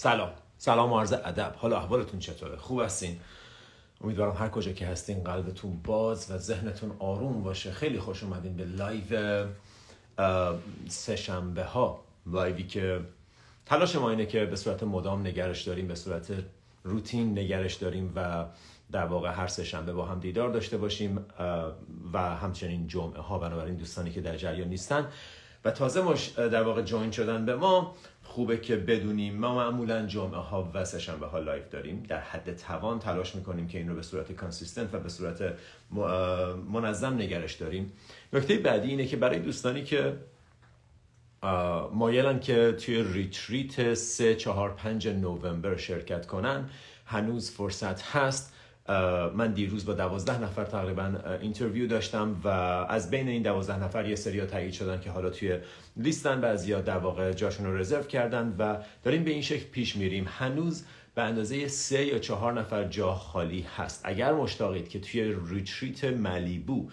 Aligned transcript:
سلام. 0.00 0.30
سلام 0.58 0.92
عرض 0.92 1.12
ادب. 1.12 1.54
حالا 1.56 1.78
احوالتون 1.78 2.20
چطوره؟ 2.20 2.56
خوب 2.56 2.80
هستین؟ 2.80 3.20
امیدوارم 4.00 4.36
هر 4.36 4.48
کجا 4.48 4.72
که 4.72 4.86
هستین 4.86 5.24
قلبتون 5.24 5.80
باز 5.84 6.30
و 6.30 6.38
ذهنتون 6.38 6.92
آروم 6.98 7.42
باشه. 7.42 7.72
خیلی 7.72 7.98
خوش 7.98 8.22
اومدین 8.22 8.56
به 8.56 8.64
لایو 8.64 9.46
سه 10.88 11.16
شنبه 11.16 11.64
ها. 11.64 12.00
لایوی 12.26 12.62
که 12.62 13.00
تلاش 13.66 13.96
ما 13.96 14.10
اینه 14.10 14.26
که 14.26 14.44
به 14.44 14.56
صورت 14.56 14.82
مدام 14.82 15.26
نگهش 15.26 15.62
داریم 15.62 15.88
به 15.88 15.94
صورت 15.94 16.32
روتین 16.84 17.38
نگهش 17.38 17.74
داریم 17.74 18.12
و 18.16 18.44
در 18.92 19.04
واقع 19.04 19.30
هر 19.30 19.46
سه 19.46 19.64
شنبه 19.64 19.92
با 19.92 20.06
هم 20.06 20.20
دیدار 20.20 20.48
داشته 20.48 20.76
باشیم 20.76 21.26
و 22.12 22.18
همچنین 22.18 22.88
جمعه 22.88 23.20
ها. 23.20 23.38
بنابراین 23.38 23.74
دوستانی 23.74 24.10
که 24.10 24.20
در 24.20 24.36
جریان 24.36 24.68
نیستن 24.68 25.08
و 25.64 25.70
تازه 25.70 26.02
مش 26.02 26.28
در 26.28 26.62
واقع 26.62 26.82
join 26.82 27.10
شدن 27.10 27.44
به 27.44 27.56
ما 27.56 27.96
خوبه 28.22 28.56
که 28.56 28.76
بدونیم. 28.76 29.36
ما 29.36 29.54
معمولا 29.54 30.06
جمعه 30.06 30.40
ها 30.40 30.70
و 30.74 30.84
سهشنبه 30.84 31.26
ها 31.26 31.38
لایو 31.38 31.68
داریم. 31.68 32.02
در 32.08 32.20
حد 32.20 32.56
توان 32.56 32.98
تلاش 32.98 33.34
می‌کنیم 33.34 33.68
که 33.68 33.78
این 33.78 33.88
رو 33.88 33.94
به 33.94 34.02
صورت 34.02 34.32
consistent 34.32 34.94
و 34.94 34.98
به 34.98 35.08
صورت 35.08 35.54
منظم 36.72 37.14
نگهش 37.14 37.54
داریم. 37.54 37.92
نکته 38.32 38.58
بعدی 38.58 38.88
اینه 38.88 39.06
که 39.06 39.16
برای 39.16 39.38
دوستانی 39.38 39.84
که 39.84 40.16
مایلن 41.92 42.40
که 42.40 42.72
توی 42.72 43.02
retreat 43.12 43.94
3 43.94 44.34
4 44.34 44.70
5 44.70 45.08
نوامبر 45.08 45.76
شرکت 45.76 46.26
کنن 46.26 46.70
هنوز 47.06 47.50
فرصت 47.50 48.02
هست. 48.02 48.54
من 49.34 49.52
دیروز 49.52 49.84
با 49.84 49.92
دوازده 49.92 50.42
نفر 50.42 50.64
تقریبا 50.64 51.12
interview 51.40 51.86
داشتم 51.86 52.40
و 52.44 52.48
از 52.88 53.10
بین 53.10 53.28
این 53.28 53.42
دوازده 53.42 53.84
نفر 53.84 54.08
یه 54.08 54.14
سری 54.14 54.40
تایید 54.40 54.72
شدن 54.72 55.00
که 55.00 55.10
حالا 55.10 55.30
توی 55.30 55.58
لیستن 55.96 56.40
بعضیا 56.40 56.80
در 56.80 56.98
واقع 56.98 57.32
جاشون 57.32 57.66
رو 57.66 57.78
رزرو 57.78 58.02
کردن 58.02 58.54
و 58.58 58.76
داریم 59.02 59.24
به 59.24 59.30
این 59.30 59.42
شکل 59.42 59.64
پیش 59.64 59.96
میریم. 59.96 60.26
هنوز 60.28 60.84
به 61.14 61.22
اندازه 61.22 61.68
سه 61.68 62.04
یا 62.04 62.18
چهار 62.18 62.52
نفر 62.52 62.84
جا 62.84 63.14
خالی 63.14 63.66
هست. 63.76 64.00
اگر 64.04 64.32
مشتاقید 64.32 64.88
که 64.88 65.00
توی 65.00 65.34
retreat 65.48 66.04
ملیبو 66.04 66.88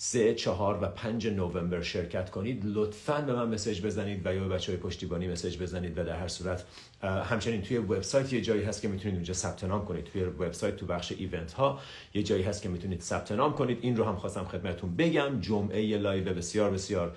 سه 0.00 0.34
چهار 0.34 0.78
و 0.82 0.88
پنج 0.88 1.26
نوامبر 1.26 1.82
شرکت 1.82 2.30
کنید 2.30 2.62
لطفا 2.66 3.20
به 3.20 3.34
من 3.34 3.48
message 3.48 3.82
بزنید 3.82 4.26
و 4.26 4.34
یا 4.34 4.40
به 4.40 4.48
بچه 4.48 4.76
پشتیبانی 4.76 5.28
message 5.28 5.62
بزنید 5.62 5.98
و 5.98 6.04
در 6.04 6.16
هر 6.16 6.28
صورت 6.28 6.64
همچنین 7.02 7.62
توی 7.62 7.78
وبسایت 7.78 8.32
یه 8.32 8.40
جایی 8.40 8.62
هست 8.62 8.82
که 8.82 8.88
می‌تونید 8.88 9.14
اونجا 9.14 9.34
ثبت 9.34 9.64
نام 9.64 9.84
کنید. 9.84 10.04
توی 10.04 10.24
وبسایت 10.24 10.76
تو 10.76 10.86
بخش 10.86 11.12
event 11.12 11.52
ها 11.52 11.78
یه 12.14 12.22
جایی 12.22 12.42
هست 12.42 12.62
که 12.62 12.68
می‌تونید 12.68 13.00
ثبت 13.00 13.32
نام 13.32 13.52
کنید. 13.52 13.78
این 13.80 13.96
رو 13.96 14.04
هم 14.04 14.16
خواستم 14.16 14.44
خدمتتون 14.44 14.96
بگم. 14.96 15.40
جمعه 15.40 15.98
لایو 15.98 16.34
بسیار 16.34 16.70
بسیار 16.70 17.16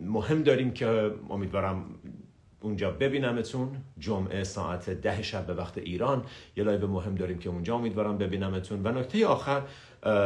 مهم 0.00 0.42
داریم 0.42 0.70
که 0.70 1.14
امیدوارم 1.30 1.84
اونجا 2.60 2.90
ببینمتون. 2.90 3.76
جمعه 3.98 4.44
ساعت 4.44 4.90
ده 4.90 5.22
شب 5.22 5.46
به 5.46 5.54
وقت 5.54 5.78
ایران. 5.78 6.24
یه 6.56 6.64
لایو 6.64 6.86
مهم 6.86 7.14
داریم 7.14 7.38
که 7.38 7.48
اونجا 7.48 7.74
امیدوارم 7.74 8.18
ببینمتون. 8.18 8.86
و 8.86 8.92
نکته 8.92 9.26
آخر 9.26 9.62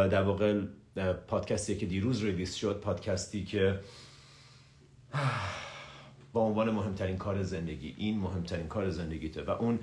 در 0.08 0.22
واقع 0.22 0.60
پادکستی 1.28 1.76
که 1.76 1.86
دیروز 1.86 2.24
release 2.24 2.54
شد 2.54 2.80
پادکستی 2.80 3.44
که 3.44 3.80
با 6.32 6.40
عنوان 6.40 6.70
مهمترین 6.70 7.16
کار 7.16 7.42
زندگی 7.42 7.94
این 7.96 8.18
مهمترین 8.18 8.68
کار 8.68 8.90
زندگیته 8.90 9.42
و 9.42 9.50
اون 9.50 9.78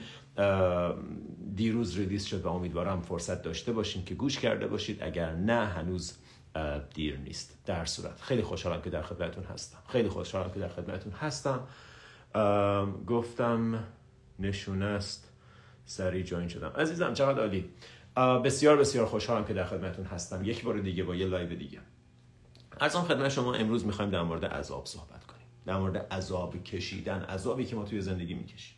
دیروز 1.55 1.97
release 1.97 2.25
شد 2.25 2.41
و 2.45 2.47
امیدوارم 2.47 3.01
فرصت 3.01 3.41
داشته 3.41 3.73
باشین 3.73 4.05
که 4.05 4.15
گوش 4.15 4.39
کرده 4.39 4.67
باشید. 4.67 5.03
اگر 5.03 5.35
نه 5.35 5.65
هنوز 5.65 6.17
دیر 6.93 7.17
نیست. 7.17 7.57
در 7.65 7.85
صورت. 7.85 8.21
خیلی 8.21 8.41
خوشحالم 8.41 8.81
که 8.81 8.89
در 8.89 9.01
خدمتتون 9.01 9.43
هستم. 9.43 9.77
خیلی 9.89 10.09
خوشحالم 10.09 10.51
که 10.51 10.59
در 10.59 10.67
خدمتتون 10.67 11.13
هستم. 11.13 11.67
گفتم 13.07 13.83
نشونه 14.39 14.85
است 14.85 15.29
سریع 15.85 16.23
join 16.23 16.47
شدم. 16.47 16.73
عزیزم 16.77 17.13
چقدر 17.13 17.39
عالی. 17.39 17.69
بسیار 18.15 18.77
بسیار 18.77 19.05
خوشحالم 19.05 19.45
که 19.45 19.53
در 19.53 19.65
خدمتتون 19.65 20.05
هستم. 20.05 20.45
یک 20.45 20.63
بار 20.63 20.79
دیگه 20.79 21.03
با 21.03 21.15
یه 21.15 21.25
live 21.25 21.55
دیگه. 21.55 21.79
از 22.79 22.95
آن 22.95 23.03
خدمت 23.03 23.29
شما 23.29 23.53
امروز 23.53 23.85
می‌خوایم 23.85 24.11
در 24.11 24.23
مورد 24.23 24.45
عذاب 24.45 24.85
صحبت 24.85 25.25
کنیم. 25.25 25.47
در 25.65 25.77
مورد 25.77 25.97
عذاب 25.97 26.63
کشیدن 26.63 27.21
عذابی 27.21 27.65
که 27.65 27.75
ما 27.75 27.85
توی 27.85 28.01
زندگی 28.01 28.33
می‌کشیم. 28.33 28.77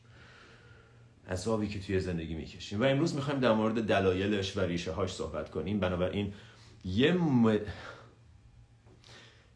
عذابی 1.29 1.67
که 1.67 1.79
توی 1.79 1.99
زندگی 1.99 2.33
می‌کشیم. 2.33 2.81
و 2.81 2.83
امروز 2.83 3.15
می‌خوایم 3.15 3.39
در 3.39 3.53
مورد 3.53 3.83
دلایلش 3.85 4.57
و 4.57 4.61
ریشه 4.61 4.91
هاش 4.91 5.13
صحبت 5.13 5.49
کنیم. 5.49 5.79
بنابراین 5.79 6.33
یه 6.85 7.13
م... 7.13 7.59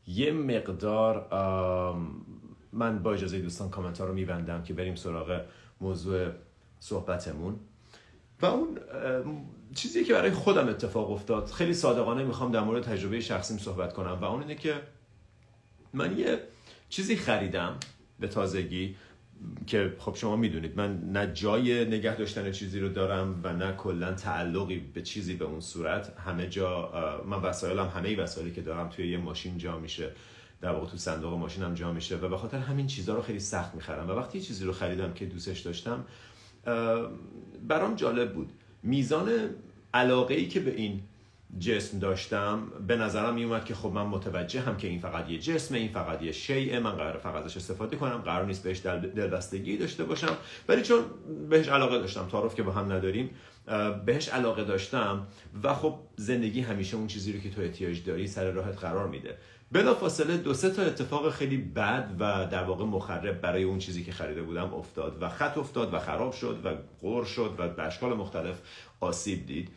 یه 0.08 0.32
مقدار 0.32 1.28
من 2.72 3.00
با 3.04 3.14
اجازه 3.14 3.40
دوستان 3.40 3.70
کامنت 3.70 4.00
ها 4.00 4.06
رو 4.06 4.14
میبندم 4.14 4.64
که 4.64 4.74
بریم 4.74 4.96
سراغ 4.96 5.42
موضوع 5.82 6.32
صحبتمون. 6.80 7.60
و 8.42 8.46
اون 8.46 8.80
چیزی 9.76 10.04
که 10.04 10.14
برای 10.14 10.32
خودم 10.32 10.68
اتفاق 10.68 11.12
افتاد 11.12 11.48
خیلی 11.48 11.74
صادقانه 11.74 12.24
می‌خوام 12.24 12.52
در 12.52 12.60
مورد 12.60 12.84
تجربه 12.84 13.22
شخصیم 13.22 13.58
صحبت 13.58 13.94
کنم 13.94 14.18
و 14.22 14.26
اون 14.26 14.42
اینه 14.42 14.56
که 14.56 14.82
من 15.94 16.18
یه 16.18 16.40
چیزی 16.90 17.16
خریدم 17.16 17.78
به 18.20 18.28
تازگی 18.28 18.96
که 19.68 19.96
خب 20.00 20.16
شما 20.16 20.36
می‌دونید 20.36 20.78
من 20.78 21.02
نه 21.02 21.34
جای 21.34 21.86
نگه 21.86 22.16
داشتن 22.16 22.52
چیزی 22.52 22.80
رو 22.80 22.90
دارم 22.90 23.40
و 23.44 23.54
نه 23.54 23.72
کلا 23.72 24.14
تعلقی 24.14 24.80
به 24.80 25.02
چیزی 25.02 25.34
به 25.34 25.46
اون 25.46 25.60
صورت. 25.60 26.20
همه 26.20 26.50
جا 26.50 26.92
من 27.26 27.38
وسایلم 27.38 27.88
همه 27.88 28.18
وسایلی 28.18 28.52
که 28.52 28.62
دارم 28.62 28.90
توی 28.90 29.12
یه 29.12 29.18
ماشین 29.18 29.58
جا 29.58 29.80
میشه. 29.80 30.12
در 30.62 30.72
واقع 30.72 30.90
تو 30.90 30.98
صندوق 30.98 31.34
ماشینم 31.34 31.74
جا 31.74 31.94
میشه 31.94 32.18
و 32.18 32.30
به 32.30 32.38
خاطر 32.38 32.58
همین 32.58 32.88
چیزها 32.88 33.16
رو 33.16 33.22
خیلی 33.22 33.40
سخت 33.40 33.76
می‌خرم. 33.76 34.10
و 34.10 34.12
وقتی 34.12 34.42
چیزی 34.42 34.66
رو 34.66 34.74
خریدم 34.74 35.14
که 35.14 35.26
دوستش 35.26 35.60
داشتم 35.60 36.06
برام 37.68 37.96
جالب 37.96 38.34
بود. 38.34 38.52
میزان 38.84 39.30
علاقه 39.94 40.34
ای 40.34 40.48
که 40.48 40.60
به 40.60 40.76
این 40.76 41.02
جسم 41.60 42.00
داشتم 42.00 42.72
به 42.88 42.96
نظرم 42.96 43.34
می 43.34 43.44
اومد 43.44 43.66
که 43.66 43.76
خب 43.76 43.92
من 43.92 44.06
متوجه 44.06 44.62
هم 44.62 44.78
که 44.78 44.88
این 44.88 45.00
فقط 45.00 45.30
یه 45.30 45.40
جسمه 45.40 45.78
این 45.78 45.88
فقط 45.88 46.22
یه 46.22 46.32
شیء 46.32 46.80
من 46.80 46.92
قرار 46.92 47.18
فقط 47.18 47.44
ازش 47.46 47.58
استفاده 47.58 47.96
کنم 47.96 48.18
قرار 48.18 48.46
نیست 48.46 48.64
بهش 48.64 48.86
دلبستگی 48.86 49.78
داشته 49.78 50.04
باشم. 50.04 50.38
ولی 50.68 50.82
چون 50.82 51.04
بهش 51.50 51.68
علاقه 51.68 52.00
داشتم 52.00 52.28
تعارف 52.28 52.56
که 52.56 52.64
با 52.64 52.72
هم 52.72 52.92
نداریم 52.92 53.30
بهش 54.06 54.30
علاقه 54.30 54.64
داشتم 54.64 55.28
و 55.64 55.74
خب 55.74 55.96
زندگی 56.16 56.62
همیشه 56.62 56.98
اون 56.98 57.08
چیزی 57.08 57.34
رو 57.34 57.40
که 57.40 57.50
تو 57.50 57.62
احتیاج 57.62 58.04
داری 58.04 58.28
سر 58.28 58.52
راهت 58.52 58.78
قرار 58.78 59.08
میده. 59.08 59.38
بلا 59.72 59.96
فاصله 59.96 60.38
دو 60.38 60.54
سه 60.54 60.70
تا 60.70 60.82
اتفاق 60.82 61.30
خیلی 61.30 61.58
بد 61.58 62.16
و 62.20 62.48
در 62.52 62.64
واقع 62.64 62.86
مخرب 62.86 63.42
برای 63.42 63.64
اون 63.64 63.80
چیزی 63.80 64.04
که 64.04 64.12
خریده 64.12 64.44
بودم 64.44 64.74
افتاد 64.74 65.22
و 65.22 65.30
خط 65.30 65.58
افتاد 65.58 65.94
و 65.94 66.00
خراب 66.00 66.34
شد 66.34 66.66
و 66.66 66.76
غور 67.02 67.26
شد 67.26 67.56
و 67.58 67.68
به 67.68 67.84
اشکال 67.84 68.14
مختلف 68.14 68.62
آسیب 69.00 69.46
دید. 69.46 69.70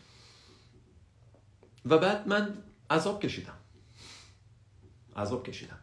و 1.87 1.99
بعد 1.99 2.29
من 2.29 2.59
عذاب 2.91 3.23
کشیدم. 3.23 3.59
عذاب 5.17 5.47
کشیدم. 5.47 5.79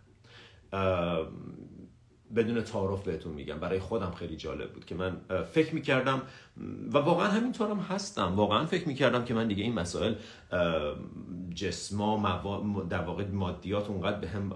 بدون 2.36 2.62
تعارف 2.62 3.04
بهتون 3.04 3.34
میگم. 3.34 3.60
برای 3.60 3.80
خودم 3.80 4.12
خیلی 4.12 4.36
جالب 4.36 4.74
بود 4.74 4.86
که 4.86 4.96
من 4.96 5.18
فکر 5.54 5.76
می‌کردم 5.76 6.22
و 6.94 6.98
واقعا 6.98 7.28
همینطورم 7.28 7.80
هستم. 7.80 8.36
واقعا 8.36 8.66
فکر 8.66 8.88
می‌کردم 8.88 9.26
که 9.26 9.34
من 9.34 9.48
دیگه 9.48 9.64
این 9.64 9.74
مسائل 9.74 10.14
جسما 11.56 12.18
در 12.90 13.02
واقع 13.02 13.26
مادیات 13.28 13.90
اونقدر 13.90 14.20
به 14.20 14.28
هم 14.28 14.54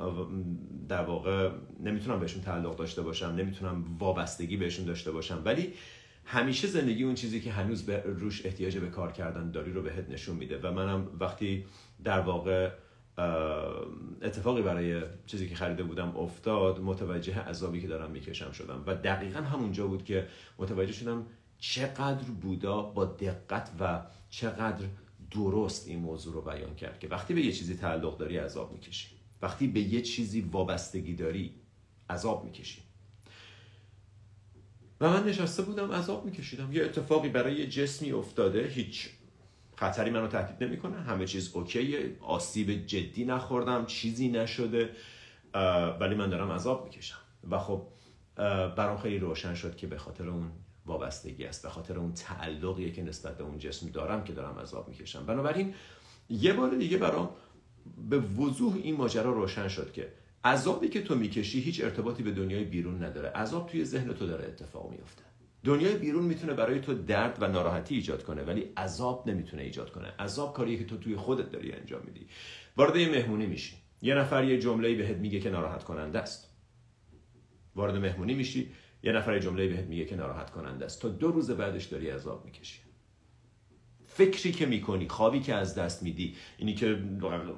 در 0.90 1.04
واقع 1.04 1.50
نمی‌تونم 1.84 2.20
بهشون 2.20 2.42
تعلق 2.42 2.76
داشته 2.76 3.02
باشم 3.02 3.26
نمی‌تونم 3.26 3.86
وابستگی 4.00 4.58
بهشون 4.58 4.86
داشته 4.86 5.12
باشم. 5.12 5.42
ولی 5.46 5.74
همیشه 6.26 6.68
زندگی 6.68 7.04
اون 7.04 7.16
چیزی 7.16 7.42
که 7.42 7.52
هنوز 7.52 7.86
به 7.86 8.04
روش 8.06 8.46
احتیاج 8.46 8.78
به 8.78 8.88
کار 8.88 9.12
کردن 9.12 9.52
داری 9.52 9.72
رو 9.74 9.82
بهت 9.82 10.10
نشون 10.10 10.36
میده. 10.36 10.60
و 10.64 10.72
منم 10.72 11.08
وقتی 11.20 11.66
در 12.04 12.20
واقع 12.20 12.70
اتفاقی 14.22 14.62
برای 14.62 15.02
چیزی 15.26 15.50
که 15.50 15.56
خریده 15.56 15.84
بودم 15.84 16.18
افتاد 16.18 16.80
متوجه 16.80 17.40
عذابی 17.40 17.82
که 17.82 17.88
دارم 17.88 18.12
می‌کشم 18.12 18.52
شدم. 18.52 18.84
و 18.88 18.96
دقیقا 18.96 19.40
همونجا 19.40 19.88
بود 19.88 20.06
که 20.06 20.28
متوجه 20.58 20.94
شدم 20.94 21.26
چقدر 21.60 22.24
بودا 22.42 22.82
با 22.82 23.06
دقت 23.06 23.72
و 23.80 24.02
چقدر 24.30 24.86
درست 25.32 25.88
این 25.88 26.00
موضوع 26.00 26.34
رو 26.34 26.42
بیان 26.42 26.76
کرد 26.76 27.00
که 27.00 27.08
وقتی 27.08 27.34
به 27.34 27.42
یه 27.42 27.52
چیزی 27.52 27.76
تعلق 27.76 28.18
داری 28.18 28.38
عذاب 28.38 28.72
می‌کشی. 28.72 29.08
وقتی 29.42 29.68
به 29.68 29.80
یه 29.80 30.02
چیزی 30.02 30.42
وابستگی 30.42 31.16
داری 31.16 31.54
عذاب 32.10 32.46
می‌کشی. 32.46 32.82
و 35.02 35.10
من 35.10 35.28
نشسته 35.28 35.64
بودم 35.64 35.92
عذاب 35.92 36.26
میکشیدم. 36.26 36.74
یه 36.74 36.84
اتفاقی 36.84 37.30
برای 37.30 37.68
جسمی 37.68 38.12
افتاده. 38.12 38.68
هیچ 38.68 39.10
خطری 39.76 40.10
منو 40.10 40.28
تهدید 40.28 40.64
نمی‌کنه. 40.64 41.02
همه 41.02 41.26
چیز 41.26 41.56
اوکیه. 41.56 42.18
آسیب 42.22 42.86
جدی 42.86 43.26
نخوردم. 43.26 43.86
چیزی 43.86 44.30
نشده. 44.30 44.90
ولی 46.00 46.16
من 46.16 46.30
دارم 46.30 46.52
عذاب 46.52 46.84
می‌کشم. 46.86 47.18
و 47.50 47.60
خب 47.60 47.82
برام 48.76 48.98
خیلی 48.98 49.20
روشن 49.20 49.54
شد 49.54 49.76
که 49.76 49.88
به 49.88 49.98
خاطر 49.98 50.30
اون 50.30 50.52
وابستگی 50.86 51.46
است. 51.46 51.64
به 51.64 51.70
خاطر 51.70 52.00
اون 52.00 52.14
تعلقیه 52.14 52.92
که 52.92 53.04
نسبت 53.04 53.38
به 53.38 53.44
اون 53.44 53.58
جسم 53.58 53.90
دارم 53.90 54.24
که 54.24 54.34
دارم 54.34 54.60
عذاب 54.60 54.88
می‌کشم. 54.88 55.26
بنابراین 55.26 55.74
یه 56.30 56.54
بار 56.54 56.76
دیگه 56.76 56.98
برام 56.98 57.30
به 58.10 58.20
وضوح 58.20 58.76
این 58.76 58.96
ماجرا 58.96 59.32
روشن 59.32 59.68
شد 59.68 59.92
که 59.92 60.14
عذابی 60.44 60.90
که 60.90 61.02
تو 61.02 61.16
می‌کشی 61.16 61.60
هیچ 61.60 61.84
ارتباطی 61.84 62.24
به 62.24 62.32
دنیای 62.32 62.64
بیرون 62.64 63.04
نداره. 63.04 63.30
عذاب 63.30 63.70
توی 63.70 63.86
ذهن 63.86 64.14
تو 64.14 64.28
داره 64.28 64.46
اتفاق 64.46 64.92
میفته 64.92 65.24
دنیای 65.64 65.96
بیرون 65.96 66.24
می‌تونه 66.24 66.54
برای 66.54 66.80
تو 66.80 66.94
درد 66.94 67.38
و 67.42 67.48
ناراحتی 67.48 67.96
ایجاد 67.96 68.24
کنه 68.24 68.44
ولی 68.44 68.74
عذاب 68.78 69.30
نمی‌تونه 69.30 69.64
ایجاد 69.64 69.92
کنه. 69.92 70.14
عذاب 70.20 70.54
کاریه 70.54 70.78
که 70.78 70.86
تو 70.86 70.98
توی 70.98 71.16
خودت 71.16 71.52
داری 71.52 71.72
انجام 71.72 72.02
میدی. 72.06 72.28
وارد 72.78 72.96
یه 72.96 73.10
مهمونی 73.10 73.46
میشی. 73.46 73.76
یه 74.02 74.16
نفر 74.16 74.44
یه 74.44 74.60
جمله 74.60 74.96
بهت 74.96 75.18
میگه 75.18 75.40
که 75.40 75.50
ناراحت 75.50 75.84
کننده 75.84 76.20
است. 76.20 76.50
وارد 77.76 77.96
مهمونی 77.96 78.34
میشی 78.34 78.72
یه 79.04 79.12
نفر 79.12 79.40
جمله 79.40 79.68
بهت 79.68 79.86
میگه 79.86 80.06
که 80.06 80.16
ناراحت 80.16 80.50
کننده 80.50 80.86
است. 80.86 81.02
تا 81.02 81.10
دو 81.10 81.32
روز 81.32 81.52
بعدش 81.52 81.86
داری 81.86 82.10
عذاب 82.10 82.46
می‌کشی. 82.46 82.80
فکری 84.16 84.52
که 84.52 84.66
می‌کنی 84.66 85.10
خوابی 85.10 85.40
که 85.40 85.54
از 85.54 85.76
دست 85.76 86.04
میدی 86.04 86.36
اینی 86.58 86.76
که 86.76 87.04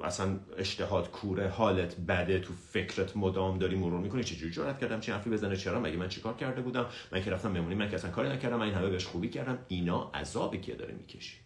اصلا 0.04 0.38
اشتهات 0.58 1.10
کوره 1.10 1.48
حالت 1.48 1.96
بده 1.96 2.38
تو 2.38 2.54
فکرت 2.54 3.16
مدام 3.16 3.58
داری 3.58 3.76
مرور 3.76 4.00
می‌کنی 4.00 4.24
چجوری 4.24 4.52
جرأت 4.52 4.78
کردم؟ 4.78 5.00
چه 5.00 5.12
حرفی 5.12 5.30
بزنه؟ 5.30 5.56
چرا؟ 5.56 5.80
مگه 5.80 5.96
من 5.96 6.08
چیکار 6.08 6.36
کرده 6.36 6.60
بودم؟ 6.60 6.86
من 7.12 7.22
که 7.22 7.30
رفتم 7.30 7.50
مهمونی 7.50 7.74
من 7.74 7.88
که 7.88 7.94
اصلا 7.94 8.10
کاری 8.10 8.28
نکردم 8.28 8.56
من 8.56 8.62
این 8.62 8.74
همه 8.74 8.88
بهش 8.88 9.06
خوبی 9.06 9.28
کردم. 9.28 9.58
اینا 9.68 10.10
عذابی 10.14 10.60
که 10.60 10.74
داره 10.74 10.94
می‌کشی. 10.94 11.36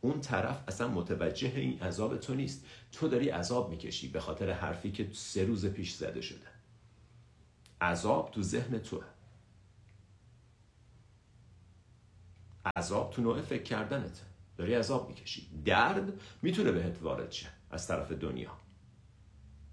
اون 0.00 0.20
طرف 0.20 0.64
اصلا 0.68 0.88
متوجه 0.88 1.52
این 1.56 1.80
عذاب 1.80 2.16
تو 2.16 2.34
نیست. 2.34 2.66
تو 2.92 3.08
داری 3.08 3.28
عذاب 3.28 3.70
می‌کشی 3.70 4.08
به 4.08 4.20
خاطر 4.20 4.50
حرفی 4.50 4.90
که 4.90 5.08
سه 5.12 5.44
روز 5.44 5.66
پیش 5.66 5.92
زده 5.92 6.20
شده. 6.20 6.46
عذاب 7.80 8.30
تو 8.30 8.42
ذهن 8.42 8.78
توه. 8.78 9.04
عذاب 12.76 13.10
تو 13.10 13.22
نوع 13.22 13.40
فکر 13.40 13.62
کردنته. 13.62 14.29
داری 14.60 14.74
عذاب 14.74 15.08
می‌کشی. 15.08 15.62
درد 15.64 16.20
می‌تونه 16.42 16.72
بهت 16.72 17.02
وارد 17.02 17.32
شه 17.32 17.48
از 17.70 17.88
طرف 17.88 18.12
دنیا. 18.12 18.50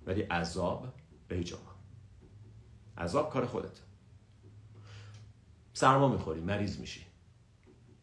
ولی 0.06 0.22
عذاب 0.22 0.94
به 1.28 1.36
هیچ 1.36 1.54
عذاب 2.98 3.34
کار 3.34 3.46
خودت. 3.46 3.82
سرما 5.74 6.08
می‌خوری 6.08 6.42
مریض 6.42 6.80
میشی. 6.80 7.06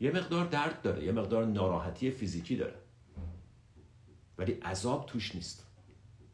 یه 0.01 0.11
مقدار 0.11 0.47
درد 0.47 0.83
داره 0.83 1.05
یه 1.05 1.13
مقدار 1.13 1.47
ناراحتی 1.47 2.11
فیزیکی 2.11 2.57
داره. 2.57 2.79
ولی 4.39 4.53
عذاب 4.53 5.07
توش 5.07 5.35
نیست. 5.35 5.67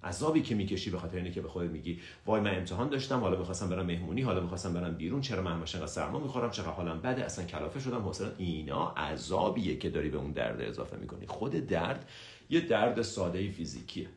عذابی 0.05 0.43
که 0.43 0.55
می‌کشی 0.55 0.91
به 0.91 0.99
خاطر 0.99 1.17
اینه 1.17 1.31
که 1.31 1.41
به 1.41 1.49
خودت 1.49 1.70
میگی 1.70 2.00
وای 2.26 2.41
من 2.41 2.56
امتحان 2.56 2.88
داشتم 2.88 3.20
حالا 3.20 3.38
می‌خواستم 3.38 3.69
برم 3.69 3.87
مهمونی 3.87 4.23
حالا 4.23 4.41
می‌خواستم 4.41 4.75
برم 4.75 4.94
بیرون 4.94 5.20
چرا 5.20 5.43
من 5.43 5.52
همش 5.52 5.87
سرما 5.87 6.19
می‌خورم 6.19 6.50
چقدر 6.50 6.70
حالم 6.70 7.00
بده 7.00 7.25
اصلا 7.25 7.44
کلافه 7.44 7.81
شدم. 7.81 8.02
حوصله 8.02 8.35
اینا 8.38 8.88
عذابیه 8.88 9.79
که 9.79 9.91
داری 9.91 10.08
به 10.08 10.19
اون 10.19 10.32
درد 10.32 10.61
اضافه 10.61 10.97
می‌کنی. 10.97 11.26
خود 11.26 11.52
درد 11.52 12.08
یه 12.50 12.61
درد 12.61 13.02
ساده 13.02 13.50
فیزیکیه. 13.50 14.08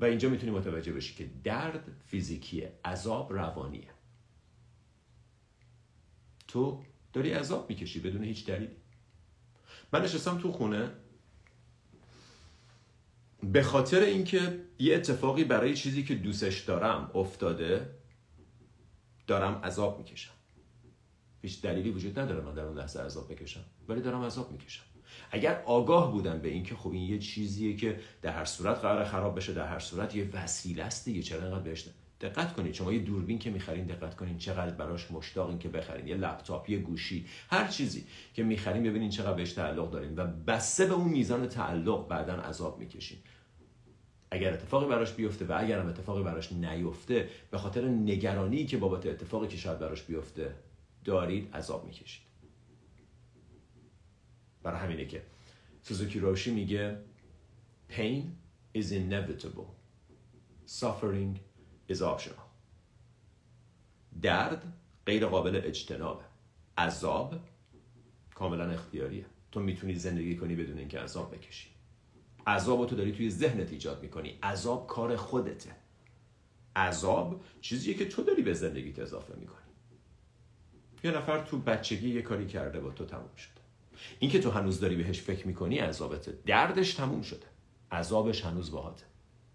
و 0.00 0.04
اینجا 0.04 0.28
می‌تونی 0.28 0.52
متوجه 0.52 0.92
بشی 0.92 1.14
که 1.14 1.30
درد 1.44 1.84
فیزیکیه 2.06 2.72
عذاب 2.84 3.32
روانیه. 3.32 3.88
تو 6.48 6.82
داری 7.12 7.32
عذاب 7.32 7.70
می‌کشی 7.70 8.00
بدون 8.00 8.24
هیچ 8.24 8.46
دلیلی. 8.46 8.76
من 9.92 10.02
نشستم 10.02 10.38
تو 10.38 10.52
خونه 10.52 10.90
به 13.52 13.62
خاطر 13.62 14.00
اینکه 14.00 14.60
یه 14.78 14.94
اتفاقی 14.94 15.44
برای 15.44 15.74
چیزی 15.74 16.04
که 16.04 16.14
دوستش 16.14 16.60
دارم 16.60 17.10
افتاده 17.14 17.90
دارم 19.26 19.54
عذاب 19.64 19.98
می‌کشم. 19.98 20.32
هیچ 21.42 21.62
دلیلی 21.62 21.90
وجود 21.90 22.18
نداره 22.18 22.40
من 22.40 22.54
در 22.54 22.62
اون 22.62 22.78
لحظه 22.78 23.00
عذاب 23.00 23.32
بکشم 23.32 23.60
ولی 23.88 24.00
دارم 24.00 24.22
عذاب 24.22 24.52
می‌کشم. 24.52 24.82
اگر 25.30 25.62
آگاه 25.66 26.12
بودم 26.12 26.38
به 26.38 26.48
اینکه 26.48 26.74
خب 26.74 26.90
این 26.90 27.10
یه 27.10 27.18
چیزیه 27.18 27.76
که 27.76 28.00
در 28.22 28.32
هر 28.32 28.44
صورت 28.44 28.78
قرار 28.78 29.04
خراب 29.04 29.36
بشه 29.36 29.52
در 29.52 29.66
هر 29.66 29.78
صورت 29.78 30.16
یه 30.16 30.28
وسیله 30.32 30.82
است 30.82 31.04
دیگه 31.04 31.22
چرا 31.22 31.42
انقدر 31.42 31.62
بهش 31.62 31.88
دقت 32.20 32.52
کنید. 32.52 32.74
شما 32.74 32.92
یه 32.92 32.98
دوربین 32.98 33.38
که 33.38 33.50
می‌خرین 33.50 33.86
دقت 33.86 34.16
کنین 34.16 34.38
چقدر 34.38 34.74
براش 34.74 35.10
مشتاقین 35.10 35.58
که 35.58 35.68
بخرین. 35.68 36.06
یه 36.06 36.16
لپتاپ 36.16 36.70
یه 36.70 36.78
گوشی 36.78 37.26
هر 37.50 37.68
چیزی 37.68 38.04
که 38.34 38.42
می‌خرین 38.42 38.82
ببینین 38.82 39.10
چقدر 39.10 39.34
بهش 39.34 39.52
تعلق 39.52 39.90
دارین 39.90 40.16
و 40.16 40.26
بسته 40.26 40.86
به 40.86 40.94
اون 40.94 41.08
میزان 41.08 41.48
تعلق 41.48 42.08
بعدا 42.08 42.34
عذاب 42.34 42.78
می‌کشین. 42.78 43.18
اگر 44.30 44.52
اتفاقی 44.52 44.86
براش 44.86 45.12
بیفته 45.12 45.44
و 45.44 45.54
اگر 45.58 45.80
هم 45.80 45.88
اتفاقی 45.88 46.22
براش 46.22 46.52
نیفته 46.52 47.28
به 47.50 47.58
خاطر 47.58 47.84
نگرانی 47.84 48.66
که 48.66 48.76
بابت 48.76 49.06
اتفاقی 49.06 49.48
که 49.48 49.56
شاید 49.56 49.78
براش 49.78 50.02
بیفته 50.02 50.54
دارید 51.04 51.56
عذاب 51.56 51.84
می‌کشید. 51.84 52.22
برای 54.62 54.80
همینه 54.80 55.04
که 55.04 55.22
سوزوکی 55.82 56.20
روشی 56.20 56.50
میگه 56.50 56.98
pain 57.90 58.22
is 58.78 58.86
inevitable. 58.90 59.68
Suffering 60.66 61.38
is 61.92 62.00
optional. 62.00 62.46
درد 64.22 64.72
غیر 65.06 65.26
قابل 65.26 65.60
اجتنابه. 65.64 66.24
عذاب 66.78 67.34
کاملا 68.34 68.70
اختیاریه. 68.70 69.24
تو 69.52 69.60
می‌تونی 69.60 69.94
زندگی 69.94 70.36
کنی 70.36 70.54
بدون 70.54 70.78
اینکه 70.78 71.00
عذاب 71.00 71.34
بکشی. 71.34 71.75
عذاب 72.46 72.86
تو 72.86 72.96
داری 72.96 73.12
توی 73.12 73.30
ذهنت 73.30 73.72
ایجاد 73.72 74.02
می‌کنی. 74.02 74.38
عذاب 74.42 74.86
کار 74.86 75.16
خودته. 75.16 75.70
عذاب 76.76 77.40
چیزیه 77.60 77.94
که 77.94 78.08
تو 78.08 78.22
داری 78.22 78.42
به 78.42 78.54
زندگیت 78.54 78.98
اضافه 78.98 79.34
می‌کنی. 79.36 79.56
یه 81.04 81.10
نفر 81.10 81.44
تو 81.44 81.58
بچگی 81.58 82.08
یه 82.08 82.22
کاری 82.22 82.46
کرده 82.46 82.80
با 82.80 82.90
تو 82.90 83.04
تموم 83.04 83.36
شده. 83.36 83.60
این 84.18 84.30
که 84.30 84.40
تو 84.40 84.50
هنوز 84.50 84.80
داری 84.80 84.96
بهش 84.96 85.20
فکر 85.20 85.46
می‌کنی 85.46 85.78
عذابته 85.78 86.38
دردش 86.46 86.94
تموم 86.94 87.22
شده. 87.22 87.46
عذابش 87.92 88.44
هنوز 88.44 88.70
باهاته. 88.70 89.04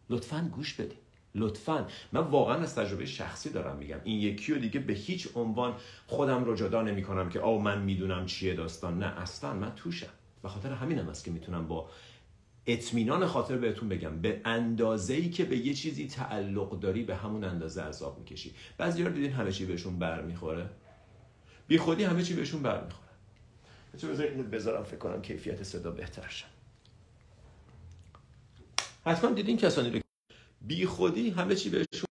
لطفا 0.09 0.49
گوش 0.55 0.73
بدی. 0.73 0.95
لطفا. 1.35 1.87
من 2.11 2.21
واقعا 2.21 2.55
از 2.55 2.75
تجربه 2.75 3.05
شخصی 3.05 3.49
دارم 3.49 3.77
میگم. 3.77 3.99
این 4.03 4.19
یکی 4.19 4.53
و 4.53 4.57
دیگه 4.57 4.79
به 4.79 4.93
هیچ 4.93 5.27
عنوان 5.35 5.75
خودم 6.07 6.43
رو 6.43 6.55
جدا 6.55 6.81
نمی 6.81 7.03
کنم 7.03 7.29
که 7.29 7.39
آو 7.39 7.61
من 7.61 7.81
می‌دونم 7.81 8.25
چیه 8.25 8.53
داستان. 8.53 8.99
نه 8.99 9.05
اصلا 9.05 9.53
من 9.53 9.75
توشم. 9.75 10.09
به 10.43 10.49
خاطر 10.49 10.73
همینم 10.73 11.09
است 11.09 11.25
که 11.25 11.31
می‌تونم 11.31 11.67
با 11.67 11.89
اطمینان 12.67 13.25
خاطر 13.25 13.57
بهتون 13.57 13.89
بگم. 13.89 14.21
به 14.21 14.41
اندازه 14.45 15.13
ای 15.13 15.29
که 15.29 15.45
به 15.45 15.57
یه 15.57 15.73
چیزی 15.73 16.07
تعلق 16.07 16.79
داری 16.79 17.03
به 17.03 17.15
همون 17.15 17.43
اندازه 17.43 17.81
عذاب 17.81 18.19
می‌کشی. 18.19 18.53
بعضی 18.77 19.03
رو 19.03 19.11
دیدین 19.11 19.31
همه 19.31 19.51
چی 19.51 19.65
بهشون 19.65 19.99
برمیخوره؟ 19.99 20.69
بی 21.67 21.77
خودی 21.77 22.03
همه 22.03 22.23
چی 22.23 22.33
بهشون 22.33 22.61
برمیخوره. 22.61 23.11
بذارید 23.93 24.51
بذارم 24.51 24.83
فکر 24.83 24.97
کنم 24.97 25.21
کیفیت 25.21 25.63
صدا 25.63 25.91
بهتر 25.91 26.27
شد 26.27 26.45
حتما 29.05 29.31
دیدین 29.31 29.57
کسانی 29.57 29.89
رو 29.89 29.99
بی 30.61 30.85
خودی 30.85 31.29
همه 31.29 31.55
چی 31.55 31.69
بهشون 31.69 32.10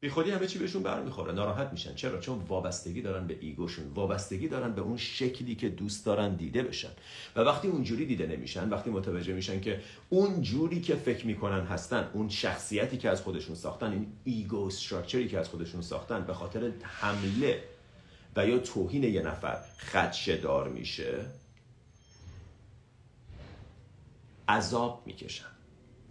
بی 0.00 0.08
خودی 0.10 0.30
همه 0.30 0.46
چی 0.46 0.58
بهشون 0.58 0.82
برمیخوره. 0.82 1.32
ناراحت 1.32 1.72
میشن. 1.72 1.94
چرا؟ 1.94 2.20
چون 2.20 2.38
وابستگی 2.38 3.02
دارن 3.02 3.26
به 3.26 3.38
ایگوشون. 3.40 3.86
وابستگی 3.88 4.48
دارن 4.48 4.72
به 4.72 4.80
اون 4.80 4.96
شکلی 4.96 5.54
که 5.54 5.68
دوست 5.68 6.06
دارن 6.06 6.34
دیده 6.34 6.62
بشن. 6.62 6.90
و 7.36 7.40
وقتی 7.40 7.68
اونجوری 7.68 8.06
دیده 8.06 8.26
نمیشن 8.26 8.68
وقتی 8.68 8.90
متوجه 8.90 9.32
میشن 9.32 9.60
که 9.60 9.80
اون 10.08 10.42
جوری 10.42 10.80
که 10.80 10.94
فکر 10.94 11.26
می‌کنن 11.26 11.66
هستن 11.66 12.10
اون 12.12 12.28
شخصیتی 12.28 12.98
که 12.98 13.10
از 13.10 13.22
خودشون 13.22 13.54
ساختن 13.54 13.92
این 13.92 14.12
ایگو 14.24 14.66
استراکچری 14.66 15.28
که 15.28 15.38
از 15.38 15.48
خودشون 15.48 15.82
ساختن 15.82 16.24
به 16.24 16.34
خاطر 16.34 16.72
حمله 16.82 17.62
و 18.36 18.46
یا 18.46 18.58
توهین 18.58 19.04
یه 19.04 19.22
نفر 19.22 19.58
خدشه 19.78 20.36
دار 20.36 20.68
میشه 20.68 21.24
عذاب 24.48 25.02
می‌کشن. 25.06 25.44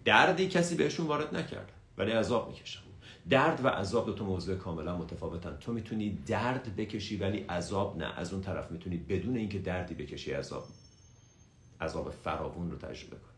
دردی 0.06 0.48
کسی 0.48 0.76
بهشون 0.76 1.08
وارد 1.08 1.36
نکرد 1.36 1.72
ولی 1.98 2.12
عذاب 2.12 2.50
می‌کشن. 2.50 2.89
درد 3.30 3.66
و 3.66 3.68
عذاب 3.68 4.06
دو 4.06 4.14
تا 4.14 4.26
موضوع 4.26 4.56
کاملا 4.56 4.98
متفاوتن. 4.98 5.58
تو 5.58 5.74
می‌تونی 5.74 6.20
درد 6.26 6.76
بکشی 6.76 7.18
ولی 7.18 7.38
عذاب 7.38 7.98
نه. 7.98 8.06
از 8.06 8.34
اون 8.34 8.42
طرف 8.42 8.72
می‌تونی 8.72 8.98
بدون 8.98 9.38
اینکه 9.38 9.60
دردی 9.60 9.94
بکشی 9.94 10.32
عذاب 10.32 10.68
عذاب 11.82 12.12
فراوون 12.12 12.72
رو 12.72 12.78
تجربه 12.78 13.16
کنی. 13.16 13.30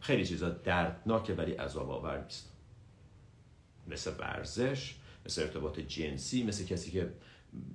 خیلی 0.00 0.26
چیزا 0.26 0.48
دردناکه 0.48 1.34
ولی 1.34 1.52
عذاب 1.52 1.90
آور 1.90 2.24
نیست. 2.24 2.52
مثل 3.86 4.12
ورزش 4.18 4.94
مثل 5.26 5.42
ارتباط 5.42 5.80
جنسی 5.80 6.42
مثل 6.44 6.64
کسی 6.64 6.90
که 6.90 7.12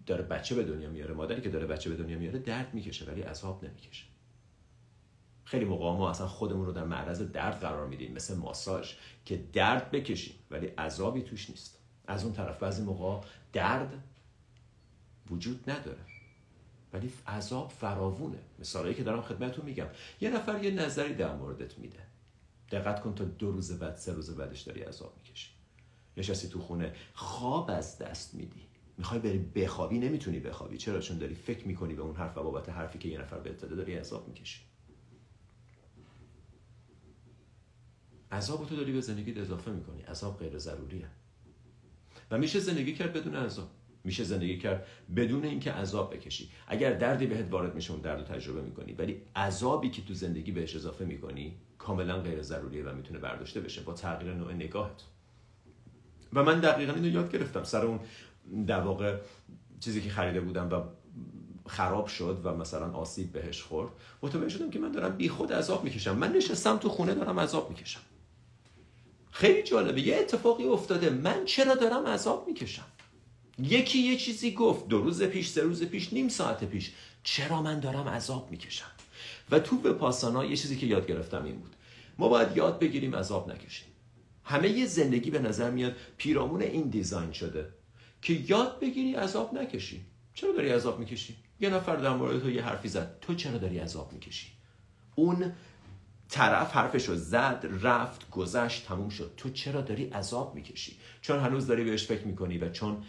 داره 0.05 0.23
بچه 0.23 0.55
به 0.55 0.63
دنیا 0.63 0.89
میاره 0.89 1.13
مادری 1.13 1.41
که 1.41 1.49
داره 1.49 1.67
بچه 1.67 1.89
به 1.89 1.95
دنیا 1.95 2.19
میاره 2.19 2.39
درد 2.39 2.73
می‌کشه 2.73 3.05
ولی 3.05 3.21
عذاب 3.21 3.65
نمی‌کشه. 3.65 4.12
خیلی 5.43 5.65
موقع 5.65 5.97
ما 5.97 6.09
اصلا 6.09 6.27
خودمون 6.27 6.65
رو 6.65 6.71
در 6.71 6.83
معرض 6.83 7.21
درد 7.21 7.59
قرار 7.59 7.87
میدیم 7.87 8.13
مثل 8.13 8.37
ماساژ 8.37 8.93
که 9.25 9.43
درد 9.53 9.91
بکشیم 9.91 10.35
ولی 10.51 10.67
عذابی 10.67 11.21
توش 11.21 11.49
نیست. 11.49 11.79
از 12.07 12.23
اون 12.23 12.33
طرف 12.33 12.59
بعضی 12.59 12.83
موقع 12.83 13.27
درد 13.53 14.03
وجود 15.29 15.69
نداره 15.69 15.99
ولی 16.93 17.13
عذاب 17.27 17.69
فراوونه. 17.69 18.39
مثالایی 18.59 18.95
که 18.95 19.03
دارم 19.03 19.21
خدمتتون 19.21 19.65
میگم. 19.65 19.87
یه 20.21 20.29
نفر 20.29 20.63
یه 20.63 20.71
نظری 20.71 21.13
در 21.13 21.35
موردت 21.35 21.79
میده. 21.79 21.99
دقت 22.71 23.01
کن 23.01 23.15
تا 23.15 23.23
دو 23.23 23.51
روز 23.51 23.79
بعد 23.79 23.95
سه 23.95 24.13
روز 24.13 24.35
بعدش 24.35 24.61
داری 24.61 24.81
عذاب 24.81 25.13
می‌کشی. 25.17 25.49
نشستی 26.17 26.49
تو 26.49 26.59
خونه 26.59 26.93
خواب 27.13 27.71
از 27.71 27.97
دست 27.97 28.35
میدی. 28.35 28.61
می‌خوای 28.97 29.19
بری 29.19 29.37
بخوابی؟ 29.37 29.99
نمی‌تونی 29.99 30.39
بخوابی. 30.39 30.77
چرا؟ 30.77 30.99
چون 30.99 31.17
داری 31.17 31.35
فکر 31.35 31.67
می‌کنی 31.67 31.93
به 31.93 32.01
اون 32.01 32.15
حرف 32.15 32.37
و 32.37 32.43
بابت 32.43 32.69
حرفی 32.69 32.99
که 32.99 33.09
یه 33.09 33.21
نفر 33.21 33.39
بهت 33.39 33.57
داده 33.57 33.75
داری 33.75 33.95
عذاب 33.95 34.27
می‌کشی 34.27 34.61
عذاب 38.33 38.65
تو 38.65 38.75
داری 38.75 38.91
به 38.91 39.01
زندگیت 39.01 39.37
اضافه 39.37 39.71
می‌کنی. 39.71 40.01
عذاب 40.01 40.39
غیر 40.39 40.57
ضروریه. 40.57 41.07
و 42.31 42.37
میشه 42.37 42.59
زندگی 42.59 42.93
کرد 42.93 43.13
بدون 43.13 43.35
عذاب. 43.35 43.69
میشه 44.03 44.23
زندگی 44.23 44.57
کرد 44.57 44.87
بدون 45.15 45.45
اینکه 45.45 45.71
عذاب 45.71 46.13
بکشی. 46.13 46.49
اگر 46.67 46.93
دردی 46.93 47.25
بهت 47.25 47.51
وارد 47.51 47.75
میشه 47.75 47.91
اون 47.91 48.01
درد 48.01 48.19
رو 48.19 48.35
تجربه 48.35 48.61
می‌کنی. 48.61 48.93
ولی 48.93 49.21
عذابی 49.35 49.89
که 49.89 50.01
تو 50.01 50.13
زندگی 50.13 50.51
بهش 50.51 50.75
اضافه 50.75 51.05
می‌کنی 51.05 51.57
کاملا 51.77 52.21
غیر 52.21 52.41
ضروریه 52.41 52.83
و 52.83 52.95
می‌تونه 52.95 53.19
برداشته 53.19 53.59
بشه 53.59 53.81
با 53.81 53.93
تغییر 53.93 54.33
نوع 54.33 54.53
نگاهت. 54.53 55.03
و 56.33 56.43
من 56.43 56.59
دقیقا 56.59 56.93
اینو 56.93 57.07
یاد 57.07 57.31
گرفتم. 57.31 57.63
سر 57.63 57.85
اون 57.85 57.99
در 58.67 58.79
واقع 58.79 59.19
چیزی 59.79 60.01
که 60.01 60.09
خریده 60.09 60.41
بودم 60.41 60.69
و 60.69 60.81
خراب 61.69 62.07
شد 62.07 62.41
و 62.43 62.55
مثلا 62.55 62.91
آسیب 62.91 63.31
بهش 63.31 63.61
خورد 63.61 63.91
متوجه 64.21 64.49
شدم 64.49 64.69
که 64.69 64.79
من 64.79 64.91
دارم 64.91 65.17
بیخود 65.17 65.53
عذاب 65.53 65.83
می‌کشم. 65.83 66.17
من 66.17 66.31
نشستم 66.31 66.77
تو 66.77 66.89
خونه 66.89 67.15
دارم 67.15 67.39
عذاب 67.39 67.69
می‌کشم. 67.69 68.01
خیلی 69.33 69.63
جالبه. 69.63 70.01
یه 70.01 70.15
اتفاقی 70.15 70.63
افتاده. 70.63 71.09
من 71.09 71.45
چرا 71.45 71.75
دارم 71.75 72.05
عذاب 72.05 72.47
می‌کشم؟ 72.47 72.85
یکی 73.59 73.99
یه 73.99 74.17
چیزی 74.17 74.51
گفت. 74.51 74.87
دو 74.87 75.01
روز 75.01 75.23
پیش 75.23 75.47
سه 75.47 75.61
روز 75.61 75.83
پیش 75.83 76.13
نیم 76.13 76.29
ساعت 76.29 76.63
پیش. 76.63 76.91
چرا 77.23 77.61
من 77.61 77.79
دارم 77.79 78.09
عذاب 78.09 78.51
می‌کشم؟ 78.51 78.91
و 79.51 79.59
تو 79.59 79.77
به 79.77 79.93
پاسانا 79.93 80.45
یه 80.45 80.55
چیزی 80.55 80.77
که 80.77 80.85
یاد 80.85 81.07
گرفتم 81.07 81.45
این 81.45 81.55
بود. 81.55 81.75
ما 82.17 82.29
باید 82.29 82.57
یاد 82.57 82.79
بگیریم 82.79 83.15
عذاب 83.15 83.51
نکشیم. 83.51 83.87
همه 84.43 84.69
یه 84.69 84.85
زندگی 84.85 85.31
به 85.31 85.39
نظر 85.39 85.71
میاد 85.71 85.95
پیرامون 86.17 86.61
این 86.61 86.89
دیزاین 86.89 87.31
شده 87.31 87.69
که 88.21 88.33
یاد 88.33 88.79
بگیری 88.79 89.13
عذاب 89.13 89.53
نکشی. 89.53 90.05
چرا 90.33 90.51
داری 90.51 90.69
عذاب 90.69 90.99
می‌کشی؟ 90.99 91.35
یه 91.59 91.69
نفر 91.69 91.95
در 91.95 92.15
مورد 92.15 92.41
تو 92.41 92.49
یه 92.49 92.63
حرفی 92.63 92.87
زد. 92.87 93.17
تو 93.21 93.35
چرا 93.35 93.57
داری 93.57 93.79
عذاب 93.79 94.13
می‌کشی؟ 94.13 94.47
اون 95.15 95.53
طرف 96.33 96.71
حرفش 96.71 97.09
رو 97.09 97.15
زد 97.15 97.65
رفت 97.81 98.29
گذشت 98.29 98.87
تموم 98.87 99.09
شد. 99.09 99.33
تو 99.37 99.49
چرا 99.49 99.81
داری 99.81 100.05
عذاب 100.05 100.55
می‌کشی؟ 100.55 100.97
چون 101.21 101.39
هنوز 101.39 101.67
داری 101.67 101.83
بهش 101.83 102.07
فکر 102.07 102.27
می‌کنی 102.27 102.57
و 102.57 102.69
چون 102.69 103.03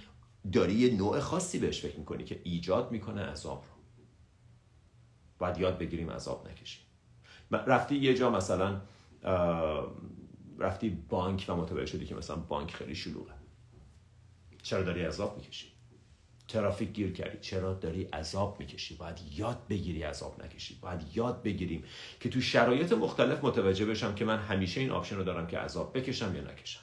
داری 0.52 0.74
یه 0.74 0.96
نوع 0.96 1.20
خاصی 1.20 1.58
بهش 1.58 1.80
فکر 1.80 1.98
می‌کنی 1.98 2.24
که 2.24 2.40
ایجاد 2.44 2.92
می‌کنه 2.92 3.22
عذاب 3.22 3.64
رو. 3.64 3.82
باید 5.38 5.58
یاد 5.58 5.78
بگیریم 5.78 6.10
عذاب 6.10 6.48
نکشیم 6.50 6.80
رفتی 7.50 7.96
یه 7.96 8.14
جا 8.14 8.30
مثلا 8.30 8.80
رفتی 10.58 10.90
بانک 10.90 11.46
و 11.48 11.56
متوجه 11.56 11.86
شدی 11.86 12.06
که 12.06 12.14
مثلا 12.14 12.36
بانک 12.36 12.74
خیلی 12.74 12.94
شلوغه. 12.94 13.32
چرا 14.62 14.82
داری 14.82 15.02
عذاب 15.02 15.36
می‌کشی؟ 15.36 15.73
ترافیک 16.48 16.92
گیر 16.92 17.12
کردی. 17.12 17.38
چرا 17.40 17.74
داری 17.74 18.04
عذاب 18.04 18.56
می‌کشی؟ 18.58 18.94
باید 18.94 19.16
یاد 19.36 19.58
بگیری 19.70 20.02
عذاب 20.02 20.44
نکشی. 20.44 20.78
باید 20.80 21.00
یاد 21.14 21.42
بگیریم 21.42 21.84
که 22.20 22.28
تو 22.28 22.40
شرایط 22.40 22.92
مختلف 22.92 23.44
متوجه 23.44 23.86
بشم 23.86 24.14
که 24.14 24.24
من 24.24 24.38
همیشه 24.38 24.80
این 24.80 24.90
option 24.90 25.16
رو 25.16 25.24
دارم 25.24 25.46
که 25.46 25.58
عذاب 25.58 25.98
بکشم 25.98 26.36
یا 26.36 26.42
نکشم. 26.42 26.80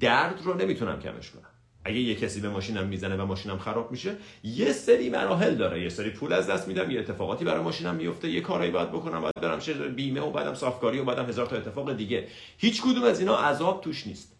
درد 0.00 0.42
رو 0.42 0.54
نمی‌تونم 0.54 1.00
کمش 1.00 1.30
کنم. 1.30 1.50
اگه 1.84 1.98
یه 1.98 2.14
کسی 2.14 2.40
به 2.40 2.48
ماشینم 2.48 2.86
می‌زنه 2.86 3.16
و 3.16 3.26
ماشینم 3.26 3.58
خراب 3.58 3.90
میشه 3.90 4.16
یه 4.44 4.72
سری 4.72 5.10
مراحل 5.10 5.54
داره. 5.54 5.82
یه 5.82 5.88
سری 5.88 6.10
پول 6.10 6.32
از 6.32 6.46
دست 6.46 6.68
میدم 6.68 6.90
یه 6.90 7.00
اتفاقاتی 7.00 7.44
برای 7.44 7.62
ماشینم 7.62 7.94
میفته 7.94 8.30
یه 8.30 8.40
کارایی 8.40 8.70
باید 8.70 8.88
بکنم 8.88 9.20
باید 9.20 9.34
برم 9.42 9.94
بیمه 9.94 10.20
و 10.20 10.30
بعدم 10.30 10.54
صافکاری 10.54 10.98
و 10.98 11.04
بعدم 11.04 11.26
هزار 11.26 11.46
تا 11.46 11.56
اتفاق 11.56 11.96
دیگه. 11.96 12.28
هیچ 12.58 12.82
کدوم 12.82 13.04
از 13.04 13.20
اینا 13.20 13.36
عذاب 13.36 13.80
توش 13.80 14.06
نیست. 14.06 14.35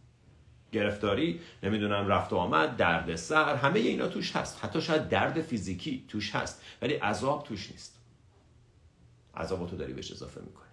گرفتاری 0.76 1.40
نمی‌دونم 1.62 2.06
رفت 2.06 2.32
و 2.32 2.36
آمد 2.36 2.76
درد 2.76 3.16
سر 3.16 3.56
همه 3.56 3.78
اینا 3.78 4.08
توش 4.08 4.36
هست. 4.36 4.64
حتی 4.64 4.82
شاید 4.82 5.08
درد 5.08 5.40
فیزیکی 5.42 6.04
توش 6.08 6.34
هست 6.34 6.62
ولی 6.82 6.94
عذاب 6.94 7.44
توش 7.44 7.70
نیست. 7.70 7.98
عذاب 9.34 9.70
تو 9.70 9.76
داری 9.76 9.92
بهش 9.92 10.12
اضافه 10.12 10.40
می‌کنی. 10.40 10.66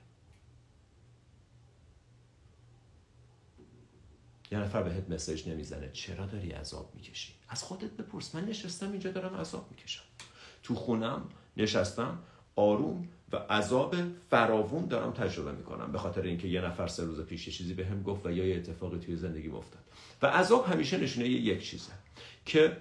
یه 4.51 4.59
نفر 4.59 4.83
بهت 4.83 5.09
مسیج 5.09 5.49
نمی‌زنه 5.49 5.89
چرا 5.93 6.25
داری 6.25 6.51
عذاب 6.51 6.91
می‌کشی؟ 6.95 7.33
از 7.49 7.63
خودت 7.63 7.91
بپرس. 7.91 8.35
من 8.35 8.45
نشستم 8.45 8.91
اینجا 8.91 9.11
دارم 9.11 9.35
عذاب 9.35 9.67
می‌کشم. 9.71 10.03
تو 10.63 10.75
خونم 10.75 11.29
نشستم 11.57 12.19
آروم 12.55 13.09
و 13.33 13.35
عذاب 13.35 13.95
فراوون 14.29 14.85
دارم 14.85 15.11
تجربه 15.11 15.51
می‌کنم 15.51 15.91
به 15.91 15.97
خاطر 15.97 16.21
اینکه 16.21 16.47
یه 16.47 16.61
نفر 16.61 16.87
سه 16.87 17.03
روز 17.03 17.21
پیش 17.21 17.57
چیزی 17.57 17.73
به 17.73 17.85
هم 17.85 18.03
گفت 18.03 18.25
و 18.25 18.31
یا 18.31 18.45
یه 18.45 18.55
اتفاقی 18.55 18.99
توی 18.99 19.15
زندگی 19.15 19.49
افتاد. 19.49 19.83
و 20.21 20.27
عذاب 20.27 20.65
همیشه 20.65 20.97
نشونه 20.97 21.29
یک 21.29 21.69
چیزه 21.69 21.91
که 22.45 22.77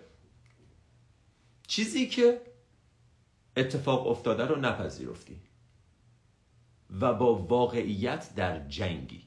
چیزی 1.66 2.06
که 2.06 2.40
اتفاق 3.56 4.06
افتاده 4.06 4.44
رو 4.44 4.56
نپذیرفتی 4.56 5.40
و 7.00 7.14
با 7.14 7.34
واقعیت 7.34 8.34
در 8.36 8.68
جنگی. 8.68 9.22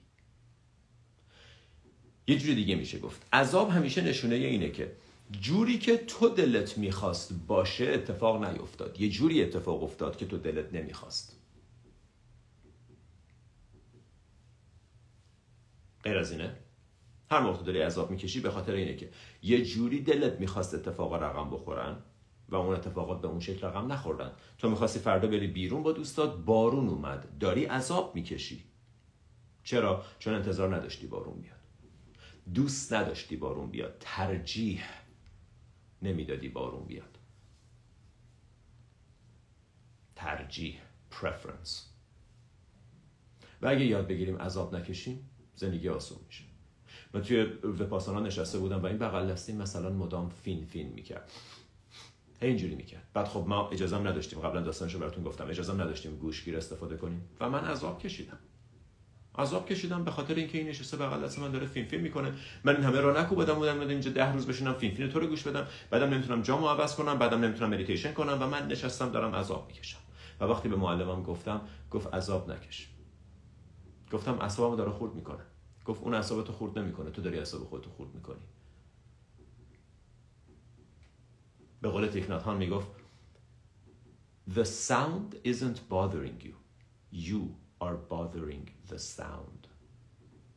یه 2.27 2.37
جوری 2.37 2.55
دیگه 2.55 2.75
میشه 2.75 2.99
گفت. 2.99 3.27
عذاب 3.33 3.69
همیشه 3.69 4.01
نشونه 4.01 4.35
اینه 4.35 4.69
که 4.71 4.95
جوری 5.31 5.79
که 5.79 5.97
تو 5.97 6.29
دلت 6.29 6.77
می‌خواست 6.77 7.33
باشه 7.47 7.85
اتفاق 7.85 8.45
نیفتاد 8.45 9.01
یه 9.01 9.09
جوری 9.09 9.43
اتفاق 9.43 9.83
افتاد 9.83 10.17
که 10.17 10.25
تو 10.25 10.37
دلت 10.37 10.73
نمی‌خواست. 10.73 11.39
غیر 16.03 16.17
از 16.17 16.31
اینه 16.31 16.55
هر 17.31 17.39
موقع 17.39 17.63
داری 17.63 17.81
عذاب 17.81 18.11
می‌کشی 18.11 18.39
به 18.39 18.51
خاطر 18.51 18.73
اینه 18.73 18.95
که 18.95 19.09
یه 19.41 19.65
جوری 19.65 20.01
دلت 20.01 20.39
می‌خواست 20.39 20.73
اتفاقا 20.73 21.17
رقم 21.17 21.49
بخورن 21.49 21.97
و 22.49 22.55
اون 22.55 22.75
اتفاقات 22.75 23.21
به 23.21 23.27
اون 23.27 23.39
شکل 23.39 23.67
رقم 23.67 23.91
نخوردن. 23.91 24.31
تو 24.57 24.69
می‌خواستی 24.69 24.99
فردا 24.99 25.27
بری 25.27 25.47
بیرون 25.47 25.83
با 25.83 25.91
دوستات 25.91 26.37
بارون 26.37 26.87
اومد. 26.89 27.37
داری 27.39 27.65
عذاب 27.65 28.15
می‌کشی. 28.15 28.63
چرا؟ 29.63 30.03
چون 30.19 30.33
انتظار 30.33 30.75
نداشتی 30.75 31.07
بارون 31.07 31.41
بیاد. 31.41 31.59
دوست 32.53 32.93
نداشتی 32.93 33.35
بارون 33.35 33.69
بیاد. 33.69 33.97
ترجیح 33.99 34.83
نمی‌دادی 36.01 36.49
بارون 36.49 36.85
بیاد. 36.85 37.17
ترجیح 40.15 40.79
preference. 41.11 41.71
و 43.61 43.67
اگه 43.67 43.85
یاد 43.85 44.07
بگیریم 44.07 44.37
عذاب 44.37 44.75
نکشیم 44.75 45.29
زندگی 45.55 45.89
آسون 45.89 46.17
میشه. 46.27 46.43
من 47.13 47.21
توی 47.21 47.43
ویپاسانا 47.63 48.19
نشسته 48.19 48.59
بودم 48.59 48.83
و 48.83 48.85
این 48.85 48.97
بغل 48.97 49.31
دستی 49.31 49.53
مثلا 49.53 49.89
مدام 49.89 50.29
فین 50.29 50.65
فین 50.65 50.87
می‌کرد. 50.93 51.31
هی 52.41 52.47
اینجوری 52.47 52.75
می‌کرد. 52.75 53.07
بعد 53.13 53.27
خب 53.27 53.45
ما 53.47 53.69
اجازه 53.69 53.97
نداشتیم. 53.97 54.39
قبلا 54.39 54.61
داستانشو 54.61 54.99
براتون 54.99 55.23
گفتم. 55.23 55.49
اجازه 55.49 55.73
نداشتیم 55.73 56.15
گوشگیر 56.15 56.57
استفاده 56.57 56.97
کنیم. 56.97 57.29
و 57.39 57.49
من 57.49 57.65
عذاب 57.65 57.99
کشیدم. 57.99 58.39
عذاب 59.37 59.69
کشیدم 59.69 60.03
به 60.03 60.11
خاطر 60.11 60.35
اینکه 60.35 60.57
این 60.57 60.67
نشسته 60.67 60.97
بغل 60.97 61.23
دست 61.23 61.39
من 61.39 61.51
داره 61.51 61.65
فین 61.65 61.87
فین 61.87 62.03
می‌کنه. 62.03 62.33
من 62.63 62.75
این 62.75 62.85
همه 62.85 63.01
راه 63.01 63.21
نکوبیده 63.21 63.53
بودم 63.53 63.77
بیام 63.77 63.89
اینجا 63.89 64.11
ده 64.11 64.33
روز 64.33 64.47
بشینم 64.47 64.73
فین 64.73 64.95
فین 64.95 65.09
تو 65.09 65.19
رو 65.19 65.27
گوش 65.27 65.43
بدم. 65.43 65.67
بعدم 65.89 66.09
نمی‌تونم 66.13 66.41
جامو 66.41 66.67
عوض 66.67 66.95
کنم 66.95 67.17
بعدم 67.17 67.39
نمی‌تونم 67.43 67.69
مدیتیشن 67.69 68.13
کنم 68.13 68.37
و 68.41 68.47
من 68.47 68.67
نشستم 68.67 69.11
دارم 69.11 69.35
عذاب 69.35 69.67
می‌کشم. 69.67 69.99
و 70.39 70.45
وقتی 70.45 70.69
به 70.69 70.75
معلمم 70.75 71.23
گفتم 71.23 71.61
گفت 71.91 72.13
عذاب 72.13 72.51
نکش. 72.51 72.89
گفتم 74.11 74.39
اعصابمو 74.39 74.75
داره 74.75 74.91
خورد 74.91 75.15
می‌کنه. 75.15 75.43
گفت 75.85 76.03
اون 76.03 76.13
اعصابتو 76.13 76.53
خورد 76.53 76.79
نمی‌کنه 76.79 77.09
تو 77.11 77.21
داری 77.21 77.37
اعصاب 77.37 77.63
خودتو 77.63 77.89
خورد 77.89 78.15
می‌کنی. 78.15 78.41
به 81.81 81.89
قول 81.89 82.07
تیکنات 82.07 82.43
هان 82.43 82.57
می‌گفت 82.57 82.87
The 84.55 84.65
sound 84.89 85.35
isn't 85.51 85.79
bothering 85.89 86.37
you. 86.47 86.55
You 87.11 87.41
are 87.81 87.97
bothering 88.09 88.91
the 88.91 88.97
sound. 88.97 89.67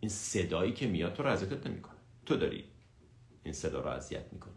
این 0.00 0.10
صدایی 0.10 0.72
که 0.72 0.86
میاد 0.86 1.14
تو 1.14 1.22
رو 1.22 1.28
اذیتت 1.28 1.66
نمی‌کنه. 1.66 1.96
تو 2.26 2.36
داری 2.36 2.64
این 3.44 3.54
صدا 3.54 3.80
رو 3.80 3.88
اذیت 3.88 4.32
می‌کنی. 4.32 4.54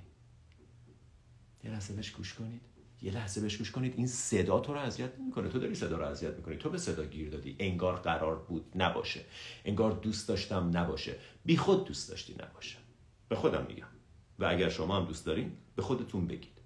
یه 1.63 1.72
لحظه 1.72 1.94
بهش 1.94 2.12
گوش 2.12 2.34
کنید. 2.34 2.62
یه 3.01 3.12
لحظه 3.12 3.41
بهش 3.41 3.58
گوش 3.58 3.72
کنید. 3.72 3.94
این 3.98 4.08
صدا 4.08 4.60
تو 4.60 4.74
رو 4.74 4.80
اذیت 4.80 5.20
نمی‌کنه. 5.20 5.50
تو 5.50 5.60
داری 5.60 5.75
صدا 5.75 5.98
رو 5.98 6.06
اذیت 6.06 6.36
می‌کنی. 6.36 6.58
تو 6.58 6.70
به 6.70 6.77
صدا 6.77 7.06
گیر 7.06 7.30
دادی. 7.30 7.56
انگار 7.60 7.96
قرار 7.96 8.36
بود 8.36 8.72
نباشه. 8.75 9.22
انگار 9.65 9.91
دوست 9.91 10.27
داشتم 10.27 10.77
نباشه. 10.77 11.15
بی 11.46 11.58
خود 11.58 11.86
دوست 11.86 12.10
داشتی 12.10 12.34
نباشه. 12.34 12.77
به 13.30 13.36
خودم 13.36 13.65
میگم. 13.70 13.88
و 14.39 14.46
اگر 14.46 14.70
شما 14.70 14.98
هم 14.98 15.06
دوست 15.06 15.25
دارین 15.25 15.58
به 15.75 15.82
خودتون 15.82 16.27
بگید. 16.27 16.62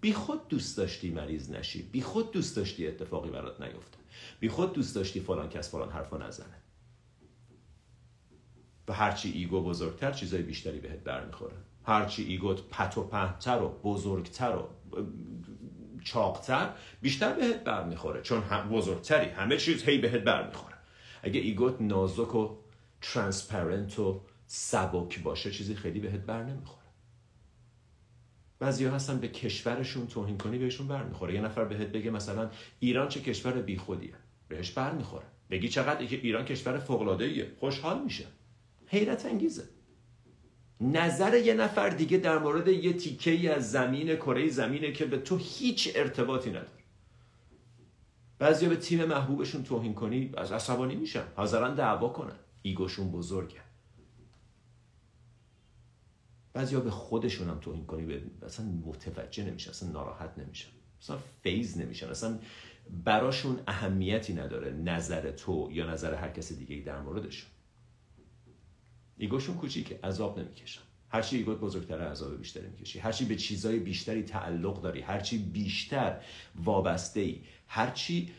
بی 0.00 0.12
خود 0.12 0.48
دوست 0.48 0.76
داشتی 0.76 1.10
مریض 1.10 1.50
نشی. 1.50 1.82
بی 1.82 2.02
خود 2.02 2.30
دوست 2.30 2.56
داشتی 2.56 2.88
اتفاقی 2.88 3.30
برات 3.30 3.60
نیفته 3.60 3.99
بی 4.40 4.48
خود 4.48 4.72
دوست 4.72 4.94
داشتی 4.94 5.20
فلان 5.20 5.48
کس 5.48 5.70
فلان 5.70 5.90
حرفو 5.90 6.16
نزنه. 6.16 6.56
و 8.88 8.92
هرچی 8.92 9.30
ego 9.30 9.62
بزرگتر 9.62 10.12
چیزای 10.12 10.42
بیشتری 10.42 10.78
بهت 10.78 10.98
برمیخوره. 10.98 11.56
هرچی 11.84 12.24
ego 12.24 12.57
ت 12.57 12.68
پت 12.68 12.98
و 12.98 13.04
پهن‌تر 13.04 13.62
و 13.62 13.68
بزرگتر 13.68 14.56
و 14.56 14.68
چاقتر 16.04 16.70
بیشتر 17.02 17.32
بهت 17.32 17.64
برمیخوره. 17.64 18.22
چون 18.22 18.42
هم 18.42 18.68
بزرگتری 18.68 19.28
همه 19.28 19.56
چیز 19.56 19.82
هی 19.82 19.98
بهت 19.98 20.20
برمیخوره. 20.20 20.76
اگه 21.22 21.40
ego 21.40 21.70
ت 21.70 21.80
نازک 21.80 22.34
و 22.34 22.56
transparent 23.02 23.98
و 23.98 24.20
سبک 24.46 25.22
باشه 25.22 25.50
چیزی 25.50 25.74
خیلی 25.74 26.00
بهت 26.00 26.20
بر 26.20 26.42
نمی‌خوره 26.42 26.79
بعضی 28.60 28.84
هستن 28.84 29.18
به 29.18 29.28
کشورشون 29.28 30.06
توهین 30.06 30.38
کنی 30.38 30.58
بهشون 30.58 30.88
برمیخوره. 30.88 31.34
یه 31.34 31.40
نفر 31.40 31.64
بهت 31.64 31.88
بگه 31.88 32.10
مثلا 32.10 32.50
ایران 32.80 33.08
چه 33.08 33.20
کشور 33.20 33.52
بیخودیه؟ 33.52 34.14
بهش 34.48 34.70
برمیخوره. 34.70 35.24
بگی 35.50 35.68
چقدر 35.68 36.00
ایران 36.00 36.44
کشور 36.44 36.78
فوق 36.78 37.22
خوشحال 37.60 38.02
میشه. 38.02 38.26
حیرت 38.86 39.26
انگیزه. 39.26 39.64
نظر 40.80 41.34
یه 41.34 41.54
نفر 41.54 41.88
دیگه 41.88 42.18
در 42.18 42.38
مورد 42.38 42.68
یه 42.68 42.92
تیکه 42.92 43.30
ای 43.30 43.48
از 43.48 43.70
زمین 43.70 44.16
کره 44.16 44.48
زمینه 44.48 44.92
که 44.92 45.06
به 45.06 45.18
تو 45.18 45.36
هیچ 45.36 45.92
ارتباطی 45.94 46.50
نداره. 46.50 46.68
بعضیا 48.38 48.68
به 48.68 48.76
تیم 48.76 49.04
محبوبشون 49.04 49.62
توهین 49.62 49.94
کنی 49.94 50.32
از 50.36 50.52
عصبانی 50.52 50.94
میشن. 50.94 51.24
حاضرن 51.36 51.74
دعوا 51.74 52.08
کنن. 52.08 52.36
ایگوشون 52.62 53.12
بزرگه. 53.12 53.69
بعضیا 56.52 56.80
به 56.80 56.90
خودشون 56.90 57.48
هم 57.48 57.58
توهین 57.58 57.86
کنی 57.86 58.20
اصلا 58.46 58.66
متوجه 58.66 59.44
نمیشن 59.44 59.70
اصلا 59.70 59.90
ناراحت 59.90 60.38
نمیشن. 60.38 60.68
اصلا 61.02 61.18
فیز 61.42 61.78
نمیشن. 61.78 62.08
اصلا 62.08 62.38
براشون 63.04 63.60
اهمیتی 63.66 64.34
نداره 64.34 64.72
نظر 64.72 65.30
تو 65.30 65.68
یا 65.72 65.90
نظر 65.92 66.14
هر 66.14 66.28
کس 66.28 66.52
دیگه 66.52 66.82
در 66.82 67.00
موردشون 67.00 67.50
ego 69.18 69.34
شون 69.34 69.56
کوچیکه 69.56 70.00
عذاب 70.04 70.38
نمی‌کشن. 70.38 70.80
هرچی 71.08 71.36
ego 71.36 71.54
ت 71.54 71.60
بزرگتر 71.60 72.00
عذاب 72.00 72.38
بیشتری 72.38 72.68
می‌کشی. 72.68 72.98
هرچی 72.98 73.24
به 73.24 73.36
چیزای 73.36 73.78
بیشتری 73.78 74.22
تعلق 74.22 74.82
داری 74.82 75.00
هرچی 75.00 75.38
بیشتر 75.38 76.20
وابسته 76.64 77.20
ای 77.20 77.40
هرچی 77.66 78.30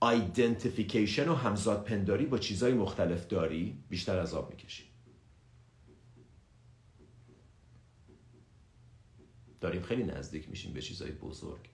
identification 0.00 1.28
و 1.28 1.34
همزاد 1.34 1.84
پنداری 1.84 2.26
با 2.26 2.38
چیزای 2.38 2.72
مختلف 2.72 3.28
داری 3.28 3.78
بیشتر 3.88 4.20
عذاب 4.20 4.50
می‌کشی. 4.50 4.93
داریم 9.64 9.82
خیلی 9.82 10.02
نزدیک 10.02 10.48
میشیم 10.48 10.72
به 10.72 10.82
چیزای 10.82 11.12
بزرگ. 11.12 11.68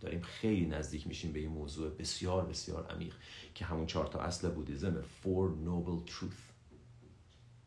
داریم 0.00 0.20
خیلی 0.20 0.66
نزدیک 0.66 1.06
میشیم 1.06 1.32
به 1.32 1.38
این 1.38 1.48
موضوع 1.48 1.90
بسیار 1.90 2.46
بسیار 2.46 2.86
عمیق 2.86 3.14
که 3.54 3.64
همون 3.64 3.86
چهار 3.86 4.06
تا 4.06 4.20
اصل 4.20 4.50
بودیزم 4.50 5.02
Four 5.02 5.48
Noble 5.66 6.10
Truth. 6.10 6.42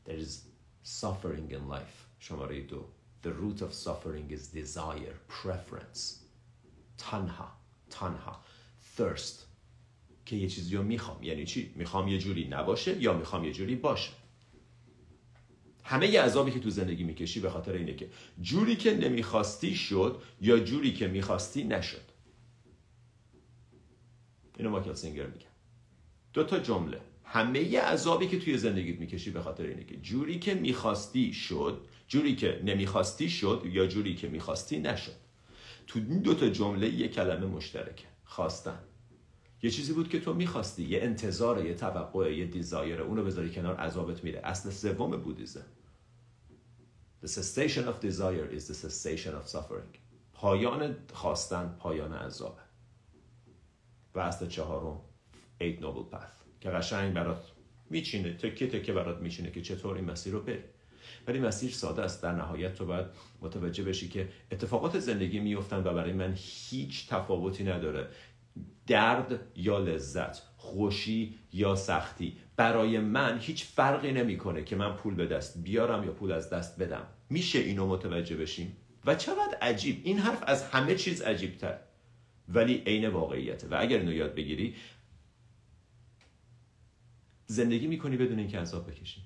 There 0.05 0.19
is 0.25 0.31
suffering 1.01 1.51
in 1.51 1.73
life. 1.73 2.19
شماره 2.19 2.61
دو. 2.61 2.85
The 3.23 3.27
root 3.27 3.61
of 3.61 3.73
suffering 3.73 4.33
is 4.33 4.57
desire, 4.57 5.15
preference. 5.43 6.01
تنها 6.97 7.51
تنها. 7.89 8.43
Thirst. 8.97 9.45
که 10.25 10.35
یه 10.35 10.49
چیزی 10.49 10.75
رو 10.75 10.83
می‌خوام. 10.83 11.23
یعنی 11.23 11.45
چی؟ 11.45 11.73
می‌خوام 11.75 12.07
یه 12.07 12.19
جوری 12.19 12.47
نباشه 12.47 13.01
یا 13.01 13.17
می‌خوام 13.17 13.43
یه 13.43 13.51
جوری 13.51 13.75
باشه؟ 13.75 14.11
همه 15.87 16.07
ی 16.07 16.17
عذابی 16.17 16.51
که 16.51 16.59
تو 16.59 16.69
زندگی 16.69 17.03
می‌کشی 17.03 17.39
به 17.39 17.49
خاطر 17.49 17.73
اینه 17.73 17.93
که 17.93 18.09
جوری 18.41 18.75
که 18.75 18.97
نمی‌خواستی 18.97 19.75
شد 19.75 20.21
یا 20.41 20.59
جوری 20.59 20.93
که 20.93 21.07
می‌خواستی 21.07 21.63
نشد. 21.63 22.01
اینو 24.57 24.69
ماکل 24.69 24.93
سینگر 24.93 25.27
میگه. 25.27 25.45
دو 26.33 26.43
تا 26.43 26.59
جمله. 26.59 27.01
همه 27.23 27.59
ی 27.59 27.75
عذابی 27.75 28.27
که 28.27 28.39
توی 28.39 28.57
زندگیت 28.57 28.99
می‌کشی 28.99 29.31
به 29.31 29.41
خاطر 29.41 29.63
اینه 29.63 29.83
که 29.83 29.97
جوری 29.97 30.39
که 30.39 30.53
می‌خواستی 30.53 31.33
شد 31.33 31.81
جوری 32.07 32.35
که 32.35 32.61
نمی‌خواستی 32.63 33.29
شد 33.29 33.61
یا 33.65 33.87
جوری 33.87 34.15
که 34.15 34.27
می‌خواستی 34.27 34.79
نشد. 34.79 35.15
تو 35.87 35.99
این 35.99 36.19
دو 36.19 36.33
تا 36.33 36.49
جمله 36.49 36.89
یه 36.89 37.07
کلمه 37.07 37.45
مشترکه. 37.45 38.05
خواستن. 38.23 38.79
یه 39.63 39.69
چیزی 39.69 39.93
بود 39.93 40.09
که 40.09 40.19
تو 40.19 40.33
می‌خواستی. 40.33 40.83
یه 40.83 41.01
انتظار 41.01 41.65
یه 41.65 41.73
توقع 41.73 42.35
یه 42.35 42.45
دیزایر. 42.45 43.01
اونو 43.01 43.23
بذاری 43.23 43.49
کنار 43.49 43.75
عذابت 43.75 44.23
میره. 44.23 44.41
اصل 44.43 44.69
سوم 44.69 45.17
بودیزم. 45.17 45.65
The 47.25 47.41
cessation 47.41 47.87
of 47.87 47.99
desire 47.99 48.47
is 48.57 48.67
the 48.67 48.75
cessation 48.75 49.33
of 49.33 49.47
suffering. 49.47 49.99
پایان 50.33 50.95
خواستن 51.13 51.75
پایان 51.79 52.13
عذابه 52.13 52.61
و 54.15 54.19
اصل 54.19 54.47
چهارم 54.47 55.01
Eight 55.61 55.81
Noble 55.81 56.15
Path. 56.15 56.59
که 56.61 56.69
قشنگ 56.69 57.13
برات 57.13 57.51
میچینه 57.89 58.33
تکه 58.33 58.67
تکه 58.67 58.93
برات 58.93 59.17
میچینه 59.17 59.51
که 59.51 59.61
چطور 59.61 59.95
این 59.95 60.05
مسیر 60.05 60.33
رو 60.33 60.41
بری. 60.41 60.59
ولی 61.27 61.39
مسیر 61.39 61.71
ساده 61.71 62.01
است. 62.01 62.23
در 62.23 62.31
نهایت 62.31 62.75
تو 62.75 62.85
باید 62.85 63.05
متوجه 63.41 63.83
بشی 63.83 64.09
که 64.09 64.29
اتفاقات 64.51 64.99
زندگی 64.99 65.39
میفتن 65.39 65.79
و 65.79 65.93
برای 65.93 66.13
من 66.13 66.33
هیچ 66.37 67.09
تفاوتی 67.09 67.63
نداره. 67.63 68.07
درد 68.87 69.39
یا 69.55 69.79
لذت 69.79 70.41
خوشی 70.57 71.39
یا 71.53 71.75
سختی. 71.75 72.37
برای 72.55 72.99
من 72.99 73.39
هیچ 73.39 73.65
فرقی 73.65 74.11
نمی‌کنه 74.11 74.63
که 74.63 74.75
من 74.75 74.95
پول 74.95 75.15
به 75.15 75.25
دست 75.25 75.63
بیارم 75.63 76.03
یا 76.03 76.11
پول 76.11 76.31
از 76.31 76.49
دست 76.49 76.79
بدم. 76.79 77.07
میشه 77.29 77.59
اینو 77.59 77.87
متوجه 77.87 78.35
بشیم؟ 78.35 78.75
و 79.05 79.15
چقدر 79.15 79.57
عجیب. 79.61 80.01
این 80.03 80.17
حرف 80.17 80.43
از 80.47 80.63
همه 80.63 80.95
چیز 80.95 81.21
عجیب 81.21 81.57
تر 81.57 81.79
ولی 82.49 82.73
عین 82.73 83.07
واقعیته. 83.07 83.67
و 83.67 83.77
اگر 83.79 83.99
اینو 83.99 84.13
یاد 84.13 84.35
بگیری 84.35 84.75
زندگی 87.47 87.87
می‌کنی 87.87 88.17
بدون 88.17 88.39
اینکه 88.39 88.59
عذاب 88.59 88.91
بکشی. 88.91 89.21